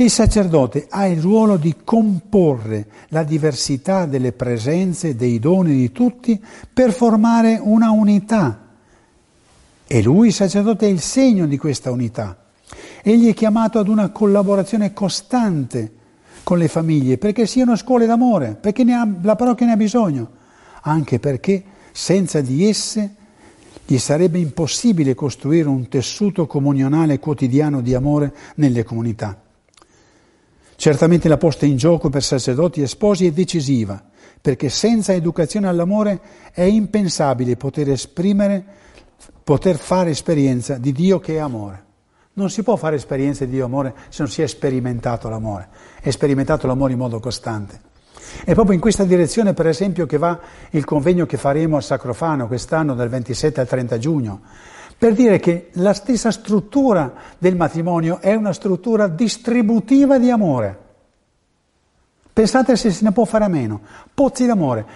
Il 0.00 0.10
sacerdote 0.10 0.86
ha 0.88 1.06
il 1.06 1.20
ruolo 1.20 1.58
di 1.58 1.76
comporre 1.84 2.86
la 3.08 3.22
diversità 3.22 4.06
delle 4.06 4.32
presenze, 4.32 5.14
dei 5.14 5.38
doni 5.38 5.74
di 5.74 5.92
tutti 5.92 6.42
per 6.72 6.90
formare 6.90 7.60
una 7.62 7.90
unità. 7.90 8.66
E 9.86 10.02
lui, 10.02 10.28
il 10.28 10.32
sacerdote, 10.32 10.86
è 10.86 10.88
il 10.88 11.02
segno 11.02 11.44
di 11.44 11.58
questa 11.58 11.90
unità. 11.90 12.34
Egli 13.02 13.28
è 13.28 13.34
chiamato 13.34 13.78
ad 13.78 13.88
una 13.88 14.08
collaborazione 14.08 14.94
costante 14.94 15.92
con 16.44 16.56
le 16.56 16.68
famiglie 16.68 17.18
perché 17.18 17.44
siano 17.44 17.76
scuole 17.76 18.06
d'amore, 18.06 18.56
perché 18.58 18.90
ha, 18.90 19.06
la 19.20 19.36
parrocchia 19.36 19.66
ne 19.66 19.72
ha 19.72 19.76
bisogno, 19.76 20.30
anche 20.80 21.18
perché 21.18 21.62
senza 21.92 22.40
di 22.40 22.66
esse 22.66 23.16
gli 23.84 23.98
sarebbe 23.98 24.38
impossibile 24.38 25.14
costruire 25.14 25.68
un 25.68 25.88
tessuto 25.88 26.46
comunionale 26.46 27.18
quotidiano 27.18 27.82
di 27.82 27.92
amore 27.92 28.34
nelle 28.54 28.82
comunità. 28.82 29.48
Certamente 30.80 31.28
la 31.28 31.36
posta 31.36 31.66
in 31.66 31.76
gioco 31.76 32.08
per 32.08 32.22
sacerdoti 32.22 32.80
e 32.80 32.86
sposi 32.86 33.26
è 33.26 33.32
decisiva, 33.32 34.02
perché 34.40 34.70
senza 34.70 35.12
educazione 35.12 35.68
all'amore 35.68 36.20
è 36.54 36.62
impensabile 36.62 37.58
poter 37.58 37.90
esprimere, 37.90 38.64
poter 39.44 39.76
fare 39.76 40.08
esperienza 40.08 40.78
di 40.78 40.92
Dio 40.92 41.20
che 41.20 41.34
è 41.34 41.38
amore. 41.38 41.84
Non 42.32 42.48
si 42.48 42.62
può 42.62 42.76
fare 42.76 42.96
esperienza 42.96 43.44
di 43.44 43.50
Dio 43.50 43.66
amore 43.66 43.92
se 44.08 44.22
non 44.22 44.30
si 44.30 44.40
è 44.40 44.46
sperimentato 44.46 45.28
l'amore, 45.28 45.68
è 46.00 46.08
sperimentato 46.08 46.66
l'amore 46.66 46.92
in 46.92 46.98
modo 46.98 47.20
costante. 47.20 47.78
È 48.42 48.54
proprio 48.54 48.72
in 48.72 48.80
questa 48.80 49.04
direzione, 49.04 49.52
per 49.52 49.66
esempio, 49.66 50.06
che 50.06 50.16
va 50.16 50.40
il 50.70 50.86
convegno 50.86 51.26
che 51.26 51.36
faremo 51.36 51.76
a 51.76 51.82
Sacrofano 51.82 52.46
quest'anno 52.46 52.94
dal 52.94 53.10
27 53.10 53.60
al 53.60 53.68
30 53.68 53.98
giugno, 53.98 54.40
per 55.00 55.14
dire 55.14 55.40
che 55.40 55.70
la 55.76 55.94
stessa 55.94 56.30
struttura 56.30 57.14
del 57.38 57.56
matrimonio 57.56 58.20
è 58.20 58.34
una 58.34 58.52
struttura 58.52 59.08
distributiva 59.08 60.18
di 60.18 60.28
amore. 60.28 60.78
Pensate 62.30 62.76
se 62.76 62.90
se 62.90 63.02
ne 63.04 63.10
può 63.10 63.24
fare 63.24 63.44
a 63.44 63.48
meno. 63.48 63.80
Pozzi 64.12 64.44
d'amore. 64.44 64.86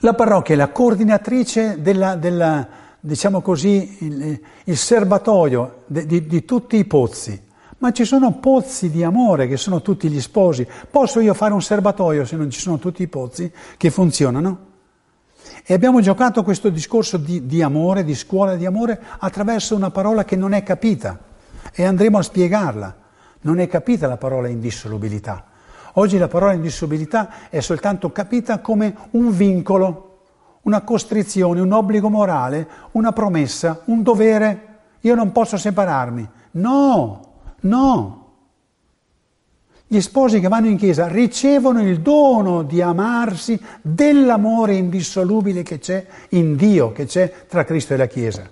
La 0.00 0.14
parrocchia 0.14 0.56
è 0.56 0.58
la 0.58 0.70
coordinatrice 0.70 1.80
della, 1.80 2.16
della 2.16 2.66
diciamo 2.98 3.40
così, 3.40 3.98
il, 4.00 4.40
il 4.64 4.76
serbatoio 4.76 5.84
di, 5.86 6.06
di, 6.06 6.26
di 6.26 6.44
tutti 6.44 6.76
i 6.76 6.84
pozzi. 6.86 7.40
Ma 7.78 7.92
ci 7.92 8.04
sono 8.04 8.32
pozzi 8.32 8.90
di 8.90 9.04
amore 9.04 9.46
che 9.46 9.58
sono 9.58 9.80
tutti 9.80 10.08
gli 10.08 10.20
sposi. 10.20 10.66
Posso 10.90 11.20
io 11.20 11.34
fare 11.34 11.52
un 11.52 11.62
serbatoio 11.62 12.24
se 12.24 12.34
non 12.34 12.50
ci 12.50 12.58
sono 12.58 12.80
tutti 12.80 13.02
i 13.02 13.06
pozzi 13.06 13.52
che 13.76 13.90
funzionano? 13.92 14.69
E 15.64 15.74
abbiamo 15.74 16.00
giocato 16.00 16.42
questo 16.42 16.68
discorso 16.68 17.16
di, 17.16 17.46
di, 17.46 17.62
amore, 17.62 18.04
di 18.04 18.14
scuola 18.14 18.56
di 18.56 18.66
amore, 18.66 19.00
attraverso 19.18 19.76
una 19.76 19.90
parola 19.90 20.24
che 20.24 20.36
non 20.36 20.52
è 20.52 20.62
capita 20.62 21.18
e 21.72 21.84
andremo 21.84 22.18
a 22.18 22.22
spiegarla. 22.22 22.96
Non 23.42 23.58
è 23.58 23.66
capita 23.66 24.06
la 24.06 24.16
parola 24.16 24.48
indissolubilità. 24.48 25.44
Oggi 25.94 26.18
la 26.18 26.28
parola 26.28 26.52
indissolubilità 26.52 27.48
è 27.48 27.60
soltanto 27.60 28.12
capita 28.12 28.60
come 28.60 28.94
un 29.12 29.34
vincolo, 29.34 30.18
una 30.62 30.82
costrizione, 30.82 31.60
un 31.60 31.72
obbligo 31.72 32.08
morale, 32.08 32.68
una 32.92 33.12
promessa, 33.12 33.80
un 33.86 34.02
dovere. 34.02 34.66
Io 35.00 35.14
non 35.14 35.32
posso 35.32 35.56
separarmi. 35.56 36.28
No, 36.52 37.20
no. 37.60 38.19
Gli 39.92 40.00
sposi 40.00 40.38
che 40.38 40.46
vanno 40.46 40.68
in 40.68 40.76
chiesa 40.76 41.08
ricevono 41.08 41.82
il 41.82 41.98
dono 42.00 42.62
di 42.62 42.80
amarsi 42.80 43.58
dell'amore 43.82 44.76
indissolubile 44.76 45.64
che 45.64 45.80
c'è 45.80 46.06
in 46.28 46.54
Dio, 46.54 46.92
che 46.92 47.06
c'è 47.06 47.46
tra 47.48 47.64
Cristo 47.64 47.94
e 47.94 47.96
la 47.96 48.06
Chiesa. 48.06 48.48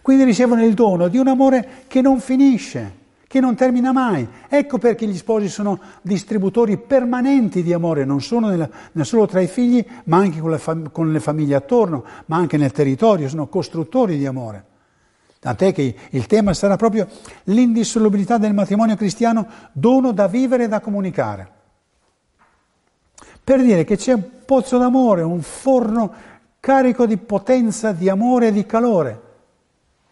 Quindi 0.00 0.22
ricevono 0.22 0.64
il 0.64 0.74
dono 0.74 1.08
di 1.08 1.18
un 1.18 1.26
amore 1.26 1.82
che 1.88 2.00
non 2.00 2.20
finisce, 2.20 2.98
che 3.26 3.40
non 3.40 3.56
termina 3.56 3.90
mai. 3.90 4.28
Ecco 4.48 4.78
perché 4.78 5.08
gli 5.08 5.16
sposi 5.16 5.48
sono 5.48 5.80
distributori 6.02 6.76
permanenti 6.76 7.64
di 7.64 7.72
amore, 7.72 8.04
non 8.04 8.20
solo, 8.20 8.46
nella, 8.46 8.70
non 8.92 9.04
solo 9.04 9.26
tra 9.26 9.40
i 9.40 9.48
figli, 9.48 9.84
ma 10.04 10.18
anche 10.18 10.38
con 10.38 10.52
le, 10.52 10.58
fam- 10.58 10.92
con 10.92 11.10
le 11.10 11.18
famiglie 11.18 11.56
attorno, 11.56 12.04
ma 12.26 12.36
anche 12.36 12.56
nel 12.56 12.70
territorio, 12.70 13.28
sono 13.28 13.48
costruttori 13.48 14.18
di 14.18 14.26
amore. 14.26 14.64
Tant'è 15.38 15.72
che 15.72 15.94
il 16.10 16.26
tema 16.26 16.52
sarà 16.54 16.76
proprio 16.76 17.06
l'indissolubilità 17.44 18.38
del 18.38 18.54
matrimonio 18.54 18.96
cristiano, 18.96 19.46
dono 19.72 20.12
da 20.12 20.26
vivere 20.26 20.64
e 20.64 20.68
da 20.68 20.80
comunicare. 20.80 21.52
Per 23.44 23.62
dire 23.62 23.84
che 23.84 23.96
c'è 23.96 24.14
un 24.14 24.24
pozzo 24.44 24.78
d'amore, 24.78 25.22
un 25.22 25.40
forno 25.40 26.12
carico 26.58 27.06
di 27.06 27.16
potenza, 27.16 27.92
di 27.92 28.08
amore 28.08 28.48
e 28.48 28.52
di 28.52 28.66
calore, 28.66 29.22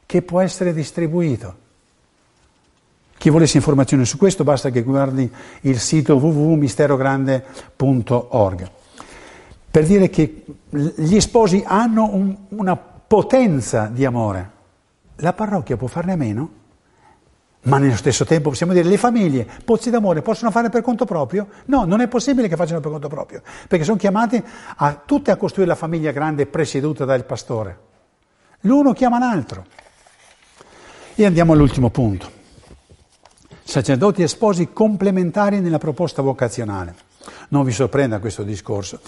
che 0.06 0.22
può 0.22 0.40
essere 0.40 0.72
distribuito. 0.72 1.62
Chi 3.16 3.30
volesse 3.30 3.56
informazioni 3.56 4.04
su 4.04 4.18
questo 4.18 4.44
basta 4.44 4.70
che 4.70 4.82
guardi 4.82 5.28
il 5.62 5.80
sito 5.80 6.14
www.misterogrande.org. 6.14 8.70
Per 9.70 9.84
dire 9.84 10.10
che 10.10 10.44
gli 10.68 11.18
sposi 11.18 11.64
hanno 11.66 12.08
un, 12.12 12.36
una 12.50 12.76
potenza 12.76 13.86
di 13.86 14.04
amore. 14.04 14.53
La 15.16 15.32
parrocchia 15.32 15.76
può 15.76 15.86
farne 15.86 16.12
a 16.12 16.16
meno, 16.16 16.50
ma 17.62 17.78
nello 17.78 17.96
stesso 17.96 18.24
tempo 18.24 18.50
possiamo 18.50 18.72
dire 18.72 18.86
le 18.86 18.98
famiglie, 18.98 19.48
pozzi 19.64 19.88
d'amore, 19.88 20.20
possono 20.22 20.50
fare 20.50 20.68
per 20.68 20.82
conto 20.82 21.04
proprio? 21.04 21.48
No, 21.66 21.84
non 21.84 22.00
è 22.00 22.08
possibile 22.08 22.48
che 22.48 22.56
facciano 22.56 22.80
per 22.80 22.90
conto 22.90 23.08
proprio, 23.08 23.42
perché 23.68 23.84
sono 23.84 23.96
chiamati 23.96 24.42
a, 24.76 25.02
tutte 25.04 25.30
a 25.30 25.36
costruire 25.36 25.70
la 25.70 25.76
famiglia 25.76 26.10
grande 26.10 26.46
presieduta 26.46 27.04
dal 27.04 27.24
pastore. 27.24 27.78
L'uno 28.60 28.92
chiama 28.92 29.18
l'altro. 29.18 29.64
E 31.14 31.24
andiamo 31.24 31.52
all'ultimo 31.52 31.90
punto. 31.90 32.42
Sacerdoti 33.62 34.22
e 34.22 34.28
sposi 34.28 34.72
complementari 34.72 35.60
nella 35.60 35.78
proposta 35.78 36.22
vocazionale. 36.22 36.94
Non 37.48 37.64
vi 37.64 37.72
sorprenda 37.72 38.18
questo 38.18 38.42
discorso. 38.42 39.00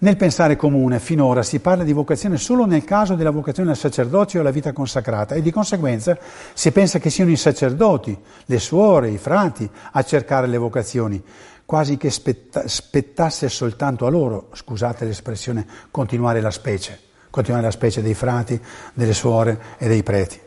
Nel 0.00 0.16
pensare 0.16 0.54
comune 0.54 1.00
finora 1.00 1.42
si 1.42 1.58
parla 1.58 1.82
di 1.82 1.92
vocazione 1.92 2.36
solo 2.36 2.66
nel 2.66 2.84
caso 2.84 3.16
della 3.16 3.32
vocazione 3.32 3.70
al 3.70 3.76
sacerdozio 3.76 4.38
o 4.38 4.42
alla 4.42 4.52
vita 4.52 4.72
consacrata 4.72 5.34
e 5.34 5.42
di 5.42 5.50
conseguenza 5.50 6.16
si 6.54 6.70
pensa 6.70 7.00
che 7.00 7.10
siano 7.10 7.32
i 7.32 7.36
sacerdoti, 7.36 8.16
le 8.44 8.58
suore, 8.60 9.10
i 9.10 9.18
frati 9.18 9.68
a 9.90 10.02
cercare 10.04 10.46
le 10.46 10.56
vocazioni, 10.56 11.20
quasi 11.64 11.96
che 11.96 12.10
spetta, 12.10 12.68
spettasse 12.68 13.48
soltanto 13.48 14.06
a 14.06 14.10
loro, 14.10 14.50
scusate 14.52 15.04
l'espressione, 15.04 15.66
continuare 15.90 16.40
la 16.40 16.52
specie, 16.52 16.96
continuare 17.28 17.64
la 17.64 17.72
specie 17.72 18.00
dei 18.00 18.14
frati, 18.14 18.60
delle 18.94 19.14
suore 19.14 19.58
e 19.78 19.88
dei 19.88 20.04
preti. 20.04 20.40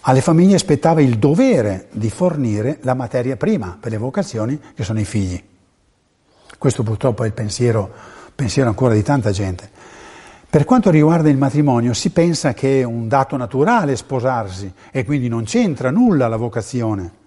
Alle 0.00 0.20
famiglie 0.22 0.58
spettava 0.58 1.00
il 1.00 1.18
dovere 1.18 1.86
di 1.92 2.10
fornire 2.10 2.78
la 2.82 2.94
materia 2.94 3.36
prima 3.36 3.78
per 3.78 3.92
le 3.92 3.98
vocazioni 3.98 4.60
che 4.74 4.82
sono 4.82 4.98
i 4.98 5.04
figli. 5.04 5.40
Questo 6.58 6.82
purtroppo 6.82 7.22
è 7.22 7.26
il 7.26 7.32
pensiero, 7.32 7.90
pensiero 8.34 8.68
ancora 8.68 8.94
di 8.94 9.02
tanta 9.02 9.30
gente. 9.30 9.70
Per 10.48 10.64
quanto 10.64 10.90
riguarda 10.90 11.28
il 11.28 11.36
matrimonio, 11.36 11.92
si 11.92 12.10
pensa 12.10 12.54
che 12.54 12.80
è 12.80 12.82
un 12.82 13.08
dato 13.08 13.36
naturale 13.36 13.94
sposarsi 13.94 14.72
e 14.90 15.04
quindi 15.04 15.28
non 15.28 15.44
c'entra 15.44 15.90
nulla 15.90 16.28
la 16.28 16.36
vocazione. 16.36 17.24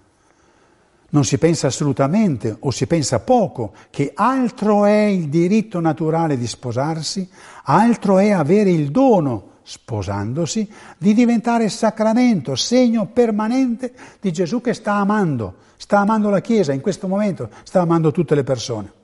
Non 1.10 1.24
si 1.24 1.38
pensa 1.38 1.68
assolutamente 1.68 2.56
o 2.58 2.70
si 2.72 2.86
pensa 2.86 3.20
poco 3.20 3.72
che 3.90 4.10
altro 4.14 4.84
è 4.84 5.02
il 5.02 5.28
diritto 5.28 5.80
naturale 5.80 6.36
di 6.36 6.46
sposarsi, 6.46 7.28
altro 7.64 8.18
è 8.18 8.30
avere 8.30 8.70
il 8.70 8.90
dono, 8.90 9.58
sposandosi, 9.62 10.68
di 10.98 11.14
diventare 11.14 11.68
sacramento, 11.68 12.56
segno 12.56 13.06
permanente 13.06 13.92
di 14.20 14.32
Gesù 14.32 14.60
che 14.60 14.74
sta 14.74 14.94
amando, 14.94 15.54
sta 15.76 15.98
amando 15.98 16.30
la 16.30 16.40
Chiesa 16.40 16.72
in 16.72 16.80
questo 16.80 17.06
momento, 17.06 17.48
sta 17.62 17.80
amando 17.80 18.10
tutte 18.10 18.34
le 18.34 18.42
persone 18.42 18.98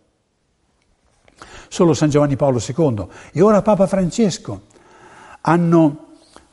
solo 1.69 1.95
San 1.95 2.11
Giovanni 2.11 2.37
Paolo 2.37 2.61
II 2.65 3.07
e 3.33 3.41
ora 3.41 3.63
Papa 3.63 3.87
Francesco 3.87 4.63
hanno 5.43 6.07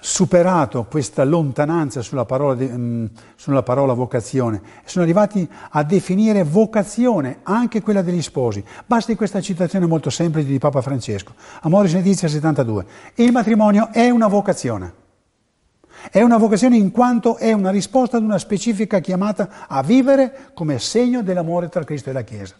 superato 0.03 0.83
questa 0.83 1.23
lontananza 1.23 2.01
sulla 2.01 2.25
parola, 2.25 2.61
um, 2.65 3.09
sulla 3.35 3.63
parola 3.63 3.93
vocazione 3.93 4.61
e 4.83 4.89
sono 4.89 5.05
arrivati 5.05 5.47
a 5.69 5.81
definire 5.83 6.43
vocazione 6.43 7.39
anche 7.43 7.81
quella 7.81 8.01
degli 8.01 8.21
sposi. 8.21 8.61
Basti 8.85 9.15
questa 9.15 9.39
citazione 9.39 9.85
molto 9.85 10.09
semplice 10.09 10.47
di 10.47 10.57
Papa 10.57 10.81
Francesco, 10.81 11.33
Amoris 11.61 11.93
Letizia 11.93 12.27
72. 12.27 12.85
Il 13.15 13.31
matrimonio 13.31 13.89
è 13.93 14.09
una 14.09 14.27
vocazione. 14.27 15.01
È 16.11 16.21
una 16.21 16.37
vocazione 16.37 16.75
in 16.75 16.91
quanto 16.91 17.37
è 17.37 17.53
una 17.53 17.69
risposta 17.69 18.17
ad 18.17 18.23
una 18.23 18.37
specifica 18.37 18.99
chiamata 18.99 19.67
a 19.69 19.81
vivere 19.83 20.49
come 20.53 20.79
segno 20.79 21.23
dell'amore 21.23 21.69
tra 21.69 21.85
Cristo 21.85 22.09
e 22.09 22.13
la 22.13 22.23
Chiesa. 22.23 22.55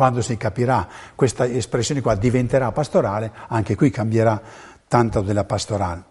Quando 0.00 0.22
si 0.22 0.38
capirà 0.38 0.88
questa 1.14 1.46
espressione 1.46 2.00
qua 2.00 2.14
diventerà 2.14 2.72
pastorale, 2.72 3.30
anche 3.48 3.74
qui 3.74 3.90
cambierà 3.90 4.40
tanto 4.88 5.20
della 5.20 5.44
pastorale. 5.44 6.04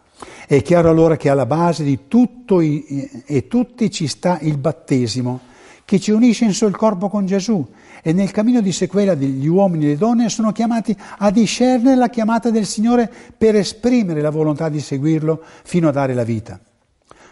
È 0.46 0.62
chiaro 0.62 0.92
allora 0.92 1.18
che 1.18 1.28
alla 1.28 1.48
base 1.48 1.84
di 1.84 2.02
tutto 2.08 2.60
e 2.60 3.48
tutti 3.48 3.90
ci 3.90 4.06
sta 4.06 4.38
il 4.42 4.60
battesimo, 4.60 5.40
che 5.86 6.00
ci 6.00 6.12
unisce 6.12 6.46
in 6.46 6.54
sol 6.54 6.78
corpo 6.78 7.10
con 7.10 7.26
Gesù 7.26 7.68
e 8.04 8.14
nel 8.14 8.30
cammino 8.30 8.62
di 8.62 8.72
sequela 8.72 9.16
degli 9.16 9.48
uomini 9.48 9.86
e 9.86 9.88
le 9.88 9.98
donne 9.98 10.30
sono 10.30 10.52
chiamati 10.52 10.96
a 11.18 11.32
discernere 11.32 11.96
la 11.96 12.10
chiamata 12.10 12.52
del 12.52 12.68
Signore 12.68 13.12
per 13.36 13.56
esprimere 13.56 14.22
la 14.22 14.30
volontà 14.30 14.70
di 14.70 14.82
seguirlo 14.82 15.42
fino 15.64 15.88
a 15.88 15.92
dare 15.92 16.14
la 16.14 16.24
vita. 16.24 16.60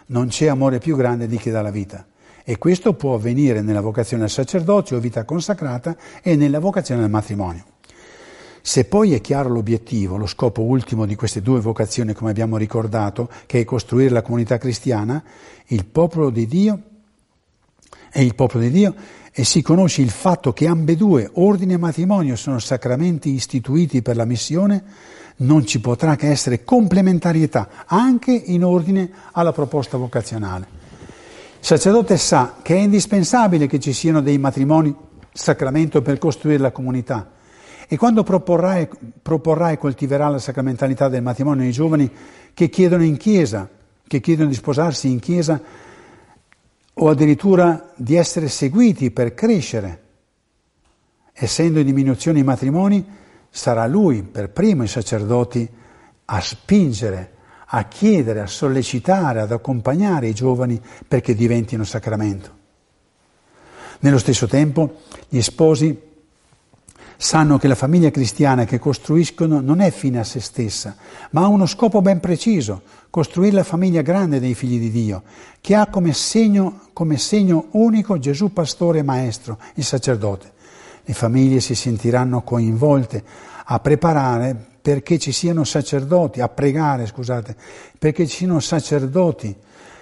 Non 0.06 0.26
c'è 0.26 0.48
amore 0.48 0.80
più 0.80 0.96
grande 0.96 1.28
di 1.28 1.36
chi 1.36 1.50
dà 1.50 1.62
la 1.62 1.70
vita. 1.70 2.04
E 2.48 2.56
questo 2.56 2.94
può 2.94 3.12
avvenire 3.12 3.60
nella 3.60 3.82
vocazione 3.82 4.22
al 4.22 4.30
sacerdozio 4.30 4.96
o 4.96 5.00
vita 5.00 5.26
consacrata 5.26 5.94
e 6.22 6.34
nella 6.34 6.60
vocazione 6.60 7.04
al 7.04 7.10
matrimonio. 7.10 7.62
Se 8.62 8.86
poi 8.86 9.12
è 9.12 9.20
chiaro 9.20 9.50
l'obiettivo, 9.50 10.16
lo 10.16 10.24
scopo 10.24 10.62
ultimo 10.62 11.04
di 11.04 11.14
queste 11.14 11.42
due 11.42 11.60
vocazioni, 11.60 12.14
come 12.14 12.30
abbiamo 12.30 12.56
ricordato, 12.56 13.28
che 13.44 13.60
è 13.60 13.64
costruire 13.64 14.08
la 14.08 14.22
comunità 14.22 14.56
cristiana, 14.56 15.22
il 15.66 15.84
popolo 15.84 16.30
di 16.30 16.46
Dio 16.46 16.82
è 18.10 18.20
il 18.20 18.34
popolo 18.34 18.64
di 18.64 18.70
Dio 18.70 18.94
e 19.30 19.44
si 19.44 19.60
conosce 19.60 20.00
il 20.00 20.08
fatto 20.08 20.54
che 20.54 20.66
ambedue, 20.66 21.28
ordine 21.34 21.74
e 21.74 21.76
matrimonio, 21.76 22.34
sono 22.34 22.58
sacramenti 22.60 23.28
istituiti 23.28 24.00
per 24.00 24.16
la 24.16 24.24
missione, 24.24 24.84
non 25.40 25.66
ci 25.66 25.80
potrà 25.80 26.16
che 26.16 26.30
essere 26.30 26.64
complementarietà 26.64 27.84
anche 27.84 28.32
in 28.32 28.64
ordine 28.64 29.10
alla 29.32 29.52
proposta 29.52 29.98
vocazionale. 29.98 30.77
Sacerdote 31.60 32.16
sa 32.16 32.56
che 32.62 32.74
è 32.74 32.78
indispensabile 32.78 33.66
che 33.66 33.78
ci 33.78 33.92
siano 33.92 34.20
dei 34.20 34.38
matrimoni 34.38 34.94
sacramento 35.32 36.02
per 36.02 36.18
costruire 36.18 36.60
la 36.60 36.72
comunità 36.72 37.32
e 37.90 37.96
quando 37.96 38.22
proporrà 38.22 38.76
e, 38.76 38.88
proporrà 39.22 39.70
e 39.70 39.78
coltiverà 39.78 40.28
la 40.28 40.38
sacramentalità 40.38 41.08
del 41.08 41.22
matrimonio 41.22 41.64
ai 41.64 41.72
giovani 41.72 42.10
che 42.52 42.68
chiedono 42.68 43.02
in 43.02 43.16
chiesa, 43.16 43.66
che 44.06 44.20
chiedono 44.20 44.50
di 44.50 44.54
sposarsi 44.54 45.10
in 45.10 45.18
chiesa, 45.20 45.58
o 46.92 47.08
addirittura 47.08 47.92
di 47.96 48.14
essere 48.14 48.48
seguiti 48.48 49.10
per 49.10 49.32
crescere. 49.32 50.02
Essendo 51.32 51.78
in 51.78 51.86
diminuzione 51.86 52.40
i 52.40 52.44
matrimoni, 52.44 53.06
sarà 53.48 53.86
lui 53.86 54.22
per 54.22 54.50
primo 54.50 54.82
i 54.82 54.88
sacerdoti 54.88 55.66
a 56.26 56.40
spingere, 56.42 57.32
a 57.70 57.84
chiedere, 57.84 58.40
a 58.40 58.46
sollecitare, 58.46 59.40
ad 59.40 59.52
accompagnare 59.52 60.28
i 60.28 60.34
giovani 60.34 60.80
perché 61.06 61.34
diventino 61.34 61.84
sacramento. 61.84 62.56
Nello 64.00 64.18
stesso 64.18 64.46
tempo 64.46 65.00
gli 65.28 65.40
sposi 65.40 66.06
sanno 67.20 67.58
che 67.58 67.66
la 67.66 67.74
famiglia 67.74 68.12
cristiana 68.12 68.64
che 68.64 68.78
costruiscono 68.78 69.60
non 69.60 69.80
è 69.80 69.90
fine 69.90 70.20
a 70.20 70.24
se 70.24 70.38
stessa, 70.38 70.94
ma 71.30 71.42
ha 71.42 71.48
uno 71.48 71.66
scopo 71.66 72.00
ben 72.00 72.20
preciso, 72.20 72.82
costruire 73.10 73.56
la 73.56 73.64
famiglia 73.64 74.02
grande 74.02 74.38
dei 74.38 74.54
figli 74.54 74.78
di 74.78 74.90
Dio, 74.92 75.24
che 75.60 75.74
ha 75.74 75.88
come 75.88 76.12
segno, 76.12 76.82
come 76.92 77.18
segno 77.18 77.66
unico 77.72 78.18
Gesù 78.20 78.52
pastore 78.52 79.00
e 79.00 79.02
maestro, 79.02 79.58
il 79.74 79.84
sacerdote. 79.84 80.52
Le 81.04 81.14
famiglie 81.14 81.58
si 81.58 81.74
sentiranno 81.74 82.42
coinvolte 82.42 83.24
a 83.64 83.80
preparare 83.80 84.77
perché 84.88 85.18
ci 85.18 85.32
siano 85.32 85.64
sacerdoti, 85.64 86.40
a 86.40 86.48
pregare, 86.48 87.04
scusate, 87.04 87.54
perché 87.98 88.26
ci 88.26 88.36
siano 88.36 88.58
sacerdoti, 88.58 89.54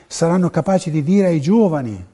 saranno 0.06 0.48
capaci 0.48 0.92
di 0.92 1.02
dire 1.02 1.26
ai 1.26 1.40
giovani, 1.40 2.06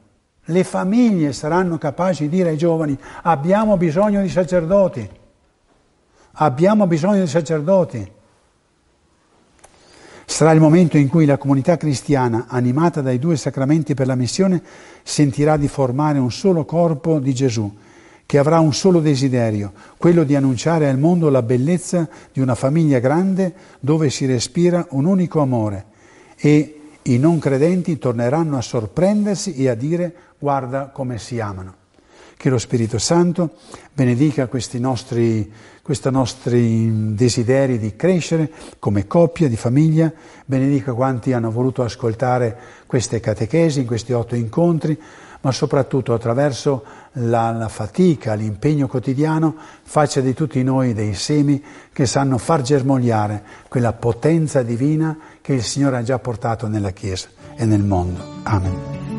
le 0.43 0.65
famiglie 0.65 1.35
saranno 1.35 1.77
capaci 1.77 2.31
di 2.31 2.37
dire 2.37 2.49
ai 2.49 2.57
giovani 2.57 2.99
abbiamo 3.25 3.77
bisogno 3.77 4.23
di 4.23 4.31
sacerdoti, 4.31 5.07
abbiamo 6.33 6.87
bisogno 6.87 7.21
di 7.21 7.29
sacerdoti. 7.29 8.13
Sarà 10.25 10.53
il 10.53 10.61
momento 10.61 10.97
in 10.97 11.09
cui 11.09 11.27
la 11.27 11.37
comunità 11.37 11.77
cristiana, 11.77 12.47
animata 12.49 13.03
dai 13.03 13.19
due 13.19 13.37
sacramenti 13.37 13.93
per 13.93 14.07
la 14.07 14.15
missione, 14.15 14.63
sentirà 15.03 15.59
di 15.59 15.69
formare 15.69 16.19
un 16.19 16.33
solo 16.33 16.65
corpo 16.65 17.19
di 17.19 17.35
Gesù, 17.35 17.71
che 18.33 18.39
avrà 18.39 18.61
un 18.61 18.73
solo 18.73 19.01
desiderio, 19.01 19.75
quello 19.99 20.25
di 20.25 20.35
annunciare 20.35 20.89
al 20.89 20.99
mondo 20.99 21.29
la 21.29 21.43
bellezza 21.43 22.09
di 22.33 22.41
una 22.41 22.55
famiglia 22.55 22.99
grande 22.99 23.53
dove 23.79 24.09
si 24.09 24.25
respira 24.25 24.87
un 24.93 25.05
unico 25.05 25.43
amore 25.43 25.85
e 26.37 26.81
i 27.03 27.19
non 27.19 27.39
credenti 27.39 27.99
torneranno 27.99 28.57
a 28.57 28.63
sorprendersi 28.63 29.57
e 29.57 29.69
a 29.69 29.75
dire 29.75 30.15
guarda 30.39 30.87
come 30.87 31.19
si 31.19 31.41
amano. 31.41 31.75
Che 32.35 32.49
lo 32.49 32.57
Spirito 32.57 32.97
Santo 32.97 33.57
benedica 33.93 34.47
questi 34.47 34.81
nostri, 34.81 35.53
questi 35.83 36.11
nostri 36.11 37.15
desideri 37.15 37.79
di 37.79 37.97
crescere 37.97 38.51
come 38.79 39.07
coppia, 39.07 39.47
di 39.47 39.57
famiglia, 39.57 40.11
benedica 40.47 40.95
quanti 40.95 41.35
hanno 41.35 41.51
voluto 41.51 41.83
ascoltare 41.83 42.57
queste 42.87 43.21
catechesi 43.21 43.81
in 43.81 43.87
questi 43.87 44.15
otto 44.15 44.35
incontri, 44.35 44.99
ma 45.43 45.53
soprattutto 45.53 46.15
attraverso 46.15 46.83
la, 47.13 47.51
la, 47.53 47.69
fatica, 47.69 48.35
l'impegno 48.35 48.87
quotidiano, 48.87 49.55
faccia 49.83 50.21
di 50.21 50.35
tutti 50.35 50.63
noi 50.63 50.95
dei 50.95 51.15
semi 51.15 51.63
che 51.93 52.07
sanno 52.07 52.39
far 52.39 52.63
germogliare 52.63 53.43
quella 53.69 53.93
potenza 53.93 54.63
divina 54.63 55.17
che 55.41 55.55
il 55.55 55.63
Signore 55.63 55.99
ha 55.99 56.03
già 56.03 56.19
portato 56.19 56.69
nella 56.69 56.91
Chiesa 56.91 57.29
e 57.55 57.65
nel 57.65 57.83
mondo. 57.83 58.23
Amen. 58.45 59.12